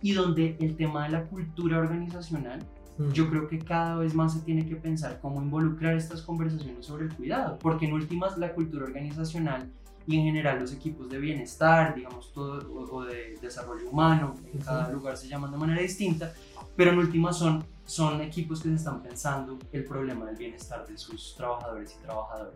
y 0.00 0.12
donde 0.12 0.56
el 0.60 0.76
tema 0.76 1.04
de 1.04 1.10
la 1.10 1.24
cultura 1.24 1.78
organizacional 1.78 2.60
Ujú. 2.98 3.12
yo 3.12 3.30
creo 3.30 3.48
que 3.48 3.58
cada 3.58 3.96
vez 3.96 4.14
más 4.14 4.34
se 4.34 4.40
tiene 4.40 4.66
que 4.66 4.76
pensar 4.76 5.20
cómo 5.20 5.40
involucrar 5.40 5.96
estas 5.96 6.22
conversaciones 6.22 6.86
sobre 6.86 7.06
el 7.06 7.14
cuidado, 7.14 7.58
porque 7.60 7.86
en 7.86 7.92
últimas 7.92 8.36
la 8.38 8.52
cultura 8.52 8.84
organizacional 8.84 9.70
y 10.06 10.16
en 10.16 10.24
general 10.24 10.58
los 10.58 10.72
equipos 10.72 11.08
de 11.08 11.18
bienestar, 11.18 11.94
digamos, 11.94 12.32
todo, 12.32 12.66
o, 12.72 12.96
o 12.96 13.04
de 13.04 13.38
desarrollo 13.42 13.88
humano, 13.90 14.34
en 14.52 14.58
cada 14.60 14.90
lugar 14.90 15.16
se 15.16 15.28
llaman 15.28 15.52
de 15.52 15.58
manera 15.58 15.82
distinta, 15.82 16.32
pero 16.74 16.92
en 16.92 16.98
últimas 16.98 17.36
son, 17.36 17.64
son 17.84 18.20
equipos 18.22 18.62
que 18.62 18.70
se 18.70 18.76
están 18.76 19.02
pensando 19.02 19.58
el 19.70 19.84
problema 19.84 20.24
del 20.24 20.36
bienestar 20.36 20.86
de 20.86 20.96
sus 20.96 21.34
trabajadores 21.36 21.94
y 21.98 22.02
trabajadoras. 22.02 22.54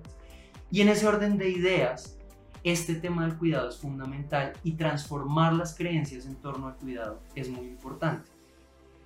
Y 0.71 0.81
en 0.81 0.89
ese 0.89 1.07
orden 1.07 1.37
de 1.37 1.51
ideas, 1.51 2.17
este 2.65 2.95
tema 2.95 3.27
del 3.27 3.37
cuidado 3.37 3.69
es 3.69 3.77
fundamental 3.77 4.53
y 4.63 4.73
transformar 4.73 5.53
las 5.53 5.75
creencias 5.75 6.27
en 6.27 6.37
torno 6.37 6.69
al 6.69 6.77
cuidado 6.77 7.21
es 7.35 7.49
muy 7.49 7.67
importante. 7.67 8.31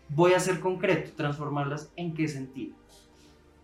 Voy 0.08 0.34
a 0.34 0.40
ser 0.40 0.60
concreto, 0.60 1.12
transformarlas 1.16 1.90
en 1.96 2.14
qué 2.14 2.28
sentido. 2.28 2.76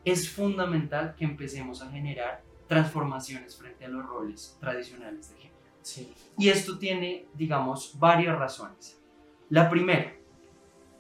Es 0.05 0.31
fundamental 0.31 1.15
que 1.17 1.25
empecemos 1.25 1.83
a 1.83 1.91
generar 1.91 2.43
transformaciones 2.67 3.57
frente 3.57 3.85
a 3.85 3.89
los 3.89 4.05
roles 4.07 4.57
tradicionales 4.59 5.31
de 5.31 5.37
género. 5.37 5.61
Sí. 5.83 6.13
Y 6.39 6.49
esto 6.49 6.79
tiene, 6.79 7.27
digamos, 7.35 7.99
varias 7.99 8.39
razones. 8.39 8.99
La 9.51 9.69
primera 9.69 10.15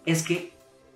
es 0.04 0.22
que 0.22 0.52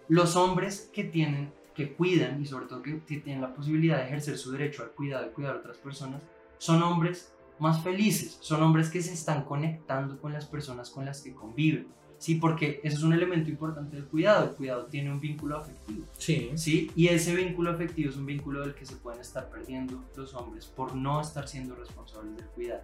los 0.09 0.37
hombres 0.37 0.91
que 0.93 1.05
tienen, 1.05 1.53
que 1.75 1.93
cuidan 1.95 2.41
y 2.41 2.47
sobre 2.47 2.67
todo 2.67 2.83
que 2.83 2.93
tienen 2.93 3.41
la 3.41 3.55
posibilidad 3.55 3.97
de 3.97 4.05
ejercer 4.05 4.37
su 4.37 4.53
derecho 4.53 4.83
al 4.83 4.91
cuidado 4.91 5.27
y 5.27 5.31
cuidar 5.31 5.57
a 5.57 5.59
otras 5.59 5.79
personas, 5.79 6.21
son 6.59 6.83
hombres 6.83 7.33
más 7.59 7.83
felices, 7.83 8.39
son 8.41 8.63
hombres 8.63 8.91
que 8.91 9.03
se 9.03 9.13
están 9.13 9.45
conectando 9.45 10.21
con 10.21 10.33
las 10.33 10.47
personas 10.47 10.91
con 10.91 11.05
las 11.05 11.23
que 11.23 11.35
conviven. 11.35 11.89
Sí, 12.19 12.37
porque 12.37 12.81
eso 12.83 12.97
es 12.97 13.03
un 13.03 13.13
elemento 13.13 13.51
importante 13.51 13.97
del 13.97 14.07
cuidado. 14.07 14.45
El 14.45 14.55
cuidado 14.57 14.87
tiene 14.87 15.11
un 15.11 15.21
vínculo 15.21 15.59
afectivo. 15.59 16.07
Sí. 16.17 16.51
¿sí? 16.55 16.91
Y 16.97 17.09
ese 17.09 17.35
vínculo 17.35 17.71
afectivo 17.71 18.11
es 18.11 18.17
un 18.17 18.27
vínculo 18.27 18.63
del 18.63 18.75
que 18.75 18.87
se 18.87 18.97
pueden 18.97 19.21
estar 19.21 19.51
perdiendo 19.51 20.03
los 20.17 20.35
hombres 20.35 20.67
por 20.67 20.95
no 20.95 21.21
estar 21.21 21.47
siendo 21.47 21.75
responsables 21.75 22.37
del 22.37 22.47
cuidado. 22.47 22.83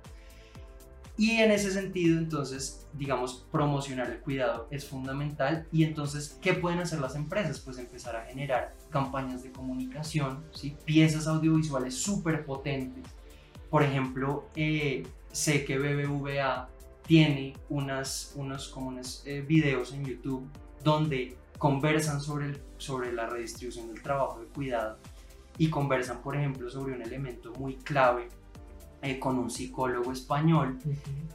Y 1.17 1.33
en 1.33 1.51
ese 1.51 1.71
sentido, 1.71 2.19
entonces, 2.19 2.87
digamos, 2.95 3.47
promocionar 3.53 4.11
el 4.11 4.21
cuidado 4.21 4.67
es 4.71 4.87
fundamental. 4.87 5.67
Y 5.71 5.85
entonces, 5.85 6.39
¿qué 6.41 6.55
pueden 6.55 6.81
hacer 6.81 7.01
las 7.01 7.17
empresas? 7.17 7.61
Pues 7.61 7.79
empezar 7.79 8.17
a 8.17 8.25
generar 8.25 8.75
campañas 8.91 9.43
de 9.43 9.53
comunicación, 9.53 10.45
¿sí? 10.53 10.77
piezas 10.85 11.27
audiovisuales 11.27 11.95
súper 11.95 12.45
potentes. 12.45 13.05
Por 13.73 13.83
ejemplo, 13.83 14.51
eh, 14.55 15.03
sé 15.33 15.65
que 15.65 15.79
BBVA 15.79 16.69
tiene 17.07 17.55
unas, 17.71 18.33
unos 18.37 18.69
como 18.69 18.89
unos 18.89 19.23
eh, 19.27 19.41
videos 19.41 19.95
en 19.95 20.05
YouTube 20.05 20.47
donde 20.85 21.37
conversan 21.57 22.21
sobre, 22.21 22.47
el- 22.51 22.61
sobre 22.77 23.13
la 23.15 23.27
redistribución 23.27 23.89
del 23.89 24.03
trabajo 24.03 24.41
de 24.41 24.47
cuidado 24.49 24.99
y 25.57 25.71
conversan, 25.71 26.21
por 26.21 26.37
ejemplo, 26.37 26.69
sobre 26.69 26.93
un 26.95 27.01
elemento 27.01 27.51
muy 27.59 27.77
clave 27.77 28.29
eh, 29.01 29.19
con 29.19 29.39
un 29.39 29.51
psicólogo 29.51 30.13
español 30.13 30.79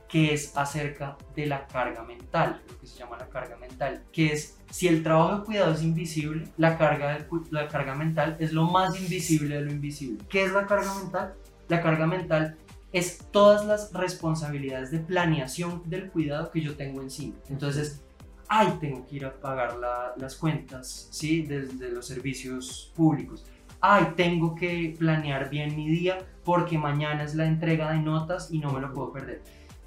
que 0.08 0.34
es 0.36 0.56
acerca 0.56 1.18
de 1.36 1.48
la 1.48 1.66
carga 1.66 2.04
mental, 2.04 2.62
lo 2.70 2.80
que 2.80 2.86
se 2.86 3.00
llama 3.00 3.18
la 3.18 3.28
carga 3.30 3.58
mental, 3.58 4.04
que 4.14 4.32
es 4.34 4.58
si 4.70 4.88
el 4.88 5.02
trabajo 5.02 5.40
de 5.40 5.44
cuidado 5.46 5.74
es 5.74 5.82
invisible, 5.82 6.48
la 6.58 6.78
carga, 6.78 7.28
la 7.50 7.68
carga 7.68 7.96
mental 7.96 8.38
es 8.40 8.54
lo 8.54 8.66
más 8.66 8.96
invisible 9.02 9.56
de 9.56 9.62
lo 9.62 9.72
invisible. 9.72 10.24
¿Qué 10.30 10.44
es 10.46 10.52
la 10.54 10.66
carga 10.68 10.94
mental? 11.02 11.34
La 11.68 11.82
carga 11.82 12.08
mental 12.08 12.58
es 12.94 13.20
todas 13.32 13.66
las 13.66 13.94
responsabilidades 13.94 14.92
de 14.92 15.00
planeación 15.00 15.84
del 15.86 16.10
cuidado 16.10 16.52
que 16.52 16.62
yo 16.62 16.76
tengo 16.76 17.02
encima. 17.02 17.36
Entonces, 17.50 18.02
ay, 18.48 18.78
tengo 18.80 19.06
que 19.06 19.18
ir 19.18 19.26
a 19.26 19.34
pagar 19.34 19.78
las 20.18 20.36
cuentas, 20.36 21.10
¿sí? 21.12 21.42
Desde 21.42 21.90
los 21.92 22.08
servicios 22.08 22.92
públicos 22.96 23.46
ay, 23.82 24.14
tengo 24.16 24.56
que 24.56 24.96
planear 24.98 25.50
bien 25.50 25.76
mi 25.76 25.88
día 25.88 26.20
porque 26.44 26.78
mañana 26.78 27.24
es 27.24 27.36
la 27.36 27.46
entrega 27.46 27.92
de 27.92 28.00
notas 28.00 28.52
y 28.52 28.60
no 28.60 28.72
me 28.72 28.82
lo 28.82 28.94
puedo 28.94 29.12
perder. 29.12 29.44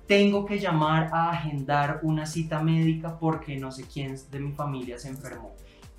Tengo 0.06 0.44
que 0.44 0.58
llamar 0.58 1.10
a 1.12 1.30
agendar 1.30 2.00
una 2.02 2.26
cita 2.26 2.62
médica 2.62 3.18
porque 3.18 3.56
no 3.56 3.70
sé 3.70 3.84
quién 3.84 4.16
de 4.30 4.40
mi 4.40 4.52
familia 4.52 4.98
se 4.98 5.08
enfermó. 5.08 5.54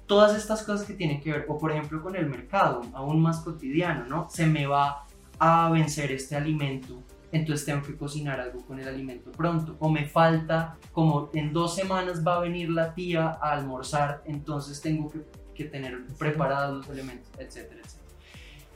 Todas 0.05 0.35
estas 0.35 0.63
cosas 0.63 0.85
que 0.85 0.93
tienen 0.93 1.21
que 1.21 1.31
ver, 1.31 1.45
o 1.47 1.57
por 1.57 1.71
ejemplo 1.71 2.01
con 2.03 2.15
el 2.17 2.27
mercado, 2.27 2.81
aún 2.93 3.21
más 3.21 3.39
cotidiano, 3.39 4.05
¿no? 4.07 4.29
Se 4.29 4.45
me 4.45 4.67
va 4.67 5.05
a 5.43 5.69
vencer 5.69 6.11
este 6.11 6.35
alimento, 6.35 7.01
entonces 7.31 7.65
tengo 7.65 7.81
que 7.81 7.97
cocinar 7.97 8.39
algo 8.39 8.65
con 8.65 8.79
el 8.79 8.87
alimento 8.87 9.31
pronto. 9.31 9.75
O 9.79 9.89
me 9.89 10.05
falta, 10.05 10.77
como 10.91 11.29
en 11.33 11.51
dos 11.51 11.75
semanas 11.75 12.25
va 12.25 12.37
a 12.37 12.39
venir 12.41 12.69
la 12.69 12.93
tía 12.93 13.39
a 13.41 13.53
almorzar, 13.53 14.21
entonces 14.25 14.81
tengo 14.81 15.09
que 15.09 15.21
que 15.53 15.65
tener 15.65 16.05
preparados 16.17 16.77
los 16.77 16.89
elementos, 16.89 17.29
etcétera, 17.37 17.81
etcétera. 17.81 18.01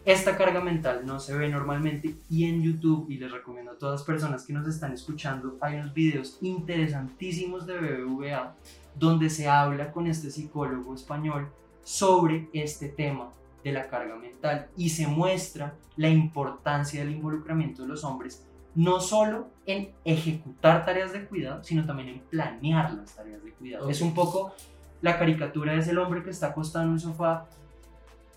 Esta 0.05 0.37
carga 0.37 0.61
mental 0.61 1.01
no 1.03 1.19
se 1.19 1.35
ve 1.35 1.49
normalmente 1.49 2.15
y 2.29 2.45
en 2.45 2.61
YouTube, 2.61 3.09
y 3.09 3.17
les 3.17 3.31
recomiendo 3.31 3.71
a 3.71 3.77
todas 3.77 4.01
las 4.01 4.05
personas 4.05 4.45
que 4.45 4.53
nos 4.53 4.67
están 4.67 4.93
escuchando, 4.93 5.57
hay 5.61 5.75
unos 5.75 5.93
videos 5.93 6.37
interesantísimos 6.41 7.65
de 7.65 7.79
BBVA 7.79 8.55
donde 8.93 9.29
se 9.29 9.47
habla 9.47 9.91
con 9.91 10.05
este 10.05 10.29
psicólogo 10.29 10.93
español 10.93 11.49
sobre 11.83 12.49
este 12.53 12.89
tema 12.89 13.31
de 13.65 13.73
la 13.73 13.89
carga 13.89 14.15
mental 14.15 14.69
y 14.77 14.89
se 14.89 15.07
muestra 15.07 15.75
la 15.97 16.07
importancia 16.07 17.03
del 17.03 17.15
involucramiento 17.15 17.81
de 17.81 17.89
los 17.89 18.03
hombres 18.03 18.47
no 18.75 18.99
solo 18.99 19.47
en 19.65 19.91
ejecutar 20.03 20.85
tareas 20.85 21.13
de 21.13 21.25
cuidado, 21.25 21.63
sino 21.63 21.85
también 21.85 22.09
en 22.09 22.19
planear 22.19 22.93
las 22.93 23.15
tareas 23.15 23.41
de 23.43 23.51
cuidado. 23.53 23.89
Es 23.89 24.01
un 24.01 24.13
poco 24.13 24.53
la 25.01 25.17
caricatura 25.17 25.73
es 25.75 25.87
el 25.87 25.97
hombre 25.97 26.23
que 26.23 26.29
está 26.29 26.47
acostado 26.47 26.85
en 26.85 26.91
un 26.91 26.99
sofá 26.99 27.47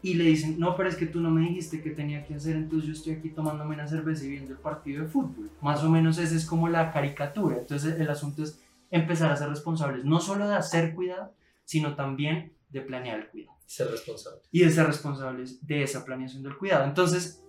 y 0.01 0.15
le 0.15 0.25
dicen, 0.25 0.59
no, 0.61 0.77
pero 0.77 0.89
es 0.89 0.95
que 0.95 1.07
tú 1.07 1.21
no 1.21 1.29
me 1.31 1.41
dijiste 1.41 1.83
que 1.83 1.91
tenía 1.91 2.25
que 2.25 2.35
hacer, 2.35 2.55
entonces 2.55 2.87
yo 2.87 2.95
estoy 2.95 3.15
aquí 3.15 3.31
tomándome 3.31 3.75
una 3.75 3.89
cerveza 3.89 4.25
y 4.25 4.31
viendo 4.31 4.53
el 4.53 4.59
partido 4.59 5.03
de 5.03 5.09
fútbol. 5.09 5.51
Más 5.61 5.83
o 5.83 5.91
menos 5.91 6.19
esa 6.19 6.37
es 6.37 6.47
como 6.47 6.69
la 6.69 6.93
caricatura. 6.93 7.57
Entonces 7.59 7.99
el 7.99 8.09
asunto 8.09 8.45
es 8.45 8.63
empezar 8.93 9.33
a 9.33 9.37
ser 9.37 9.49
responsables, 9.49 10.05
no 10.05 10.21
solo 10.21 10.49
de 10.49 10.55
hacer 10.55 10.95
cuidado, 10.95 11.33
sino 11.65 11.97
también 11.97 12.53
de 12.71 12.81
planear 12.81 13.19
el 13.19 13.29
cuidado. 13.29 13.58
Ser 13.69 13.91
responsables. 13.91 14.49
Y 14.51 14.65
de 14.65 14.73
ser 14.73 14.87
responsables 14.87 15.67
de 15.67 15.83
esa 15.83 16.03
planeación 16.03 16.43
del 16.43 16.57
cuidado. 16.57 16.85
Entonces, 16.85 17.45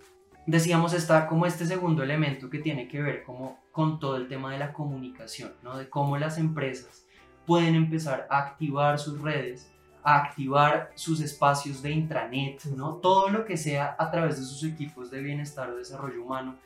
decíamos, 0.45 0.93
está 0.93 1.27
como 1.27 1.45
este 1.45 1.65
segundo 1.65 2.03
elemento 2.03 2.49
que 2.49 2.59
tiene 2.59 2.89
que 2.89 3.01
ver 3.01 3.23
como 3.23 3.57
con 3.71 3.99
todo 4.01 4.17
el 4.17 4.27
tema 4.27 4.51
de 4.51 4.59
la 4.59 4.73
comunicación, 4.73 5.53
¿no? 5.63 5.77
De 5.77 5.89
cómo 5.89 6.17
las 6.17 6.37
empresas 6.37 7.05
pueden 7.45 7.75
empezar 7.75 8.27
a 8.29 8.39
activar 8.39 8.99
sus 8.99 9.21
redes, 9.21 9.71
a 10.03 10.17
activar 10.17 10.91
sus 10.95 11.21
espacios 11.21 11.81
de 11.81 11.91
intranet, 11.91 12.65
¿no? 12.65 12.95
todo 12.95 13.29
lo 13.29 13.45
que 13.45 13.55
sea 13.55 13.95
a 13.97 14.11
través 14.11 14.37
de 14.37 14.43
sus 14.43 14.63
equipos 14.65 15.09
de 15.09 15.21
bienestar 15.21 15.69
o 15.69 15.77
desarrollo 15.77 16.21
humano, 16.21 16.57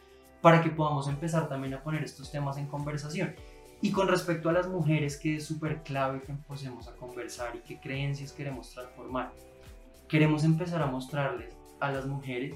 para 0.41 0.63
que 0.63 0.71
podamos 0.71 1.07
empezar 1.07 1.47
también 1.47 1.75
a 1.75 1.83
poner 1.83 2.03
estos 2.03 2.31
temas 2.31 2.57
en 2.57 2.67
conversación. 2.67 3.35
Y 3.83 3.91
con 3.91 4.07
respecto 4.07 4.47
a 4.47 4.53
las 4.53 4.69
mujeres, 4.69 5.17
que 5.17 5.35
es 5.35 5.45
súper 5.45 5.83
clave 5.83 6.21
que 6.21 6.31
empecemos 6.31 6.87
a 6.87 6.95
conversar 6.95 7.53
y 7.53 7.59
qué 7.59 7.81
creencias 7.81 8.31
queremos 8.31 8.69
transformar, 8.69 9.33
queremos 10.07 10.45
empezar 10.45 10.81
a 10.81 10.87
mostrarles 10.87 11.53
a 11.81 11.91
las 11.91 12.05
mujeres 12.05 12.55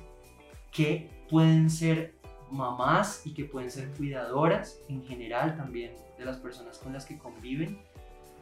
que 0.72 1.10
pueden 1.30 1.70
ser 1.70 2.14
mamás 2.50 3.24
y 3.26 3.34
que 3.34 3.44
pueden 3.44 3.70
ser 3.70 3.90
cuidadoras 3.90 4.80
en 4.88 5.04
general 5.04 5.58
también 5.58 5.92
de 6.18 6.24
las 6.24 6.38
personas 6.38 6.78
con 6.78 6.94
las 6.94 7.06
que 7.06 7.18
conviven 7.18 7.78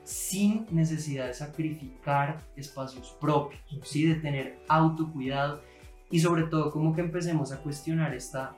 sin 0.03 0.67
necesidad 0.69 1.25
de 1.25 1.33
sacrificar 1.33 2.37
espacios 2.55 3.17
propios, 3.19 3.63
¿sí? 3.81 4.05
de 4.05 4.13
tener 4.13 4.59
autocuidado 4.67 5.59
y 6.11 6.19
sobre 6.19 6.43
todo 6.43 6.69
como 6.69 6.93
que 6.93 7.01
empecemos 7.01 7.51
a 7.51 7.57
cuestionar 7.63 8.13
esta, 8.13 8.55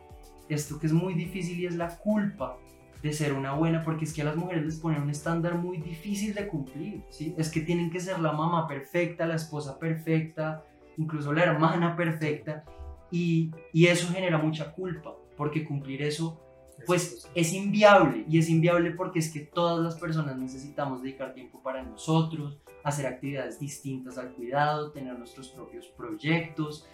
esto 0.50 0.80
que 0.80 0.88
es 0.88 0.92
muy 0.92 1.14
difícil 1.14 1.62
y 1.62 1.66
es 1.66 1.76
la 1.76 1.98
culpa 1.98 2.58
de 3.02 3.14
ser 3.14 3.34
una 3.34 3.54
buena, 3.54 3.84
porque 3.84 4.06
es 4.06 4.14
que 4.14 4.22
a 4.22 4.26
las 4.26 4.36
mujeres 4.36 4.66
les 4.66 4.80
ponen 4.80 5.04
un 5.04 5.10
estándar 5.10 5.56
muy 5.56 5.78
difícil 5.78 6.34
de 6.34 6.48
cumplir, 6.48 7.04
¿sí? 7.10 7.34
es 7.38 7.50
que 7.50 7.62
tienen 7.62 7.90
que 7.90 8.00
ser 8.00 8.20
la 8.20 8.34
mamá 8.34 8.68
perfecta, 8.68 9.26
la 9.26 9.36
esposa 9.36 9.78
perfecta, 9.78 10.64
incluso 10.98 11.32
la 11.34 11.44
hermana 11.44 11.96
perfecta, 11.96 12.64
y, 13.12 13.52
y 13.72 13.88
eso 13.88 14.12
genera 14.12 14.38
mucha 14.38 14.72
culpa, 14.72 15.16
porque 15.36 15.64
cumplir 15.64 16.02
eso 16.02 16.44
pues 16.86 17.28
es 17.34 17.54
inviable 17.54 18.26
y 18.30 18.38
es 18.38 18.50
inviable 18.50 18.92
porque 18.92 19.20
es 19.20 19.32
que 19.32 19.40
todas 19.40 19.84
las 19.84 20.00
personas 20.00 20.38
necesitamos 20.38 21.02
dedicar 21.02 21.34
tiempo 21.34 21.62
para 21.62 21.84
nosotros, 21.84 22.60
hacer 22.84 23.08
actividades 23.08 23.60
distintas 23.60 24.18
al 24.18 24.34
cuidado, 24.34 24.92
tener 24.92 25.18
nuestros 25.18 25.50
propios 25.50 25.88
proyectos 25.88 26.88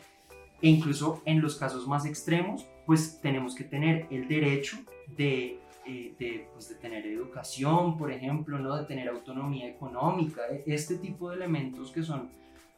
e 0.62 0.70
incluso 0.70 1.22
en 1.26 1.42
los 1.42 1.58
casos 1.58 1.88
más 1.88 2.06
extremos, 2.06 2.66
pues 2.86 3.20
tenemos 3.22 3.56
que 3.56 3.66
tener 3.66 4.08
el 4.10 4.28
derecho 4.28 4.78
de, 5.18 5.60
eh, 5.86 6.15
de, 6.17 6.48
pues 6.54 6.69
de 6.69 6.76
tener 6.76 7.06
educación, 7.06 7.98
por 7.98 8.12
ejemplo, 8.12 8.58
¿no? 8.60 8.78
de 8.78 8.86
tener 8.86 9.10
autonomía 9.10 9.67
económica, 9.67 10.41
e, 10.50 10.63
este 10.67 10.96
tipo 10.96 11.30
de 11.30 11.36
elementos 11.36 11.91
que 11.91 12.04
son 12.04 12.30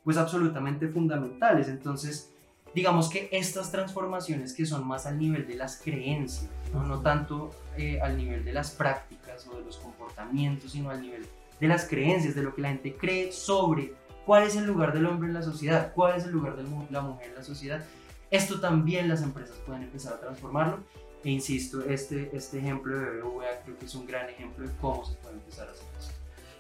pues 0.04 0.18
absolutamente 0.18 0.88
fundamentales. 0.88 1.68
Entonces, 1.68 2.34
digamos 2.74 3.10
que 3.10 3.30
estas 3.32 3.72
transformaciones 3.72 4.54
que 4.54 4.66
son 4.66 4.88
más 4.88 5.06
al 5.06 5.18
nivel 5.18 5.48
de 5.48 5.56
las 5.56 5.82
creencias, 5.82 6.50
no, 6.74 7.02
tanto 7.02 7.52
eh, 7.78 8.00
al 8.02 8.18
nivel 8.18 8.44
de 8.44 8.54
las 8.54 8.72
prácticas 8.72 9.48
o 9.48 9.58
de 9.58 9.66
los 9.66 9.78
comportamientos, 9.78 10.72
sino 10.74 10.90
al 10.90 11.02
nivel 11.02 11.26
de 11.60 11.68
las 11.68 11.88
creencias, 11.88 12.36
de 12.36 12.44
lo 12.44 12.54
que 12.54 12.62
la 12.62 12.70
gente 12.70 12.96
cree 12.96 13.32
sobre 13.32 13.94
cuál 14.26 14.44
es 14.44 14.56
el 14.56 14.66
lugar 14.66 14.94
del 14.94 15.06
hombre 15.06 15.28
en 15.28 15.34
la 15.34 15.42
sociedad, 15.42 15.94
cuál 15.94 16.18
es 16.18 16.26
el 16.26 16.32
lugar 16.32 16.56
de 16.56 16.64
la 16.92 17.02
mujer 17.02 17.30
en 17.30 17.36
la 17.36 17.44
sociedad. 17.44 17.84
Esto 18.32 18.60
también 18.60 19.08
las 19.08 19.22
empresas 19.22 19.58
pueden 19.66 19.84
empezar 19.84 20.14
a 20.14 20.20
transformarlo. 20.20 20.80
E 21.26 21.32
insisto, 21.32 21.84
este, 21.90 22.30
este 22.34 22.60
ejemplo 22.60 22.96
de 22.96 23.20
BBVA 23.20 23.62
creo 23.64 23.80
que 23.80 23.86
es 23.86 23.96
un 23.96 24.06
gran 24.06 24.30
ejemplo 24.30 24.64
de 24.64 24.72
cómo 24.80 25.04
se 25.04 25.16
puede 25.16 25.34
empezar 25.34 25.68
a 25.68 25.72
hacer 25.72 25.88
esto. 26.00 26.14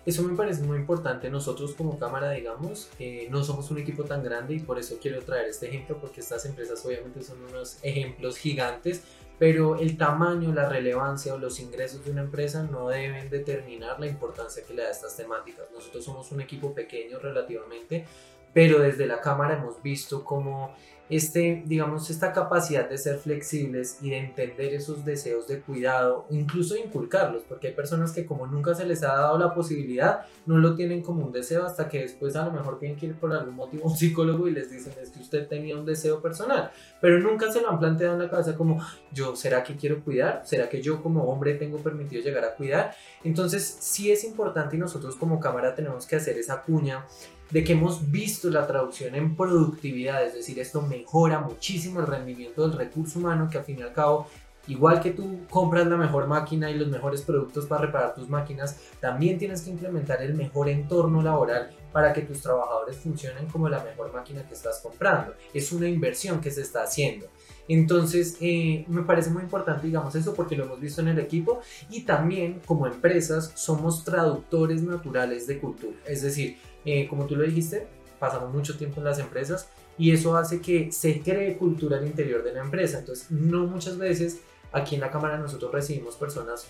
Eso 0.08 0.23
me 0.23 0.36
parece 0.36 0.63
muy 0.63 0.78
importante. 0.78 1.30
Nosotros 1.30 1.75
como 1.75 1.99
cámara, 1.99 2.32
digamos, 2.32 2.89
eh, 2.97 3.28
no 3.30 3.43
somos 3.43 3.69
un 3.69 3.78
equipo 3.78 4.06
tan 4.06 4.23
grande 4.23 4.56
y 4.56 4.60
por 4.60 4.80
eso 4.80 4.97
quiero 4.99 5.21
traer 5.21 5.49
este 5.49 5.67
ejemplo 5.67 5.99
porque 6.01 6.21
estas 6.21 6.45
empresas 6.45 6.84
obviamente 6.84 7.21
son 7.21 7.43
unos 7.43 7.78
ejemplos 7.84 8.38
gigantes, 8.38 9.04
pero 9.38 9.75
el 9.75 9.97
tamaño, 9.97 10.51
la 10.51 10.67
relevancia 10.67 11.36
o 11.36 11.38
los 11.38 11.60
ingresos 11.60 12.04
de 12.04 12.10
una 12.10 12.21
empresa 12.21 12.63
no 12.63 12.88
deben 12.89 13.30
determinar 13.30 13.99
la 13.99 14.08
importancia 14.08 14.63
que 14.63 14.73
le 14.73 14.82
da 14.82 14.88
a 14.88 14.91
estas 14.91 15.15
temáticas. 15.15 15.67
Nosotros 15.71 16.04
somos 16.04 16.32
un 16.32 16.41
equipo 16.41 16.73
pequeño 16.73 17.19
relativamente, 17.19 18.06
pero 18.51 18.80
desde 18.80 19.06
la 19.06 19.21
cámara 19.21 19.58
hemos 19.58 19.80
visto 19.84 20.23
cómo 20.23 20.73
este, 21.10 21.63
digamos, 21.65 22.10
esta 22.10 22.34
capacidad 22.34 22.89
de 22.89 22.98
ser 22.98 23.18
flexibles 23.18 24.00
y 24.02 24.10
de 24.10 24.18
entender 24.18 24.74
esos 24.74 25.06
deseos 25.06 25.48
de 25.48 25.62
cuidado, 25.62 26.26
incluso 26.30 26.76
inculcarlos, 26.76 27.44
porque 27.44 27.68
hay 27.68 27.74
personas 27.74 28.12
que 28.12 28.26
como 28.26 28.48
nunca 28.48 28.74
se 28.74 28.86
les 28.86 29.04
ha 29.04 29.13
dado 29.13 29.38
la 29.38 29.54
posibilidad, 29.54 30.22
no 30.46 30.58
lo 30.58 30.76
tienen 30.76 31.02
como 31.02 31.26
un 31.26 31.32
deseo 31.32 31.65
hasta 31.65 31.88
que 31.88 32.02
después 32.02 32.36
a 32.36 32.46
lo 32.46 32.52
mejor 32.52 32.80
tienen 32.80 32.98
que 32.98 33.08
ir 33.08 33.15
por 33.15 33.32
algún 33.34 33.56
motivo 33.56 33.84
a 33.84 33.91
un 33.91 33.98
psicólogo 33.98 34.48
y 34.48 34.52
les 34.52 34.72
dicen 34.72 34.94
es 35.02 35.10
que 35.10 35.20
usted 35.20 35.48
tenía 35.48 35.78
un 35.78 35.86
deseo 35.86 36.22
personal, 36.22 36.72
pero 37.00 37.20
nunca 37.20 37.52
se 37.52 37.62
lo 37.62 37.70
han 37.70 37.80
planteado 37.80 38.13
en 38.13 38.22
la 38.22 38.30
cabeza 38.30 38.56
como 38.56 38.82
yo, 39.12 39.36
¿será 39.36 39.63
que 39.63 39.76
quiero 39.76 40.04
cuidar? 40.04 40.41
¿Será 40.46 40.70
que 40.70 40.82
yo 40.82 41.04
como 41.04 41.24
hombre 41.26 41.54
tengo 41.56 41.78
permitido 41.78 42.24
llegar 42.24 42.46
a 42.46 42.56
cuidar? 42.56 42.96
Entonces 43.24 43.78
sí 43.80 44.12
es 44.12 44.24
importante 44.24 44.76
y 44.76 44.80
nosotros 44.80 45.15
como 45.15 45.39
cámara 45.39 45.76
tenemos 45.76 46.08
que 46.08 46.15
hacer 46.15 46.38
esa 46.38 46.62
cuña 46.62 47.06
de 47.51 47.63
que 47.63 47.73
hemos 47.73 48.12
visto 48.12 48.49
la 48.49 48.65
traducción 48.65 49.15
en 49.15 49.36
productividad, 49.36 50.23
es 50.23 50.34
decir, 50.34 50.60
esto 50.60 50.81
mejora 50.81 51.39
muchísimo 51.39 51.99
el 51.99 52.08
rendimiento 52.08 52.67
del 52.67 52.77
recurso 52.77 53.19
humano, 53.19 53.49
que 53.49 53.58
al 53.58 53.63
fin 53.63 53.79
y 53.79 53.84
al 53.84 53.93
cabo, 53.93 54.27
igual 54.67 54.99
que 54.99 55.12
tú 55.12 55.41
compras 55.49 55.86
la 55.88 55.97
mejor 55.97 56.27
máquina 56.27 56.71
y 56.71 56.77
los 56.77 56.88
mejores 56.88 57.21
productos 57.21 57.65
para 57.65 57.86
reparar 57.86 58.15
tus 58.15 58.27
máquinas, 58.27 58.79
también 58.99 59.38
tienes 59.38 59.62
que 59.62 59.69
implementar 59.69 60.21
el 60.21 60.34
mejor 60.34 60.69
entorno 60.69 61.21
laboral 61.21 61.69
para 61.91 62.12
que 62.12 62.23
tus 62.23 62.41
trabajadores 62.41 62.97
funcionen 62.97 63.47
como 63.47 63.69
la 63.69 63.84
mejor 63.84 64.12
máquina 64.12 64.45
que 64.45 64.53
estás 64.53 64.79
comprando. 64.81 65.34
Es 65.53 65.71
una 65.71 65.88
inversión 65.88 66.41
que 66.41 66.51
se 66.51 66.62
está 66.62 66.84
haciendo. 66.84 67.27
Entonces, 67.67 68.38
eh, 68.41 68.86
me 68.88 69.03
parece 69.03 69.29
muy 69.29 69.43
importante, 69.43 69.88
digamos, 69.88 70.13
eso 70.15 70.34
porque 70.34 70.55
lo 70.55 70.65
hemos 70.65 70.79
visto 70.79 71.01
en 71.01 71.08
el 71.08 71.19
equipo 71.19 71.62
y 71.89 72.01
también 72.01 72.62
como 72.65 72.86
empresas 72.86 73.51
somos 73.55 74.03
traductores 74.03 74.84
naturales 74.84 75.47
de 75.47 75.58
cultura. 75.60 75.97
Es 76.05 76.21
decir, 76.21 76.58
eh, 76.86 77.08
como 77.08 77.26
tú 77.26 77.36
lo 77.36 77.43
dijiste, 77.43 77.88
pasamos 78.19 78.54
mucho 78.54 78.78
tiempo 78.78 79.02
en 79.02 79.06
las 79.06 79.19
empresas 79.19 79.69
y 79.98 80.12
eso 80.12 80.36
hace 80.36 80.62
que 80.62 80.91
se 80.91 81.21
cree 81.21 81.58
cultura 81.58 81.98
al 81.98 82.06
interior 82.06 82.43
de 82.43 82.54
la 82.54 82.62
empresa. 82.62 83.00
Entonces, 83.00 83.32
no 83.32 83.65
muchas 83.65 83.98
veces 83.98 84.41
aquí 84.71 84.95
en 84.95 85.02
la 85.02 85.12
cámara 85.12 85.38
nosotros 85.38 85.71
recibimos 85.71 86.15
personas 86.15 86.67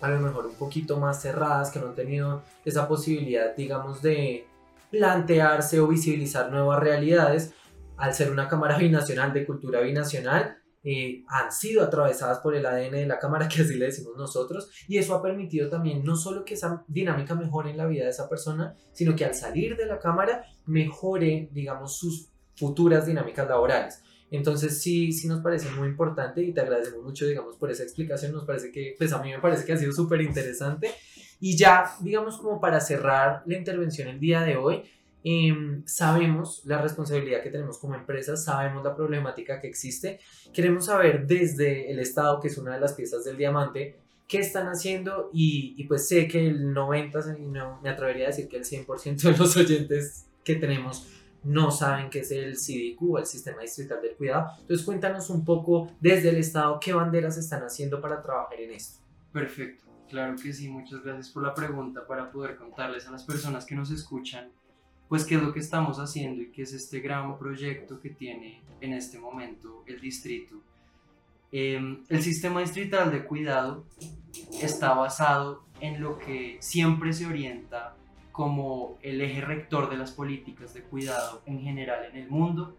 a 0.00 0.10
lo 0.10 0.20
mejor 0.20 0.46
un 0.46 0.54
poquito 0.54 0.98
más 0.98 1.20
cerradas, 1.20 1.70
que 1.70 1.80
no 1.80 1.88
han 1.88 1.94
tenido 1.94 2.42
esa 2.64 2.86
posibilidad, 2.86 3.54
digamos, 3.56 4.00
de 4.00 4.46
plantearse 4.90 5.80
o 5.80 5.88
visibilizar 5.88 6.50
nuevas 6.50 6.80
realidades. 6.80 7.52
Al 7.96 8.14
ser 8.14 8.30
una 8.30 8.48
cámara 8.48 8.78
binacional 8.78 9.32
de 9.32 9.44
cultura 9.44 9.80
binacional, 9.80 10.58
eh, 10.84 11.24
han 11.28 11.52
sido 11.52 11.82
atravesadas 11.82 12.38
por 12.38 12.54
el 12.54 12.64
ADN 12.64 12.92
de 12.92 13.06
la 13.06 13.18
cámara, 13.18 13.48
que 13.48 13.62
así 13.62 13.74
le 13.74 13.86
decimos 13.86 14.16
nosotros, 14.16 14.70
y 14.86 14.98
eso 14.98 15.14
ha 15.14 15.22
permitido 15.22 15.68
también 15.68 16.04
no 16.04 16.16
solo 16.16 16.44
que 16.44 16.54
esa 16.54 16.84
dinámica 16.86 17.34
mejore 17.34 17.70
en 17.70 17.76
la 17.76 17.86
vida 17.86 18.04
de 18.04 18.10
esa 18.10 18.28
persona, 18.28 18.74
sino 18.92 19.14
que 19.16 19.24
al 19.24 19.34
salir 19.34 19.76
de 19.76 19.86
la 19.86 19.98
cámara 19.98 20.44
mejore, 20.66 21.48
digamos, 21.52 21.98
sus 21.98 22.30
futuras 22.54 23.06
dinámicas 23.06 23.48
laborales. 23.48 24.02
Entonces 24.30 24.82
sí, 24.82 25.12
sí 25.12 25.26
nos 25.26 25.40
parece 25.40 25.70
muy 25.70 25.88
importante 25.88 26.42
y 26.42 26.52
te 26.52 26.60
agradecemos 26.60 27.02
mucho, 27.02 27.26
digamos, 27.26 27.56
por 27.56 27.70
esa 27.70 27.82
explicación. 27.82 28.32
Nos 28.32 28.44
parece 28.44 28.70
que, 28.70 28.94
pues 28.98 29.12
a 29.12 29.22
mí 29.22 29.30
me 29.30 29.38
parece 29.38 29.64
que 29.64 29.72
ha 29.72 29.76
sido 29.76 29.92
súper 29.92 30.20
interesante. 30.20 30.90
Y 31.40 31.56
ya, 31.56 31.92
digamos, 32.00 32.36
como 32.38 32.60
para 32.60 32.80
cerrar 32.80 33.42
la 33.46 33.56
intervención 33.56 34.08
el 34.08 34.20
día 34.20 34.42
de 34.42 34.56
hoy, 34.56 34.82
em, 35.24 35.82
sabemos 35.86 36.62
la 36.64 36.80
responsabilidad 36.80 37.42
que 37.42 37.50
tenemos 37.50 37.78
como 37.78 37.94
empresas, 37.94 38.44
sabemos 38.44 38.84
la 38.84 38.94
problemática 38.94 39.60
que 39.60 39.68
existe. 39.68 40.20
Queremos 40.52 40.86
saber 40.86 41.26
desde 41.26 41.90
el 41.90 41.98
Estado, 41.98 42.40
que 42.40 42.48
es 42.48 42.58
una 42.58 42.74
de 42.74 42.80
las 42.80 42.94
piezas 42.94 43.24
del 43.24 43.36
diamante, 43.36 43.98
qué 44.28 44.38
están 44.38 44.66
haciendo 44.66 45.30
y, 45.32 45.74
y 45.76 45.84
pues 45.84 46.06
sé 46.06 46.28
que 46.28 46.46
el 46.46 46.72
90, 46.72 47.20
no, 47.38 47.80
me 47.82 47.88
atrevería 47.88 48.26
a 48.26 48.28
decir 48.28 48.46
que 48.46 48.58
el 48.58 48.64
100% 48.64 49.22
de 49.22 49.36
los 49.36 49.56
oyentes 49.56 50.26
que 50.44 50.54
tenemos 50.54 51.08
no 51.44 51.70
saben 51.70 52.10
qué 52.10 52.20
es 52.20 52.30
el 52.30 52.54
CDQ, 52.56 53.18
el 53.18 53.26
Sistema 53.26 53.62
Distrital 53.62 54.02
del 54.02 54.16
Cuidado. 54.16 54.50
Entonces 54.60 54.84
cuéntanos 54.84 55.30
un 55.30 55.44
poco 55.44 55.90
desde 56.00 56.28
el 56.28 56.36
Estado 56.36 56.78
qué 56.78 56.92
banderas 56.92 57.38
están 57.38 57.62
haciendo 57.62 58.00
para 58.00 58.20
trabajar 58.20 58.60
en 58.60 58.72
esto. 58.72 59.00
Perfecto, 59.32 59.84
claro 60.08 60.36
que 60.36 60.52
sí, 60.52 60.68
muchas 60.68 61.02
gracias 61.02 61.30
por 61.30 61.42
la 61.42 61.54
pregunta 61.54 62.06
para 62.06 62.30
poder 62.30 62.56
contarles 62.56 63.06
a 63.06 63.10
las 63.10 63.24
personas 63.24 63.64
que 63.64 63.74
nos 63.74 63.90
escuchan 63.90 64.50
pues 65.08 65.24
qué 65.24 65.36
es 65.36 65.42
lo 65.42 65.52
que 65.52 65.60
estamos 65.60 65.98
haciendo 65.98 66.42
y 66.42 66.50
qué 66.50 66.62
es 66.62 66.72
este 66.72 67.00
gran 67.00 67.38
proyecto 67.38 68.00
que 68.00 68.10
tiene 68.10 68.60
en 68.80 68.92
este 68.92 69.18
momento 69.18 69.82
el 69.86 70.00
distrito. 70.00 70.56
Em, 71.50 72.04
el 72.08 72.22
sistema 72.22 72.60
distrital 72.60 73.10
de 73.10 73.24
cuidado 73.24 73.84
está 74.60 74.92
basado 74.92 75.64
en 75.80 76.00
lo 76.00 76.18
que 76.18 76.58
siempre 76.60 77.12
se 77.12 77.26
orienta 77.26 77.96
como 78.32 78.98
el 79.02 79.20
eje 79.20 79.40
rector 79.40 79.90
de 79.90 79.96
las 79.96 80.12
políticas 80.12 80.74
de 80.74 80.82
cuidado 80.82 81.42
en 81.46 81.60
general 81.60 82.04
en 82.04 82.16
el 82.16 82.28
mundo. 82.28 82.76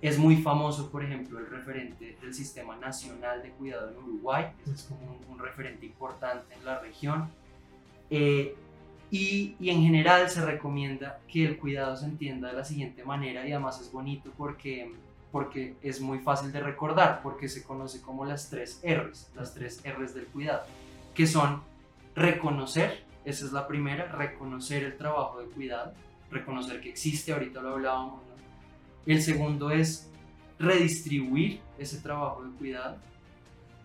Es 0.00 0.18
muy 0.18 0.36
famoso, 0.36 0.90
por 0.90 1.04
ejemplo, 1.04 1.38
el 1.38 1.46
referente 1.46 2.16
del 2.20 2.34
Sistema 2.34 2.76
Nacional 2.76 3.42
de 3.42 3.50
Cuidado 3.50 3.90
en 3.90 3.98
Uruguay, 3.98 4.46
es 4.72 4.84
como 4.84 5.18
un, 5.28 5.38
referente 5.38 5.86
importante 5.86 6.54
en 6.54 6.64
la 6.64 6.80
región. 6.80 7.30
Eh, 8.10 8.56
y, 9.10 9.54
en 9.60 9.82
general 9.82 10.28
se 10.28 10.44
recomienda 10.44 11.20
que 11.28 11.44
el 11.44 11.58
cuidado 11.58 11.96
se 11.96 12.06
entienda 12.06 12.48
de 12.48 12.54
la 12.54 12.64
siguiente 12.64 13.04
manera 13.04 13.46
y 13.46 13.52
además 13.52 13.80
es 13.80 13.92
bonito 13.92 14.32
porque, 14.36 14.92
porque 15.30 15.76
es 15.82 16.00
muy 16.00 16.18
fácil 16.18 16.52
de 16.52 16.60
recordar, 16.60 17.20
porque 17.22 17.48
se 17.48 17.62
conoce 17.62 18.00
como 18.02 18.24
las 18.24 18.50
tres 18.50 18.82
R's, 18.84 19.30
las 19.34 19.54
tres 19.54 19.82
R's 19.84 20.14
del 20.14 20.26
cuidado, 20.26 20.64
que 21.14 21.26
son 21.26 21.62
reconocer, 22.14 23.04
esa 23.24 23.44
es 23.44 23.52
la 23.52 23.68
primera, 23.68 24.06
reconocer 24.06 24.82
el 24.82 24.96
trabajo 24.96 25.40
de 25.40 25.46
cuidado, 25.46 25.92
reconocer 26.30 26.80
que 26.80 26.88
existe, 26.88 27.32
ahorita 27.32 27.60
lo 27.60 27.74
hablábamos. 27.74 28.22
El 29.04 29.22
segundo 29.22 29.70
es 29.70 30.10
redistribuir 30.58 31.60
ese 31.78 32.00
trabajo 32.00 32.42
de 32.42 32.50
cuidado. 32.56 32.96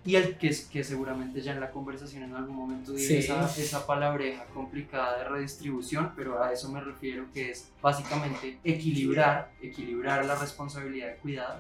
Y 0.04 0.16
el 0.16 0.38
que, 0.38 0.56
que 0.72 0.84
seguramente 0.84 1.42
ya 1.42 1.52
en 1.52 1.60
la 1.60 1.70
conversación 1.70 2.24
en 2.24 2.34
algún 2.34 2.56
momento 2.56 2.94
dije 2.94 3.20
esa, 3.20 3.46
esa 3.46 3.86
palabreja 3.86 4.46
complicada 4.46 5.20
de 5.20 5.26
redistribución, 5.26 6.14
pero 6.16 6.42
a 6.44 6.52
eso 6.52 6.72
me 6.72 6.82
refiero 6.82 7.28
que 7.32 7.52
es 7.52 7.70
básicamente 7.82 8.58
equilibrar, 8.64 9.52
equilibrar 9.62 10.26
la 10.26 10.36
responsabilidad 10.36 11.10
de 11.10 11.16
cuidado. 11.18 11.60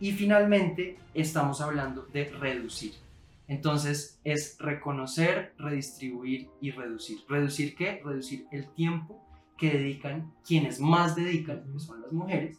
Y 0.00 0.12
finalmente 0.12 0.96
estamos 1.12 1.60
hablando 1.60 2.06
de 2.12 2.24
reducir 2.24 2.94
entonces 3.48 4.20
es 4.24 4.56
reconocer, 4.60 5.54
redistribuir 5.56 6.50
y 6.60 6.70
reducir. 6.70 7.24
¿Reducir 7.28 7.74
qué? 7.74 8.00
Reducir 8.04 8.46
el 8.52 8.68
tiempo 8.74 9.24
que 9.56 9.70
dedican 9.70 10.32
quienes 10.46 10.78
más 10.78 11.16
dedican, 11.16 11.64
que 11.64 11.80
son 11.80 12.02
las 12.02 12.12
mujeres, 12.12 12.58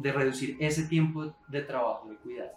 de 0.00 0.12
reducir 0.12 0.56
ese 0.60 0.84
tiempo 0.84 1.34
de 1.48 1.62
trabajo, 1.62 2.08
de 2.08 2.16
cuidado. 2.16 2.52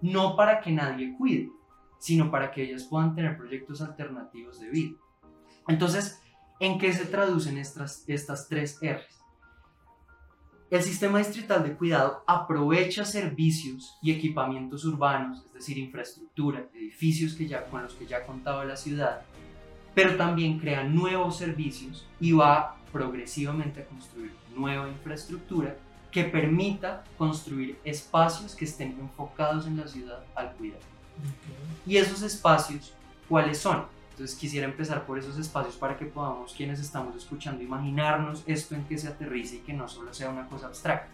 No 0.00 0.36
para 0.36 0.60
que 0.60 0.70
nadie 0.70 1.14
cuide, 1.16 1.50
sino 1.98 2.30
para 2.30 2.50
que 2.50 2.62
ellas 2.62 2.84
puedan 2.84 3.14
tener 3.14 3.36
proyectos 3.36 3.80
alternativos 3.80 4.60
de 4.60 4.70
vida. 4.70 4.96
Entonces, 5.66 6.20
¿en 6.60 6.78
qué 6.78 6.92
se 6.92 7.06
traducen 7.06 7.58
estas, 7.58 8.04
estas 8.08 8.48
tres 8.48 8.78
R's? 8.82 9.18
El 10.70 10.82
sistema 10.82 11.18
distrital 11.18 11.62
de 11.62 11.74
cuidado 11.74 12.22
aprovecha 12.26 13.04
servicios 13.06 13.96
y 14.02 14.12
equipamientos 14.12 14.84
urbanos, 14.84 15.42
es 15.46 15.52
decir, 15.54 15.78
infraestructura, 15.78 16.68
edificios 16.74 17.34
que 17.34 17.48
ya, 17.48 17.64
con 17.64 17.82
los 17.82 17.94
que 17.94 18.06
ya 18.06 18.26
contaba 18.26 18.66
la 18.66 18.76
ciudad, 18.76 19.22
pero 19.94 20.16
también 20.16 20.58
crea 20.58 20.84
nuevos 20.84 21.38
servicios 21.38 22.06
y 22.20 22.32
va 22.32 22.76
progresivamente 22.92 23.80
a 23.80 23.86
construir 23.86 24.32
nueva 24.54 24.88
infraestructura 24.88 25.74
que 26.10 26.24
permita 26.24 27.04
construir 27.16 27.78
espacios 27.84 28.54
que 28.54 28.64
estén 28.64 28.98
enfocados 28.98 29.66
en 29.66 29.76
la 29.76 29.86
ciudad 29.86 30.24
al 30.34 30.52
cuidado. 30.52 30.82
Y 31.86 31.96
esos 31.96 32.22
espacios, 32.22 32.92
¿cuáles 33.28 33.58
son? 33.58 33.84
Entonces 34.10 34.36
quisiera 34.36 34.66
empezar 34.66 35.06
por 35.06 35.18
esos 35.18 35.38
espacios 35.38 35.76
para 35.76 35.96
que 35.96 36.06
podamos, 36.06 36.52
quienes 36.52 36.80
estamos 36.80 37.14
escuchando, 37.14 37.62
imaginarnos 37.62 38.42
esto 38.46 38.74
en 38.74 38.84
que 38.84 38.98
se 38.98 39.08
aterrice 39.08 39.56
y 39.56 39.60
que 39.60 39.72
no 39.72 39.88
solo 39.88 40.12
sea 40.12 40.30
una 40.30 40.48
cosa 40.48 40.66
abstracta. 40.66 41.08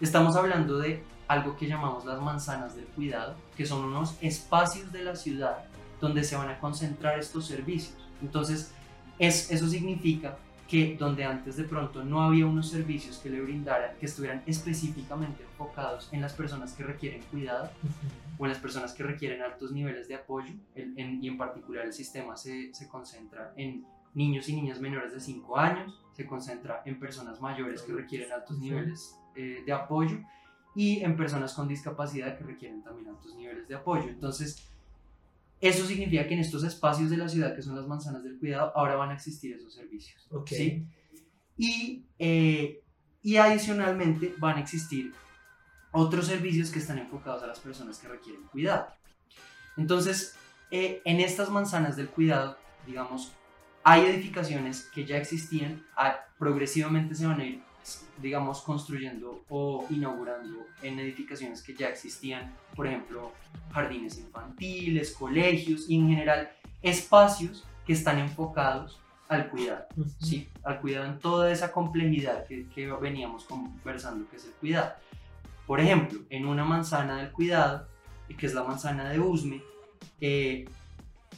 Estamos 0.00 0.34
hablando 0.34 0.78
de 0.78 1.02
algo 1.28 1.56
que 1.56 1.66
llamamos 1.66 2.04
las 2.04 2.20
manzanas 2.20 2.74
del 2.74 2.86
cuidado, 2.86 3.36
que 3.56 3.66
son 3.66 3.84
unos 3.84 4.16
espacios 4.20 4.90
de 4.92 5.04
la 5.04 5.16
ciudad 5.16 5.64
donde 6.00 6.24
se 6.24 6.36
van 6.36 6.48
a 6.48 6.58
concentrar 6.58 7.18
estos 7.18 7.46
servicios. 7.46 7.96
Entonces, 8.20 8.72
es, 9.18 9.50
eso 9.50 9.68
significa 9.68 10.36
que 10.68 10.96
donde 10.98 11.24
antes 11.24 11.56
de 11.56 11.64
pronto 11.64 12.04
no 12.04 12.22
había 12.22 12.46
unos 12.46 12.70
servicios 12.70 13.18
que 13.18 13.30
le 13.30 13.40
brindaran, 13.40 13.96
que 13.98 14.06
estuvieran 14.06 14.42
específicamente 14.46 15.42
enfocados 15.42 16.08
en 16.12 16.20
las 16.20 16.32
personas 16.32 16.72
que 16.72 16.84
requieren 16.84 17.22
cuidado, 17.30 17.70
o 18.38 18.46
en 18.46 18.50
las 18.50 18.60
personas 18.60 18.92
que 18.94 19.02
requieren 19.02 19.42
altos 19.42 19.72
niveles 19.72 20.08
de 20.08 20.16
apoyo, 20.16 20.52
y 20.74 21.28
en 21.28 21.38
particular 21.38 21.86
el 21.86 21.92
sistema 21.92 22.36
se, 22.36 22.74
se, 22.74 22.88
concentra 22.88 23.52
en 23.56 23.84
niños 24.14 24.48
y 24.48 24.56
niñas 24.56 24.80
menores 24.80 25.12
de 25.12 25.20
5 25.20 25.56
años, 25.56 26.00
se 26.12 26.26
concentra 26.26 26.82
en 26.84 26.98
personas 26.98 27.40
mayores 27.40 27.82
que 27.82 27.92
requieren 27.92 28.32
altos 28.32 28.58
niveles 28.58 29.16
eh, 29.36 29.62
de 29.66 29.72
apoyo 29.72 30.18
y 30.74 31.00
en 31.00 31.16
personas 31.16 31.54
con 31.54 31.68
discapacidad 31.68 32.36
que 32.38 32.44
requieren 32.44 32.82
también 32.82 33.08
altos 33.08 33.34
niveles 33.34 33.68
de 33.68 33.74
apoyo. 33.74 34.08
Entonces, 34.08 34.68
eso 35.68 35.86
significa 35.86 36.26
que 36.26 36.34
en 36.34 36.40
estos 36.40 36.62
espacios 36.64 37.10
de 37.10 37.16
la 37.16 37.28
ciudad, 37.28 37.54
que 37.56 37.62
son 37.62 37.74
las 37.74 37.86
manzanas 37.86 38.22
del 38.22 38.38
cuidado, 38.38 38.72
ahora 38.76 38.96
van 38.96 39.10
a 39.10 39.14
existir 39.14 39.54
esos 39.54 39.74
servicios. 39.74 40.26
Okay. 40.30 40.86
Y, 41.56 42.04
eh, 42.18 42.82
y 43.22 43.36
adicionalmente 43.36 44.34
van 44.38 44.58
a 44.58 44.60
existir 44.60 45.14
otros 45.92 46.26
servicios 46.26 46.70
que 46.70 46.80
están 46.80 46.98
enfocados 46.98 47.42
a 47.42 47.46
las 47.46 47.60
personas 47.60 47.98
que 47.98 48.08
requieren 48.08 48.42
cuidado. 48.48 48.88
Entonces, 49.76 50.36
eh, 50.70 51.00
en 51.04 51.20
estas 51.20 51.48
manzanas 51.50 51.96
del 51.96 52.08
cuidado, 52.08 52.58
digamos, 52.86 53.32
hay 53.84 54.06
edificaciones 54.06 54.82
que 54.92 55.06
ya 55.06 55.16
existían, 55.16 55.86
progresivamente 56.38 57.14
se 57.14 57.26
van 57.26 57.40
a 57.40 57.44
ir, 57.46 57.62
digamos, 58.20 58.62
construyendo 58.62 59.44
o 59.48 59.86
inaugurando 59.90 60.66
en 60.82 60.98
edificaciones 60.98 61.62
que 61.62 61.74
ya 61.74 61.88
existían, 61.88 62.54
por 62.74 62.86
ejemplo, 62.86 63.32
jardines 63.72 64.18
infantiles, 64.18 65.12
colegios 65.12 65.88
y 65.88 65.96
en 65.96 66.08
general 66.08 66.50
espacios 66.82 67.64
que 67.86 67.92
están 67.92 68.18
enfocados 68.18 69.00
al 69.28 69.48
cuidado, 69.48 69.86
¿sí? 70.20 70.48
Al 70.62 70.80
cuidado 70.80 71.06
en 71.06 71.18
toda 71.18 71.50
esa 71.50 71.72
complejidad 71.72 72.46
que, 72.46 72.68
que 72.68 72.90
veníamos 72.92 73.44
conversando, 73.44 74.28
que 74.28 74.36
es 74.36 74.44
el 74.44 74.52
cuidado. 74.52 74.92
Por 75.66 75.80
ejemplo, 75.80 76.20
en 76.28 76.46
una 76.46 76.64
manzana 76.64 77.16
del 77.16 77.32
cuidado, 77.32 77.88
que 78.38 78.46
es 78.46 78.54
la 78.54 78.64
manzana 78.64 79.08
de 79.08 79.18
Usme, 79.18 79.62
eh, 80.20 80.68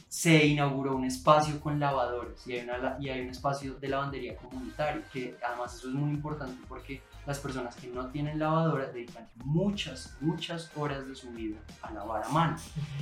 se 0.07 0.45
inauguró 0.45 0.95
un 0.95 1.05
espacio 1.05 1.59
con 1.59 1.79
lavadores 1.79 2.45
y 2.47 2.53
hay, 2.53 2.67
una, 2.67 2.97
y 2.99 3.09
hay 3.09 3.21
un 3.21 3.29
espacio 3.29 3.75
de 3.75 3.87
lavandería 3.87 4.35
comunitario, 4.35 5.01
que 5.11 5.35
además 5.45 5.75
eso 5.75 5.89
es 5.89 5.93
muy 5.93 6.11
importante 6.11 6.61
porque 6.67 7.01
las 7.25 7.39
personas 7.39 7.75
que 7.75 7.87
no 7.87 8.07
tienen 8.07 8.39
lavadora 8.39 8.87
dedican 8.87 9.27
muchas, 9.43 10.15
muchas 10.21 10.71
horas 10.77 11.07
de 11.07 11.13
su 11.13 11.29
vida 11.31 11.57
a 11.81 11.91
lavar 11.91 12.23
a 12.23 12.29
mano. 12.29 12.57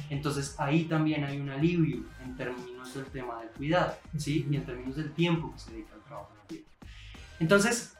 Entonces 0.10 0.56
ahí 0.58 0.86
también 0.86 1.24
hay 1.24 1.40
un 1.40 1.50
alivio 1.50 2.04
en 2.24 2.36
términos 2.36 2.94
del 2.94 3.06
tema 3.06 3.40
del 3.40 3.50
cuidado, 3.50 3.94
¿sí? 4.18 4.48
Y 4.50 4.56
en 4.56 4.66
términos 4.66 4.96
del 4.96 5.12
tiempo 5.14 5.52
que 5.52 5.60
se 5.60 5.72
dedica 5.72 5.94
al 5.94 6.02
trabajo. 6.02 6.32
Entonces, 7.40 7.92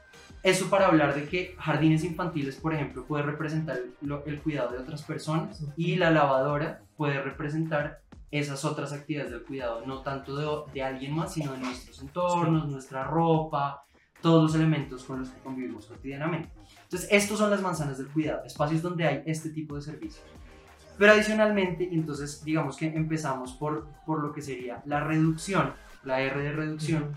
Eso 0.46 0.70
para 0.70 0.86
hablar 0.86 1.12
de 1.16 1.28
que 1.28 1.56
jardines 1.58 2.04
infantiles, 2.04 2.54
por 2.54 2.72
ejemplo, 2.72 3.04
puede 3.04 3.24
representar 3.24 3.80
el 4.26 4.42
cuidado 4.42 4.70
de 4.70 4.78
otras 4.78 5.02
personas 5.02 5.60
y 5.76 5.96
la 5.96 6.12
lavadora 6.12 6.82
puede 6.96 7.20
representar 7.20 8.00
esas 8.30 8.64
otras 8.64 8.92
actividades 8.92 9.30
del 9.30 9.42
cuidado, 9.42 9.84
no 9.86 10.00
tanto 10.02 10.36
de, 10.36 10.72
de 10.72 10.82
alguien 10.82 11.14
más, 11.14 11.34
sino 11.34 11.52
de 11.52 11.58
nuestros 11.58 12.00
entornos, 12.00 12.68
nuestra 12.68 13.04
ropa, 13.04 13.84
todos 14.20 14.42
los 14.42 14.54
elementos 14.54 15.04
con 15.04 15.20
los 15.20 15.28
que 15.30 15.38
convivimos 15.40 15.86
cotidianamente. 15.86 16.50
Entonces, 16.82 17.08
estos 17.12 17.38
son 17.38 17.50
las 17.50 17.62
manzanas 17.62 17.98
del 17.98 18.08
cuidado, 18.08 18.44
espacios 18.44 18.82
donde 18.82 19.06
hay 19.06 19.22
este 19.26 19.50
tipo 19.50 19.76
de 19.76 19.82
servicios. 19.82 20.24
Pero 20.98 21.12
adicionalmente, 21.12 21.88
entonces, 21.92 22.42
digamos 22.44 22.76
que 22.76 22.86
empezamos 22.86 23.52
por, 23.52 23.86
por 24.06 24.22
lo 24.22 24.32
que 24.32 24.40
sería 24.40 24.82
la 24.86 25.00
reducción, 25.00 25.74
la 26.04 26.20
R 26.20 26.42
de 26.42 26.52
reducción. 26.52 27.12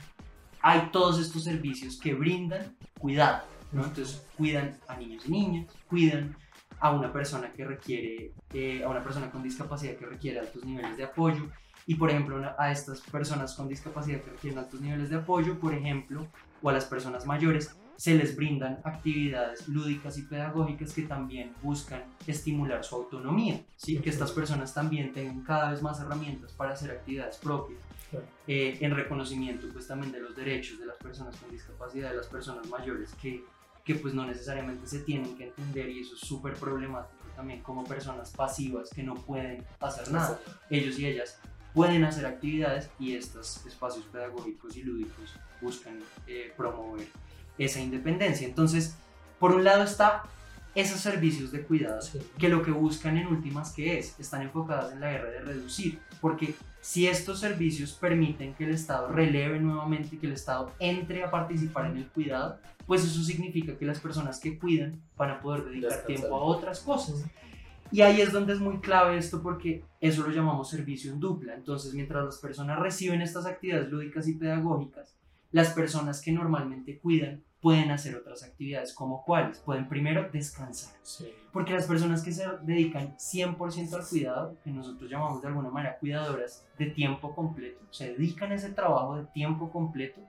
Hay 0.61 0.89
todos 0.91 1.19
estos 1.19 1.45
servicios 1.45 1.97
que 1.97 2.13
brindan 2.13 2.75
cuidado, 2.99 3.43
¿no? 3.71 3.85
Entonces, 3.85 4.25
cuidan 4.37 4.77
a 4.87 4.97
niños 4.97 5.25
y 5.25 5.31
niñas, 5.31 5.67
cuidan 5.87 6.35
a 6.79 6.91
una 6.91 7.11
persona 7.11 7.51
que 7.51 7.65
requiere, 7.65 8.31
eh, 8.53 8.83
a 8.83 8.89
una 8.89 9.03
persona 9.03 9.29
con 9.31 9.43
discapacidad 9.43 9.95
que 9.95 10.05
requiere 10.05 10.39
altos 10.39 10.63
niveles 10.63 10.97
de 10.97 11.03
apoyo. 11.03 11.47
Y, 11.85 11.95
por 11.95 12.09
ejemplo, 12.09 12.35
una- 12.37 12.55
a 12.57 12.71
estas 12.71 13.01
personas 13.01 13.55
con 13.55 13.67
discapacidad 13.67 14.21
que 14.21 14.29
requieren 14.31 14.59
altos 14.59 14.79
niveles 14.79 15.09
de 15.09 15.15
apoyo, 15.17 15.59
por 15.59 15.73
ejemplo, 15.73 16.27
o 16.61 16.69
a 16.69 16.73
las 16.73 16.85
personas 16.85 17.25
mayores, 17.25 17.75
se 17.95 18.15
les 18.15 18.35
brindan 18.35 18.79
actividades 18.85 19.67
lúdicas 19.67 20.17
y 20.17 20.21
pedagógicas 20.21 20.93
que 20.93 21.01
también 21.01 21.51
buscan 21.61 22.03
estimular 22.27 22.83
su 22.85 22.95
autonomía, 22.95 23.61
¿sí? 23.75 23.97
que 23.99 24.09
estas 24.09 24.31
personas 24.31 24.73
también 24.73 25.11
tengan 25.11 25.41
cada 25.43 25.71
vez 25.71 25.81
más 25.81 25.99
herramientas 25.99 26.53
para 26.53 26.71
hacer 26.73 26.91
actividades 26.91 27.37
propias, 27.37 27.79
eh, 28.47 28.77
en 28.79 28.95
reconocimiento 28.95 29.67
pues 29.73 29.85
también 29.87 30.11
de 30.13 30.21
los 30.21 30.33
derechos 30.35 30.79
de 30.79 30.85
las 30.85 30.95
personas 30.97 31.35
con 31.35 31.51
discapacidad, 31.51 32.11
de 32.11 32.15
las 32.17 32.27
personas 32.27 32.67
mayores 32.69 33.13
que, 33.21 33.43
que 33.83 33.95
pues 33.95 34.13
no 34.13 34.25
necesariamente 34.25 34.87
se 34.87 34.99
tienen 34.99 35.35
que 35.37 35.45
entender 35.45 35.89
y 35.89 36.01
eso 36.01 36.15
es 36.15 36.21
súper 36.21 36.53
problemático 36.53 37.19
también 37.35 37.61
como 37.61 37.85
personas 37.85 38.31
pasivas 38.31 38.89
que 38.89 39.01
no 39.01 39.15
pueden 39.15 39.63
hacer 39.79 40.11
nada 40.11 40.39
ellos 40.69 40.99
y 40.99 41.07
ellas 41.07 41.39
pueden 41.73 42.03
hacer 42.03 42.25
actividades 42.25 42.89
y 42.99 43.15
estos 43.15 43.65
espacios 43.65 44.05
pedagógicos 44.05 44.75
y 44.75 44.83
lúdicos 44.83 45.33
buscan 45.61 45.99
eh, 46.27 46.53
promover 46.57 47.07
esa 47.57 47.79
independencia. 47.79 48.47
Entonces, 48.47 48.95
por 49.39 49.51
un 49.51 49.63
lado 49.63 49.83
está 49.83 50.23
esos 50.75 50.99
servicios 50.99 51.51
de 51.51 51.63
cuidado 51.63 52.01
Sí. 52.01 52.19
que 52.37 52.49
lo 52.49 52.61
que 52.61 52.71
buscan 52.71 53.17
en 53.17 53.27
últimas 53.27 53.73
que 53.73 53.97
es, 53.97 54.19
están 54.19 54.41
enfocadas 54.43 54.93
en 54.93 54.99
la 54.99 55.11
R 55.11 55.31
de 55.31 55.41
reducir, 55.41 55.99
porque 56.21 56.53
si 56.81 57.07
estos 57.07 57.39
servicios 57.39 57.93
permiten 57.93 58.53
que 58.53 58.65
el 58.65 58.71
Estado 58.71 59.07
releve 59.09 59.59
nuevamente, 59.59 60.17
que 60.17 60.27
el 60.27 60.33
Estado 60.33 60.71
entre 60.79 61.23
a 61.23 61.31
participar 61.31 61.87
en 61.87 61.97
el 61.97 62.07
cuidado, 62.07 62.59
pues 62.85 63.03
eso 63.03 63.21
significa 63.23 63.77
que 63.77 63.85
las 63.85 63.99
personas 63.99 64.39
que 64.39 64.57
cuidan 64.57 65.01
van 65.17 65.31
a 65.31 65.41
poder 65.41 65.65
dedicar 65.65 65.89
Descansar. 65.91 66.15
tiempo 66.15 66.35
a 66.35 66.39
otras 66.43 66.79
cosas. 66.81 67.23
Y 67.91 68.01
ahí 68.01 68.21
es 68.21 68.31
donde 68.31 68.53
es 68.53 68.59
muy 68.59 68.79
clave 68.79 69.17
esto 69.17 69.41
porque 69.41 69.83
eso 69.99 70.21
lo 70.21 70.29
llamamos 70.31 70.69
servicio 70.69 71.11
en 71.11 71.19
dupla. 71.19 71.55
Entonces, 71.55 71.93
mientras 71.95 72.23
las 72.23 72.37
personas 72.37 72.79
reciben 72.79 73.21
estas 73.21 73.45
actividades 73.47 73.89
lúdicas 73.89 74.27
y 74.27 74.35
pedagógicas, 74.35 75.15
las 75.51 75.69
personas 75.73 76.21
que 76.21 76.31
normalmente 76.31 76.99
cuidan 76.99 77.43
pueden 77.61 77.91
hacer 77.91 78.15
otras 78.15 78.43
actividades 78.43 78.93
como 78.93 79.23
cuáles. 79.23 79.59
Pueden 79.59 79.87
primero 79.87 80.29
descansar. 80.31 80.95
Sí. 81.01 81.33
Porque 81.51 81.73
las 81.73 81.87
personas 81.87 82.23
que 82.23 82.31
se 82.31 82.45
dedican 82.61 83.15
100% 83.17 83.93
al 83.93 84.07
cuidado, 84.07 84.57
que 84.63 84.71
nosotros 84.71 85.09
llamamos 85.09 85.41
de 85.41 85.47
alguna 85.47 85.69
manera 85.69 85.97
cuidadoras 85.97 86.65
de 86.77 86.87
tiempo 86.87 87.35
completo, 87.35 87.81
se 87.91 88.13
dedican 88.13 88.51
a 88.51 88.55
ese 88.55 88.69
trabajo 88.69 89.17
de 89.17 89.25
tiempo 89.25 89.69
completo, 89.71 90.21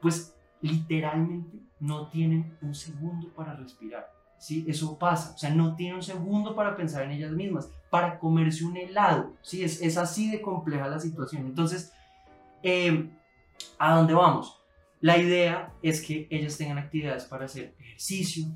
pues 0.00 0.34
literalmente 0.60 1.58
no 1.80 2.08
tienen 2.08 2.56
un 2.62 2.74
segundo 2.74 3.32
para 3.34 3.54
respirar. 3.54 4.10
¿sí? 4.38 4.64
Eso 4.68 4.98
pasa, 4.98 5.34
o 5.34 5.38
sea, 5.38 5.50
no 5.50 5.76
tienen 5.76 5.96
un 5.96 6.02
segundo 6.02 6.54
para 6.54 6.76
pensar 6.76 7.04
en 7.04 7.12
ellas 7.12 7.32
mismas, 7.32 7.70
para 7.90 8.18
comerse 8.18 8.64
un 8.64 8.76
helado, 8.76 9.32
¿sí? 9.42 9.62
Es, 9.62 9.80
es 9.80 9.96
así 9.96 10.30
de 10.30 10.40
compleja 10.40 10.88
la 10.88 11.00
situación. 11.00 11.46
Entonces, 11.46 11.92
eh, 12.62 13.10
¿a 13.78 13.96
dónde 13.96 14.14
vamos? 14.14 14.57
La 15.00 15.16
idea 15.18 15.72
es 15.82 16.02
que 16.02 16.26
ellas 16.30 16.56
tengan 16.58 16.78
actividades 16.78 17.24
para 17.24 17.44
hacer 17.44 17.74
ejercicio, 17.78 18.46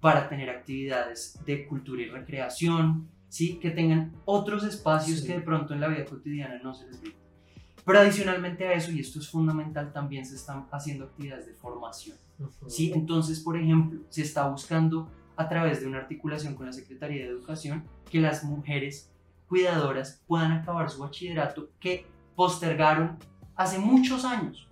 para 0.00 0.28
tener 0.28 0.50
actividades 0.50 1.38
de 1.46 1.66
cultura 1.66 2.02
y 2.02 2.06
recreación, 2.08 3.08
¿sí? 3.28 3.58
que 3.58 3.70
tengan 3.70 4.12
otros 4.24 4.64
espacios 4.64 5.20
Sí. 5.20 5.26
que 5.26 5.34
de 5.34 5.40
pronto 5.40 5.72
en 5.74 5.80
la 5.80 5.88
vida 5.88 6.04
cotidiana 6.04 6.58
no 6.62 6.74
se 6.74 6.86
les 6.86 7.00
brindan. 7.00 7.22
Pero 7.86 7.98
adicionalmente 8.00 8.66
a 8.66 8.72
eso, 8.72 8.90
y 8.90 9.00
esto 9.00 9.18
es 9.18 9.28
fundamental, 9.28 9.92
también 9.92 10.24
se 10.24 10.36
están 10.36 10.66
haciendo 10.72 11.04
actividades 11.04 11.46
de 11.46 11.52
formación. 11.54 12.16
Ujú. 12.38 12.68
¿sí? 12.68 12.92
Entonces, 12.94 13.40
por 13.40 13.56
ejemplo, 13.56 14.00
se 14.08 14.22
está 14.22 14.48
buscando 14.48 15.10
a 15.36 15.48
través 15.48 15.80
de 15.80 15.86
una 15.86 15.98
articulación 15.98 16.54
con 16.54 16.66
la 16.66 16.72
Secretaría 16.72 17.22
de 17.24 17.28
Educación 17.30 17.84
que 18.10 18.20
las 18.20 18.42
mujeres 18.44 19.10
cuidadoras 19.48 20.22
puedan 20.26 20.52
acabar 20.52 20.90
su 20.90 21.00
bachillerato 21.02 21.70
que 21.78 22.06
postergaron 22.36 23.18
hace 23.56 23.78
muchos 23.78 24.24
años 24.24 24.68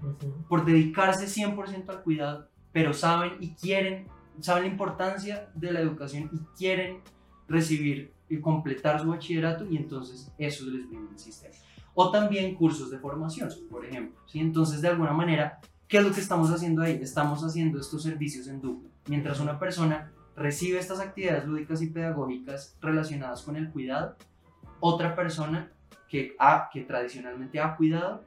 por 0.49 0.65
dedicarse 0.65 1.27
100% 1.27 1.89
al 1.89 2.03
cuidado, 2.03 2.49
pero 2.73 2.93
saben 2.93 3.35
y 3.41 3.55
quieren, 3.55 4.09
saben 4.41 4.65
la 4.65 4.71
importancia 4.71 5.51
de 5.55 5.73
la 5.73 5.81
educación 5.81 6.31
y 6.33 6.39
quieren 6.57 7.01
recibir 7.49 8.13
y 8.29 8.41
completar 8.41 9.01
su 9.01 9.09
bachillerato 9.09 9.67
y 9.69 9.77
entonces 9.77 10.33
eso 10.39 10.65
les 10.67 10.89
brinda 10.89 11.13
el 11.13 11.19
sistema. 11.19 11.55
O 11.95 12.11
también 12.11 12.55
cursos 12.55 12.91
de 12.91 12.99
formación, 12.99 13.51
por 13.71 13.85
ejemplo. 13.85 14.19
¿sí? 14.27 14.41
Entonces, 14.41 14.81
de 14.81 14.89
alguna 14.89 15.13
manera, 15.13 15.61
¿qué 15.87 15.99
es 15.99 16.05
lo 16.05 16.13
que 16.13 16.21
estamos 16.21 16.51
haciendo 16.51 16.83
ahí? 16.83 16.99
Estamos 17.03 17.45
haciendo 17.45 17.79
estos 17.79 18.03
servicios 18.03 18.47
en 18.47 18.63
dupla. 18.63 18.89
Mientras 19.09 19.41
una 19.41 19.59
persona 19.59 20.11
recibe 20.35 20.79
estas 20.79 21.01
actividades 21.01 21.45
lúdicas 21.45 21.83
y 21.83 21.89
pedagógicas 21.89 22.79
relacionadas 22.81 23.43
con 23.43 23.57
el 23.57 23.71
cuidado, 23.71 24.17
otra 24.81 25.15
persona 25.15 25.71
que, 26.09 26.35
ha, 26.39 26.71
que 26.73 26.83
tradicionalmente 26.83 27.61
ha 27.61 27.77
cuidado 27.77 28.25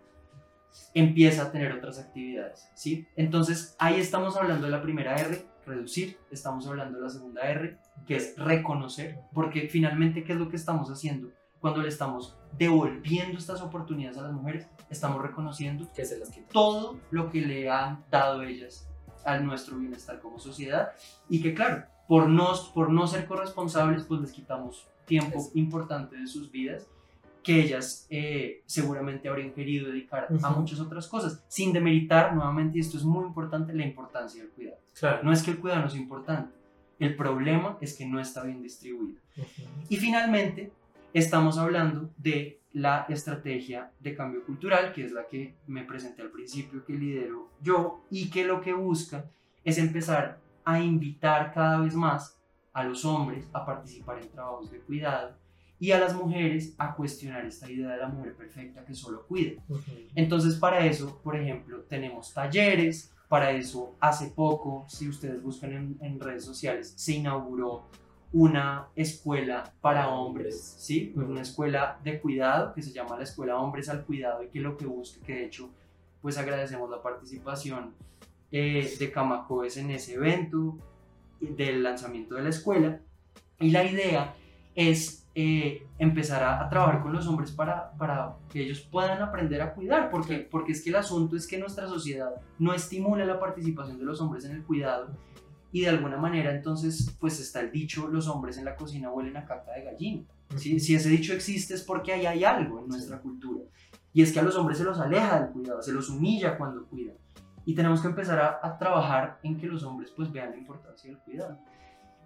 empieza 0.94 1.44
a 1.44 1.52
tener 1.52 1.72
otras 1.74 2.00
actividades, 2.00 2.70
¿sí? 2.74 3.08
Entonces, 3.16 3.76
ahí 3.80 4.00
estamos 4.00 4.36
hablando 4.38 4.66
de 4.66 4.72
la 4.72 4.82
primera 4.82 5.16
R, 5.16 5.46
reducir, 5.66 6.18
estamos 6.32 6.68
hablando 6.68 6.98
de 6.98 7.04
la 7.04 7.10
segunda 7.10 7.42
R, 7.42 7.78
que 8.06 8.16
es 8.16 8.38
reconocer, 8.38 9.20
porque 9.34 9.68
finalmente, 9.68 10.24
¿qué 10.24 10.34
es 10.34 10.40
lo 10.40 10.50
que 10.50 10.56
estamos 10.56 10.90
haciendo? 10.90 11.32
Cuando 11.60 11.82
le 11.82 11.90
estamos 11.90 12.38
devolviendo 12.58 13.38
estas 13.38 13.62
oportunidades 13.62 14.18
a 14.18 14.22
las 14.24 14.34
mujeres, 14.34 14.68
estamos 14.90 15.22
reconociendo 15.22 15.92
Que 15.94 16.06
se 16.06 16.20
las 16.20 16.30
quita. 16.30 16.50
todo 16.52 17.00
lo 17.10 17.30
que 17.30 17.42
le 17.42 17.70
han 17.70 18.06
dado 18.12 18.44
ellas 18.44 18.88
a 19.26 19.40
nuestro 19.40 19.78
bienestar 19.78 20.20
como 20.20 20.38
sociedad 20.38 20.92
y 21.28 21.42
que 21.42 21.56
claro, 21.56 21.86
por 22.08 22.30
no, 22.30 22.54
por 22.76 22.92
no 22.92 23.08
ser 23.08 23.26
corresponsables, 23.26 24.04
pues 24.04 24.22
les 24.22 24.32
quitamos 24.32 24.88
tiempo 25.06 25.40
Eso. 25.40 25.52
importante 25.56 26.16
de 26.16 26.28
sus 26.28 26.52
vidas 26.52 26.88
que 27.46 27.62
ellas 27.62 28.08
eh, 28.10 28.64
seguramente 28.66 29.30
habrían 29.30 29.54
querido 29.54 29.88
dedicar 29.88 30.28
a 30.30 30.34
Ujú. 30.34 30.62
muchas 30.62 30.80
otras 30.80 31.08
cosas, 31.08 31.46
sin 31.48 31.72
demeritar 31.74 32.34
nuevamente, 32.34 32.80
y 32.80 32.82
esto 32.82 32.98
es 32.98 33.04
muy 33.04 33.24
importante, 33.24 33.72
la 33.72 33.86
importancia 33.86 34.42
del 34.42 34.50
cuidado. 34.50 34.80
Claro. 35.00 35.24
No 35.24 35.32
es 35.32 35.44
que 35.44 35.52
el 35.52 35.60
cuidado 35.60 35.84
no 35.84 35.90
sea 35.90 36.02
importante, 36.02 36.56
el 36.98 37.16
problema 37.16 37.78
es 37.82 37.96
que 37.96 38.08
no 38.08 38.20
está 38.20 38.44
bien 38.44 38.64
distribuido. 38.64 39.20
Y 39.90 39.98
finalmente, 39.98 40.72
estamos 41.14 41.60
hablando 41.60 42.10
de 42.18 42.62
la 42.74 43.06
estrategia 43.10 43.92
de 44.00 44.16
cambio 44.16 44.44
cultural, 44.44 44.92
que 44.92 45.06
es 45.06 45.12
la 45.12 45.28
que 45.28 45.54
me 45.68 45.84
presenté 45.84 46.24
al 46.24 46.32
principio, 46.32 46.84
que 46.84 46.94
lidero 46.94 47.52
yo, 47.62 48.02
y 48.10 48.32
que 48.32 48.44
lo 48.44 48.60
que 48.60 48.74
busca 48.74 49.24
es 49.64 49.78
empezar 49.78 50.40
a 50.64 50.80
invitar 50.80 51.54
cada 51.54 51.80
vez 51.80 51.94
más 51.94 52.40
a 52.74 52.84
los 52.84 53.06
hombres 53.06 53.48
a 53.54 53.64
participar 53.64 54.18
en 54.20 54.30
trabajos 54.30 54.72
de 54.72 54.80
cuidado 54.80 55.45
y 55.80 55.92
a 55.92 56.00
las 56.00 56.16
mujeres 56.16 56.74
a 56.78 56.96
cuestionar 56.96 57.46
esta 57.46 57.70
idea 57.70 57.90
de 57.90 57.98
la 57.98 58.08
mujer 58.08 58.36
perfecta 58.36 58.86
que 58.86 58.94
solo 58.94 59.26
cuida. 59.28 59.62
Entonces, 60.16 60.56
para 60.56 60.86
eso, 60.86 61.20
por 61.24 61.36
ejemplo, 61.36 61.82
tenemos 61.82 62.34
talleres, 62.34 63.14
para 63.28 63.52
eso, 63.52 63.96
hace 64.00 64.28
poco, 64.30 64.86
si 64.88 65.10
ustedes 65.10 65.42
buscan 65.42 65.74
en, 65.74 65.98
en 66.02 66.20
redes 66.20 66.46
sociales, 66.46 66.94
se 66.96 67.14
inauguró 67.14 67.84
una 68.32 68.88
escuela 68.96 69.74
para 69.82 70.10
hombres, 70.10 70.76
¿sí? 70.78 71.12
Pues 71.14 71.28
una 71.28 71.42
escuela 71.42 72.00
de 72.04 72.20
cuidado 72.20 72.74
que 72.74 72.82
se 72.82 72.92
llama 72.92 73.18
la 73.18 73.24
Escuela 73.24 73.58
Hombres 73.58 73.88
al 73.90 74.04
Cuidado 74.04 74.44
y 74.44 74.50
que 74.50 74.60
lo 74.60 74.78
que 74.78 74.86
busca, 74.86 75.26
que 75.26 75.36
de 75.36 75.46
hecho, 75.46 75.70
pues 76.22 76.38
agradecemos 76.38 76.90
la 76.90 77.02
participación 77.02 77.94
eh, 78.52 78.94
de 79.00 79.12
Camacoes 79.12 79.78
en 79.78 79.92
ese 79.92 80.16
evento, 80.16 80.78
del 81.40 81.84
lanzamiento 81.84 82.36
de 82.36 82.44
la 82.44 82.50
escuela, 82.50 83.00
y 83.60 83.72
la 83.72 83.84
idea 83.84 84.36
es 84.76 85.25
eh, 85.38 85.86
empezar 86.00 86.42
a, 86.44 86.64
a 86.64 86.70
trabajar 86.70 87.04
con 87.04 87.12
los 87.12 87.28
hombres 87.28 87.52
para, 87.52 87.92
para 87.98 88.38
que 88.50 88.62
ellos 88.62 88.80
puedan 88.80 89.22
aprender 89.22 89.62
a 89.62 89.74
cuidar, 89.74 90.10
porque, 90.10 90.38
porque 90.40 90.72
es 90.72 90.82
que 90.82 90.92
el 90.92 90.96
asunto 90.96 91.36
es 91.36 91.46
que 91.46 91.58
nuestra 91.58 91.90
sociedad 91.90 92.32
no 92.58 92.74
estimula 92.74 93.26
la 93.26 93.38
participación 93.38 94.00
de 94.00 94.06
los 94.06 94.22
hombres 94.22 94.46
en 94.46 94.52
el 94.56 94.64
cuidado 94.64 95.10
y 95.74 95.82
de 95.82 95.90
alguna 95.90 96.16
manera 96.16 96.56
entonces 96.56 97.18
pues 97.20 97.38
está 97.42 97.60
el 97.60 97.70
dicho 97.70 98.08
los 98.08 98.30
hombres 98.30 98.58
en 98.58 98.64
la 98.64 98.78
cocina 98.78 99.12
huelen 99.12 99.36
a 99.36 99.46
caca 99.46 99.74
de 99.74 99.84
gallina. 99.84 100.24
¿sí? 100.56 100.80
Si 100.80 100.96
ese 100.96 101.10
dicho 101.10 101.34
existe 101.34 101.74
es 101.74 101.84
porque 101.84 102.14
ahí 102.14 102.26
hay 102.26 102.46
algo 102.46 102.80
en 102.80 102.88
nuestra 102.88 103.20
cultura 103.20 103.66
y 104.14 104.22
es 104.22 104.32
que 104.32 104.40
a 104.40 104.44
los 104.44 104.56
hombres 104.56 104.78
se 104.78 104.86
los 104.86 105.02
aleja 105.02 105.42
del 105.42 105.52
cuidado, 105.52 105.82
se 105.82 105.92
los 105.92 106.10
humilla 106.10 106.58
cuando 106.58 106.86
cuidan. 106.86 107.18
Y 107.66 107.76
tenemos 107.76 108.00
que 108.00 108.08
empezar 108.08 108.40
a, 108.40 108.60
a 108.64 108.78
trabajar 108.78 109.38
en 109.44 109.58
que 109.58 109.68
los 109.68 109.84
hombres 109.84 110.14
pues 110.16 110.32
vean 110.32 110.52
la 110.52 110.58
importancia 110.58 111.10
del 111.10 111.20
cuidado. 111.20 111.60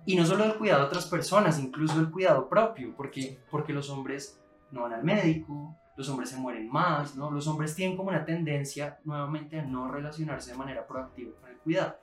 Y 0.05 0.15
no 0.15 0.25
solo 0.25 0.45
el 0.45 0.55
cuidado 0.55 0.81
de 0.81 0.87
otras 0.87 1.05
personas, 1.05 1.59
incluso 1.59 1.99
el 1.99 2.09
cuidado 2.09 2.49
propio, 2.49 2.93
porque, 2.95 3.39
porque 3.51 3.73
los 3.73 3.89
hombres 3.89 4.41
no 4.71 4.83
van 4.83 4.93
al 4.93 5.03
médico, 5.03 5.75
los 5.99 6.07
hombres 6.07 6.29
se 6.29 6.37
mueren 6.37 6.69
más, 6.69 7.15
¿no? 7.15 7.29
Los 7.29 7.45
hombres 7.47 7.75
tienen 7.75 7.97
como 7.97 8.09
una 8.09 8.23
tendencia 8.23 8.99
nuevamente 9.03 9.59
a 9.59 9.63
no 9.63 9.91
relacionarse 9.91 10.51
de 10.51 10.57
manera 10.57 10.87
proactiva 10.87 11.35
con 11.41 11.49
el 11.49 11.57
cuidado. 11.57 11.97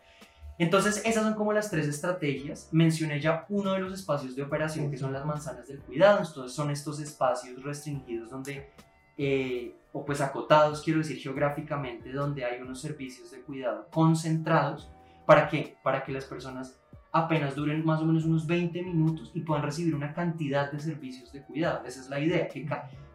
Entonces, 0.58 1.02
esas 1.04 1.22
son 1.22 1.34
como 1.34 1.52
las 1.52 1.70
tres 1.70 1.86
estrategias. 1.86 2.68
Mencioné 2.72 3.20
ya 3.20 3.44
uno 3.48 3.72
de 3.72 3.80
los 3.80 3.92
espacios 3.92 4.34
de 4.36 4.42
operación 4.42 4.90
que 4.90 4.96
son 4.96 5.12
las 5.12 5.24
manzanas 5.24 5.68
del 5.68 5.80
cuidado. 5.80 6.18
Entonces, 6.18 6.54
son 6.54 6.70
estos 6.70 7.00
espacios 7.00 7.62
restringidos 7.62 8.30
donde, 8.30 8.70
eh, 9.18 9.74
o 9.92 10.04
pues 10.04 10.20
acotados, 10.20 10.82
quiero 10.82 11.00
decir 11.00 11.18
geográficamente, 11.18 12.12
donde 12.12 12.44
hay 12.44 12.60
unos 12.60 12.80
servicios 12.80 13.30
de 13.30 13.40
cuidado 13.40 13.88
concentrados. 13.90 14.90
¿Para 15.26 15.48
qué? 15.48 15.76
Para 15.82 16.04
que 16.04 16.12
las 16.12 16.24
personas 16.24 16.78
apenas 17.16 17.54
duren 17.54 17.84
más 17.84 18.00
o 18.00 18.04
menos 18.04 18.24
unos 18.24 18.46
20 18.46 18.82
minutos 18.82 19.30
y 19.34 19.40
puedan 19.40 19.64
recibir 19.64 19.94
una 19.94 20.12
cantidad 20.12 20.70
de 20.70 20.78
servicios 20.78 21.32
de 21.32 21.42
cuidado. 21.42 21.84
Esa 21.86 22.00
es 22.00 22.10
la 22.10 22.20
idea, 22.20 22.48
que 22.48 22.66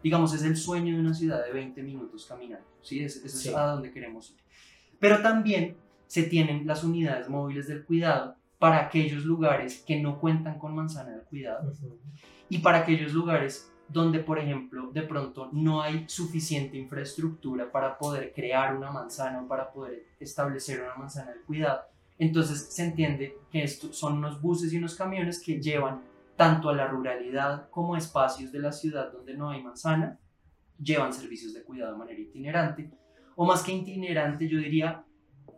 digamos 0.02 0.34
es 0.34 0.42
el 0.42 0.56
sueño 0.56 0.94
de 0.94 1.00
una 1.00 1.14
ciudad 1.14 1.44
de 1.44 1.52
20 1.52 1.82
minutos 1.82 2.26
caminando. 2.26 2.66
¿sí? 2.82 3.02
Eso 3.02 3.24
es 3.24 3.54
a 3.54 3.66
donde 3.66 3.92
queremos 3.92 4.30
ir. 4.30 4.38
Pero 4.98 5.22
también 5.22 5.76
se 6.06 6.24
tienen 6.24 6.66
las 6.66 6.84
unidades 6.84 7.28
móviles 7.28 7.68
del 7.68 7.84
cuidado 7.84 8.36
para 8.58 8.80
aquellos 8.80 9.24
lugares 9.24 9.82
que 9.86 10.00
no 10.00 10.20
cuentan 10.20 10.58
con 10.58 10.74
manzana 10.74 11.10
del 11.10 11.22
cuidado 11.22 11.72
y 12.48 12.58
para 12.58 12.78
aquellos 12.78 13.12
lugares 13.12 13.72
donde, 13.88 14.20
por 14.20 14.38
ejemplo, 14.38 14.90
de 14.92 15.02
pronto 15.02 15.50
no 15.52 15.82
hay 15.82 16.04
suficiente 16.08 16.76
infraestructura 16.76 17.70
para 17.70 17.98
poder 17.98 18.32
crear 18.32 18.76
una 18.76 18.90
manzana 18.90 19.42
o 19.42 19.48
para 19.48 19.72
poder 19.72 20.06
establecer 20.20 20.80
una 20.80 20.94
manzana 20.94 21.32
del 21.32 21.42
cuidado 21.42 21.82
entonces 22.22 22.68
se 22.72 22.84
entiende 22.84 23.36
que 23.50 23.64
estos 23.64 23.96
son 23.96 24.18
unos 24.18 24.40
buses 24.40 24.72
y 24.72 24.78
unos 24.78 24.94
camiones 24.94 25.40
que 25.40 25.60
llevan 25.60 26.02
tanto 26.36 26.68
a 26.68 26.74
la 26.74 26.86
ruralidad 26.86 27.68
como 27.70 27.94
a 27.94 27.98
espacios 27.98 28.52
de 28.52 28.60
la 28.60 28.72
ciudad 28.72 29.12
donde 29.12 29.36
no 29.36 29.50
hay 29.50 29.62
manzana, 29.62 30.18
llevan 30.80 31.12
servicios 31.12 31.52
de 31.52 31.62
cuidado 31.62 31.92
de 31.92 31.98
manera 31.98 32.20
itinerante, 32.20 32.90
o 33.34 33.44
más 33.44 33.62
que 33.62 33.72
itinerante 33.72 34.48
yo 34.48 34.58
diría 34.58 35.04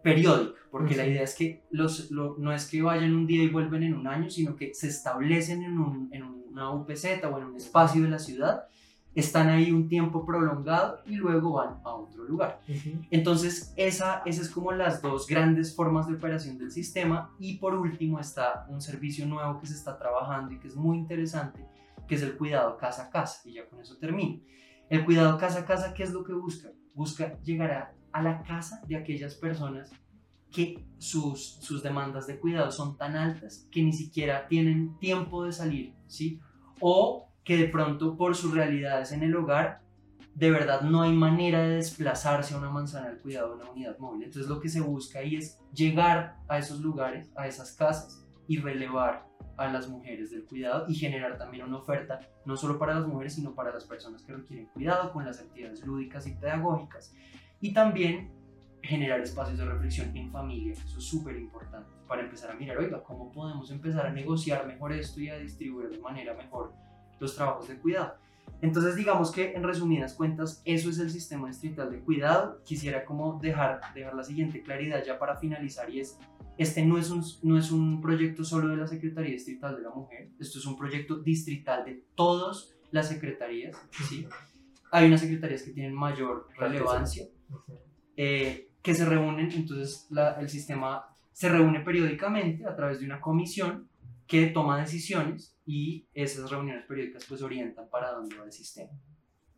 periódica, 0.02 0.58
porque 0.70 0.96
la 0.96 1.06
idea 1.06 1.22
es 1.22 1.34
que 1.34 1.62
los, 1.70 2.10
no 2.10 2.52
es 2.52 2.68
que 2.68 2.82
vayan 2.82 3.14
un 3.14 3.26
día 3.26 3.42
y 3.42 3.48
vuelven 3.48 3.82
en 3.82 3.94
un 3.94 4.06
año, 4.06 4.28
sino 4.28 4.56
que 4.56 4.74
se 4.74 4.88
establecen 4.88 5.62
en, 5.62 6.08
en 6.12 6.22
una 6.22 6.70
UPZ 6.70 7.24
o 7.24 7.38
en 7.38 7.44
un 7.44 7.56
espacio 7.56 8.02
de 8.02 8.08
la 8.08 8.18
ciudad 8.18 8.64
están 9.14 9.48
ahí 9.48 9.70
un 9.70 9.88
tiempo 9.88 10.24
prolongado 10.26 11.00
y 11.06 11.14
luego 11.16 11.52
van 11.52 11.80
a 11.84 11.94
otro 11.94 12.24
lugar. 12.24 12.60
Entonces, 13.10 13.72
esa, 13.76 14.22
esas 14.24 14.46
es 14.46 14.52
como 14.52 14.72
las 14.72 15.02
dos 15.02 15.26
grandes 15.26 15.74
formas 15.74 16.08
de 16.08 16.14
operación 16.14 16.58
del 16.58 16.70
sistema. 16.70 17.30
Y 17.38 17.58
por 17.58 17.74
último 17.74 18.18
está 18.18 18.66
un 18.68 18.80
servicio 18.80 19.26
nuevo 19.26 19.60
que 19.60 19.66
se 19.66 19.74
está 19.74 19.98
trabajando 19.98 20.52
y 20.52 20.58
que 20.58 20.68
es 20.68 20.76
muy 20.76 20.98
interesante, 20.98 21.64
que 22.08 22.16
es 22.16 22.22
el 22.22 22.36
cuidado 22.36 22.76
casa 22.76 23.04
a 23.04 23.10
casa. 23.10 23.40
Y 23.44 23.54
ya 23.54 23.68
con 23.68 23.80
eso 23.80 23.96
termino. 23.98 24.40
El 24.88 25.04
cuidado 25.04 25.38
casa 25.38 25.60
a 25.60 25.64
casa, 25.64 25.94
¿qué 25.94 26.02
es 26.02 26.12
lo 26.12 26.24
que 26.24 26.32
busca? 26.32 26.70
Busca 26.94 27.40
llegar 27.42 27.70
a, 27.70 27.94
a 28.12 28.22
la 28.22 28.42
casa 28.42 28.82
de 28.86 28.96
aquellas 28.96 29.34
personas 29.34 29.92
que 30.50 30.86
sus, 30.98 31.56
sus 31.60 31.82
demandas 31.82 32.26
de 32.28 32.38
cuidado 32.38 32.70
son 32.70 32.96
tan 32.96 33.16
altas 33.16 33.66
que 33.72 33.82
ni 33.82 33.92
siquiera 33.92 34.46
tienen 34.46 34.96
tiempo 35.00 35.44
de 35.44 35.52
salir, 35.52 35.94
¿sí? 36.06 36.40
O 36.80 37.28
que 37.44 37.56
de 37.56 37.68
pronto 37.68 38.16
por 38.16 38.34
sus 38.34 38.54
realidades 38.54 39.12
en 39.12 39.22
el 39.22 39.36
hogar, 39.36 39.82
de 40.34 40.50
verdad 40.50 40.80
no 40.80 41.02
hay 41.02 41.12
manera 41.12 41.62
de 41.62 41.76
desplazarse 41.76 42.54
a 42.54 42.58
una 42.58 42.70
manzana 42.70 43.08
al 43.08 43.18
cuidado 43.18 43.50
de 43.50 43.62
una 43.62 43.70
unidad 43.70 43.98
móvil. 43.98 44.24
Entonces 44.24 44.50
lo 44.50 44.60
que 44.60 44.68
se 44.68 44.80
busca 44.80 45.20
ahí 45.20 45.36
es 45.36 45.60
llegar 45.72 46.36
a 46.48 46.58
esos 46.58 46.80
lugares, 46.80 47.30
a 47.36 47.46
esas 47.46 47.72
casas 47.72 48.26
y 48.48 48.58
relevar 48.58 49.26
a 49.56 49.68
las 49.68 49.88
mujeres 49.88 50.32
del 50.32 50.44
cuidado 50.44 50.86
y 50.88 50.94
generar 50.94 51.38
también 51.38 51.64
una 51.66 51.76
oferta 51.76 52.18
no 52.44 52.56
solo 52.56 52.78
para 52.78 52.94
las 52.94 53.06
mujeres, 53.06 53.34
sino 53.34 53.54
para 53.54 53.72
las 53.72 53.84
personas 53.84 54.22
que 54.22 54.34
requieren 54.34 54.66
cuidado 54.66 55.12
con 55.12 55.24
las 55.24 55.38
actividades 55.38 55.84
lúdicas 55.86 56.26
y 56.26 56.32
pedagógicas. 56.32 57.14
Y 57.60 57.72
también 57.72 58.32
generar 58.82 59.20
espacios 59.20 59.58
de 59.58 59.64
reflexión 59.64 60.14
en 60.16 60.30
familia, 60.30 60.72
eso 60.72 60.98
es 60.98 61.04
súper 61.04 61.36
importante, 61.36 61.88
para 62.06 62.22
empezar 62.22 62.50
a 62.50 62.54
mirar, 62.54 62.76
oiga, 62.76 63.02
¿cómo 63.02 63.32
podemos 63.32 63.70
empezar 63.70 64.06
a 64.06 64.12
negociar 64.12 64.66
mejor 64.66 64.92
esto 64.92 65.20
y 65.20 65.30
a 65.30 65.38
distribuir 65.38 65.88
de 65.88 65.98
manera 65.98 66.34
mejor 66.34 66.74
los 67.20 67.34
trabajos 67.36 67.68
de 67.68 67.76
cuidado. 67.76 68.14
Entonces 68.60 68.96
digamos 68.96 69.30
que 69.30 69.52
en 69.52 69.62
resumidas 69.62 70.14
cuentas 70.14 70.62
eso 70.64 70.88
es 70.88 70.98
el 70.98 71.10
sistema 71.10 71.48
distrital 71.48 71.90
de 71.90 72.00
cuidado. 72.00 72.62
Quisiera 72.64 73.04
como 73.04 73.38
dejar, 73.40 73.80
dejar 73.94 74.14
la 74.14 74.24
siguiente 74.24 74.62
claridad 74.62 75.04
ya 75.04 75.18
para 75.18 75.36
finalizar 75.36 75.90
y 75.90 76.00
es, 76.00 76.18
este 76.56 76.84
no 76.84 76.96
es, 76.96 77.10
un, 77.10 77.22
no 77.42 77.58
es 77.58 77.70
un 77.70 78.00
proyecto 78.00 78.44
solo 78.44 78.68
de 78.68 78.76
la 78.76 78.86
Secretaría 78.86 79.32
Distrital 79.32 79.76
de 79.76 79.82
la 79.82 79.90
Mujer, 79.90 80.30
esto 80.38 80.58
es 80.58 80.66
un 80.66 80.76
proyecto 80.76 81.16
distrital 81.16 81.84
de 81.84 82.04
todas 82.14 82.74
las 82.90 83.08
secretarías. 83.08 83.76
¿sí? 84.08 84.26
Hay 84.90 85.08
unas 85.08 85.20
secretarías 85.20 85.62
que 85.62 85.72
tienen 85.72 85.94
mayor 85.94 86.48
relevancia, 86.56 87.26
eh, 88.16 88.70
que 88.80 88.94
se 88.94 89.04
reúnen, 89.04 89.50
entonces 89.50 90.08
el 90.38 90.48
sistema 90.48 91.04
se 91.32 91.48
reúne 91.48 91.80
periódicamente 91.80 92.66
a 92.66 92.76
través 92.76 93.00
de 93.00 93.06
una 93.06 93.20
comisión 93.20 93.88
que 94.26 94.46
toma 94.48 94.80
decisiones 94.80 95.56
y 95.66 96.06
esas 96.14 96.50
reuniones 96.50 96.84
periódicas 96.86 97.24
pues 97.28 97.42
orientan 97.42 97.88
para 97.88 98.12
dónde 98.12 98.36
va 98.36 98.44
el 98.44 98.52
sistema. 98.52 98.90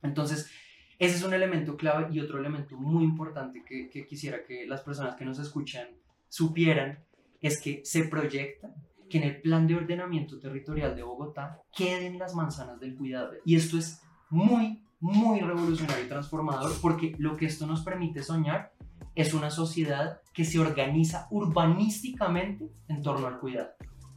Entonces, 0.02 0.50
ese 0.98 1.16
es 1.16 1.22
un 1.22 1.34
elemento 1.34 1.76
clave 1.76 2.08
y 2.12 2.20
otro 2.20 2.38
elemento 2.38 2.76
muy 2.76 3.04
importante 3.04 3.62
que, 3.64 4.06
quisiera 4.06 4.44
que 4.44 4.66
las 4.66 4.80
personas 4.80 5.14
que 5.16 5.24
nos 5.24 5.38
escuchan 5.38 5.88
supieran 6.28 7.00
es 7.40 7.60
que 7.60 7.82
se 7.84 8.04
proyecta 8.04 8.74
que 9.08 9.18
en 9.18 9.24
el 9.24 9.40
plan 9.40 9.66
de 9.66 9.76
ordenamiento 9.76 10.38
territorial 10.38 10.96
de 10.96 11.02
Bogotá 11.02 11.62
queden 11.76 12.18
las 12.18 12.34
manzanas 12.34 12.80
del 12.80 12.96
cuidado. 12.96 13.32
Y 13.44 13.56
esto 13.56 13.78
es 13.78 14.00
muy, 14.30 14.82
muy 14.98 15.40
revolucionario 15.40 16.04
y 16.04 16.08
transformador 16.08 16.72
porque 16.80 17.14
lo 17.18 17.36
que 17.36 17.46
esto 17.46 17.66
nos 17.66 17.82
permite 17.82 18.22
soñar 18.22 18.72
es 19.14 19.32
una 19.34 19.50
sociedad 19.50 20.20
que 20.32 20.44
se 20.44 20.58
organiza 20.58 21.28
urbanísticamente 21.30 22.70
en 22.88 23.02
torno 23.02 23.26
al 23.26 23.38
cuidado. 23.38 23.70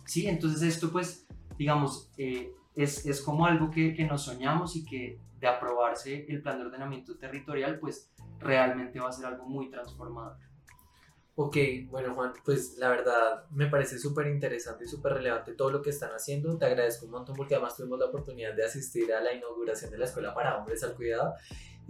¿Sí? 0.10 0.28
Entonces 0.28 0.62
esto 0.64 0.91
pues, 0.91 1.28
digamos, 1.57 2.12
eh, 2.18 2.51
es, 2.76 3.05
es, 3.05 3.22
como 3.22 3.45
algo 3.45 3.70
que, 3.70 3.93
que, 3.93 4.05
nos 4.05 4.24
soñamos 4.24 4.76
y 4.76 4.84
que 4.84 5.20
de 5.39 5.47
aprobarse 5.47 6.26
el 6.28 6.41
plan 6.41 6.57
de 6.57 6.66
ordenamiento 6.66 7.18
territorial, 7.18 7.80
pues 7.80 8.12
realmente 8.39 8.99
va 8.99 9.10
a 9.10 9.12
ser 9.12 9.26
algo 9.26 9.45
muy 9.45 9.70
transformador. 9.70 10.38
Ok, 11.36 11.55
bueno 11.86 12.14
Juan, 12.16 12.34
pues 12.43 12.76
la 12.78 12.89
verdad 12.89 13.45
me 13.51 13.68
parece 13.68 13.97
súper 13.97 14.28
interesante 14.28 14.84
y 14.84 14.88
súper 14.88 15.14
relevante 15.14 15.53
todo 15.53 15.72
lo 15.72 15.82
que 15.82 15.91
están 15.91 16.12
haciendo. 16.12 16.57
Te 16.57 16.66
agradezco 16.66 17.05
un 17.05 17.12
montón 17.12 17.36
porque 17.36 17.55
además 17.55 17.78
tuvimos 17.78 17.99
la 17.99 18.07
oportunidad 18.07 18.53
de 18.53 18.66
asistir 18.66 19.14
a 19.14 19.22
la 19.22 19.34
inauguración 19.34 19.91
de 19.91 19.99
la 19.99 20.05
Escuela 20.05 20.34
para 20.34 20.57
Hombres 20.57 20.84
al 20.84 20.95
Cuidado 20.95 21.36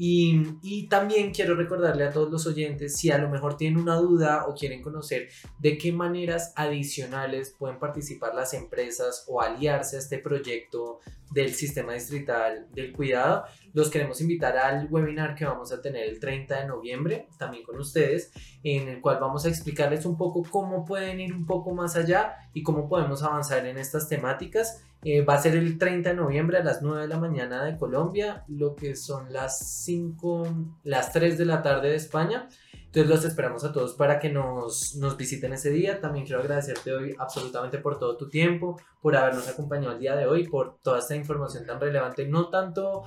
y, 0.01 0.43
y, 0.61 0.87
también 0.87 1.33
quiero 1.33 1.55
recordarle 1.55 2.05
a 2.05 2.11
todos 2.13 2.31
los 2.31 2.47
oyentes, 2.47 2.95
si 2.95 3.11
a 3.11 3.17
lo 3.17 3.27
mejor 3.27 3.57
tienen 3.57 3.81
una 3.81 3.97
duda 3.97 4.45
o 4.47 4.55
quieren 4.55 4.81
conocer 4.81 5.27
de 5.59 5.77
qué 5.77 5.91
maneras 5.91 6.53
adicionales 6.55 7.53
pueden 7.59 7.79
participar 7.79 8.33
las 8.33 8.53
empresas 8.53 9.25
o 9.27 9.41
aliarse 9.41 9.97
a 9.97 9.99
este 9.99 10.19
proyecto 10.19 11.01
del 11.31 11.53
sistema 11.53 11.93
distrital 11.93 12.67
del 12.71 12.93
cuidado, 12.93 13.43
los 13.73 13.89
queremos 13.89 14.21
invitar 14.21 14.57
al 14.57 14.87
webinar 14.89 15.35
que 15.35 15.43
vamos 15.43 15.73
a 15.73 15.81
tener 15.81 16.07
el 16.07 16.19
30 16.21 16.61
de 16.61 16.67
noviembre, 16.67 17.27
también 17.37 17.63
con 17.63 17.77
ustedes, 17.77 18.31
en 18.63 18.87
el 18.87 19.01
cual 19.01 19.17
vamos 19.19 19.45
a 19.45 19.49
explicarles 19.49 20.05
un 20.05 20.17
poco 20.17 20.43
cómo 20.49 20.85
pueden 20.85 21.19
ir 21.19 21.33
un 21.33 21.45
poco 21.45 21.73
más 21.73 21.97
allá 21.97 22.37
y 22.53 22.63
cómo 22.63 22.87
podemos 22.87 23.21
avanzar 23.21 23.65
en 23.65 23.77
estas 23.77 24.07
temáticas. 24.07 24.81
Eh, 25.03 25.21
va 25.21 25.35
a 25.35 25.39
ser 25.39 25.55
el 25.55 25.77
30 25.77 26.09
de 26.09 26.15
noviembre 26.15 26.57
a 26.57 26.63
las 26.63 26.81
9 26.81 27.03
de 27.03 27.07
la 27.07 27.17
mañana 27.17 27.63
de 27.63 27.77
Colombia, 27.77 28.43
lo 28.49 28.75
que 28.75 28.95
son 28.95 29.31
las 29.31 29.83
5, 29.83 30.47
las 30.83 31.13
3 31.13 31.37
de 31.37 31.45
la 31.45 31.61
tarde 31.61 31.89
de 31.89 31.95
España. 31.95 32.49
Entonces 32.73 33.09
los 33.09 33.23
esperamos 33.23 33.63
a 33.63 33.71
todos 33.71 33.93
para 33.93 34.19
que 34.19 34.29
nos, 34.29 34.95
nos 34.95 35.15
visiten 35.15 35.53
ese 35.53 35.69
día. 35.69 36.01
También 36.01 36.25
quiero 36.25 36.41
agradecerte 36.41 36.91
hoy 36.91 37.15
absolutamente 37.17 37.77
por 37.77 37.97
todo 37.97 38.17
tu 38.17 38.29
tiempo, 38.29 38.81
por 39.01 39.15
habernos 39.15 39.47
acompañado 39.47 39.93
el 39.93 39.99
día 39.99 40.15
de 40.15 40.25
hoy, 40.25 40.47
por 40.47 40.79
toda 40.81 40.99
esta 40.99 41.15
información 41.15 41.65
tan 41.65 41.79
relevante, 41.79 42.27
no 42.27 42.49
tanto 42.49 43.03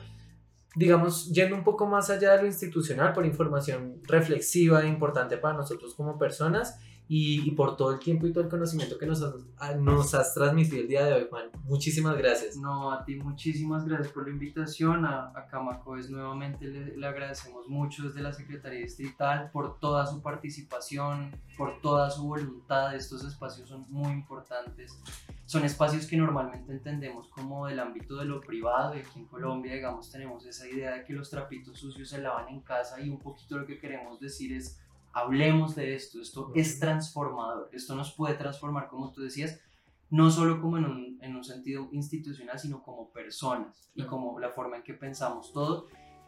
digamos, 0.74 1.30
yendo 1.30 1.54
un 1.54 1.64
poco 1.64 1.86
más 1.86 2.08
allá 2.08 2.32
de 2.32 2.42
lo 2.42 2.46
institucional, 2.46 3.12
por 3.12 3.26
información 3.26 4.00
reflexiva 4.04 4.82
e 4.82 4.88
importante 4.88 5.36
para 5.36 5.54
nosotros 5.54 5.94
como 5.94 6.18
personas 6.18 6.78
y, 7.08 7.50
por 7.50 7.76
todo 7.76 7.92
el 7.92 7.98
tiempo 7.98 8.26
y 8.26 8.32
todo 8.32 8.44
el 8.44 8.50
conocimiento 8.50 8.96
que 8.96 9.04
nos 9.04 9.22
has, 9.22 9.34
ah, 9.58 9.74
nos 9.74 10.14
has 10.14 10.32
transmitido 10.32 10.80
el 10.80 10.88
día 10.88 11.04
de 11.04 11.12
hoy, 11.12 11.26
Juan. 11.28 11.50
Muchísimas 11.64 12.16
gracias. 12.16 12.56
No, 12.56 12.90
a 12.90 13.04
ti 13.04 13.16
muchísimas 13.16 13.84
gracias 13.84 14.08
por 14.08 14.26
la 14.26 14.30
invitación. 14.30 15.04
A, 15.04 15.30
a 15.34 15.46
Camacoes 15.46 16.08
nuevamente 16.08 16.66
le, 16.66 16.96
le, 16.96 17.06
agradecemos 17.06 17.68
mucho 17.68 18.04
desde 18.04 18.22
la 18.22 18.32
Secretaría 18.32 18.80
Distrital 18.80 19.50
por 19.52 19.78
toda 19.78 20.06
su 20.06 20.22
participación, 20.22 21.30
por 21.58 21.82
toda 21.82 22.10
su 22.10 22.26
voluntad. 22.26 22.94
Estos 22.94 23.24
espacios 23.24 23.68
son 23.68 23.84
muy 23.90 24.12
importantes. 24.12 24.98
Son 25.44 25.66
espacios 25.66 26.06
que 26.06 26.16
normalmente 26.16 26.72
entendemos 26.72 27.28
como 27.28 27.66
del 27.66 27.78
ámbito 27.80 28.16
de 28.16 28.24
lo 28.24 28.40
privado 28.40 28.94
y 28.96 29.00
aquí 29.00 29.18
en 29.18 29.26
Colombia, 29.26 29.74
digamos, 29.74 30.10
tenemos 30.10 30.46
esa 30.46 30.66
idea 30.66 30.92
de 30.92 31.04
que 31.04 31.12
los 31.12 31.28
trapitos 31.28 31.78
sucios 31.78 32.08
se 32.08 32.22
lavan 32.22 32.48
en 32.48 32.60
casa 32.60 32.98
y 33.02 33.10
un 33.10 33.18
poquito 33.18 33.58
lo 33.58 33.66
que 33.66 33.78
queremos 33.78 34.18
decir 34.18 34.54
es 34.54 34.80
hablemos 35.12 35.74
de 35.74 35.94
esto, 35.94 36.20
esto 36.20 36.52
es 36.54 36.78
transformador, 36.78 37.68
esto 37.72 37.94
nos 37.94 38.12
puede 38.12 38.34
transformar, 38.34 38.88
como 38.88 39.12
tú 39.12 39.22
decías, 39.22 39.60
no 40.10 40.30
solo 40.30 40.60
como 40.60 40.76
en 40.76 40.84
un, 40.84 41.18
en 41.22 41.36
un 41.36 41.42
sentido 41.42 41.88
institucional, 41.92 42.58
sino 42.58 42.82
como 42.82 43.10
personas 43.10 43.90
y 43.94 44.04
como 44.04 44.38
la 44.38 44.50
forma 44.50 44.76
en 44.76 44.82
que 44.82 44.94
pensamos 44.94 45.52
todo. 45.52 45.86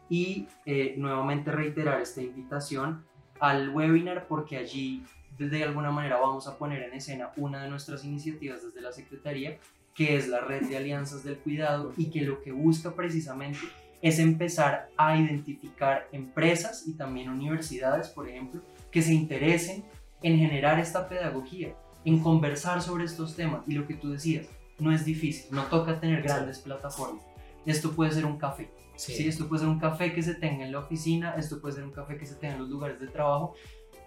Y 0.09 0.47
eh, 0.65 0.95
nuevamente 0.97 1.51
reiterar 1.51 2.01
esta 2.01 2.21
invitación 2.21 3.05
al 3.39 3.69
webinar 3.69 4.27
porque 4.27 4.57
allí 4.57 5.03
de 5.37 5.63
alguna 5.63 5.91
manera 5.91 6.17
vamos 6.17 6.47
a 6.47 6.57
poner 6.57 6.83
en 6.83 6.93
escena 6.93 7.31
una 7.37 7.63
de 7.63 7.69
nuestras 7.69 8.03
iniciativas 8.05 8.63
desde 8.63 8.81
la 8.81 8.91
Secretaría, 8.91 9.59
que 9.93 10.15
es 10.15 10.27
la 10.27 10.41
red 10.41 10.67
de 10.67 10.77
alianzas 10.77 11.23
del 11.23 11.37
cuidado 11.37 11.93
y 11.97 12.09
que 12.09 12.21
lo 12.21 12.41
que 12.41 12.51
busca 12.51 12.95
precisamente 12.95 13.59
es 14.01 14.19
empezar 14.19 14.89
a 14.97 15.17
identificar 15.17 16.07
empresas 16.11 16.87
y 16.87 16.93
también 16.93 17.29
universidades, 17.29 18.09
por 18.09 18.29
ejemplo, 18.29 18.61
que 18.95 19.01
se 19.01 19.13
interesen 19.13 19.83
en 20.23 20.37
generar 20.37 20.79
esta 20.79 21.09
pedagogía, 21.09 21.75
en 22.05 22.23
conversar 22.23 22.81
sobre 22.81 23.03
estos 23.03 23.35
temas. 23.35 23.67
Y 23.67 23.73
lo 23.73 23.85
que 23.85 23.95
tú 23.95 24.09
decías, 24.09 24.47
no 24.79 24.93
es 24.93 25.03
difícil, 25.03 25.53
no 25.53 25.63
toca 25.63 25.99
tener 25.99 26.21
grandes 26.21 26.59
plataformas. 26.59 27.25
Esto 27.65 27.91
puede 27.91 28.11
ser 28.11 28.25
un 28.25 28.37
café. 28.37 28.71
Sí. 28.95 29.27
Esto 29.27 29.49
puede 29.49 29.63
ser 29.63 29.67
un 29.67 29.79
café 29.79 30.13
que 30.13 30.23
se 30.23 30.35
tenga 30.35 30.63
en 30.63 30.71
la 30.71 30.79
oficina, 30.79 31.35
esto 31.35 31.59
puede 31.59 31.75
ser 31.75 31.83
un 31.83 31.91
café 31.91 32.17
que 32.17 32.25
se 32.25 32.35
tenga 32.35 32.53
en 32.53 32.61
los 32.61 32.69
lugares 32.69 32.97
de 33.01 33.07
trabajo, 33.07 33.55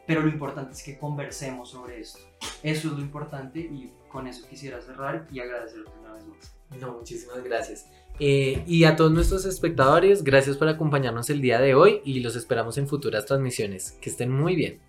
pero 0.06 0.22
lo 0.22 0.28
importante 0.28 0.72
es 0.72 0.82
que 0.82 0.96
conversemos 0.96 1.68
sobre 1.68 2.00
esto. 2.00 2.20
Eso 2.62 2.88
es 2.88 2.94
lo 2.94 3.00
importante 3.00 3.60
y 3.60 3.92
con 4.08 4.26
eso 4.26 4.48
quisiera 4.48 4.80
cerrar 4.80 5.26
y 5.30 5.40
agradecerte 5.40 5.90
una 6.00 6.14
vez 6.14 6.26
más. 6.28 6.57
No, 6.80 6.92
muchísimas 6.98 7.42
gracias. 7.42 7.86
Eh, 8.20 8.64
y 8.66 8.84
a 8.84 8.96
todos 8.96 9.12
nuestros 9.12 9.44
espectadores, 9.44 10.24
gracias 10.24 10.56
por 10.56 10.68
acompañarnos 10.68 11.30
el 11.30 11.40
día 11.40 11.60
de 11.60 11.74
hoy 11.74 12.00
y 12.04 12.20
los 12.20 12.36
esperamos 12.36 12.76
en 12.78 12.88
futuras 12.88 13.26
transmisiones. 13.26 13.92
Que 14.00 14.10
estén 14.10 14.30
muy 14.30 14.56
bien. 14.56 14.80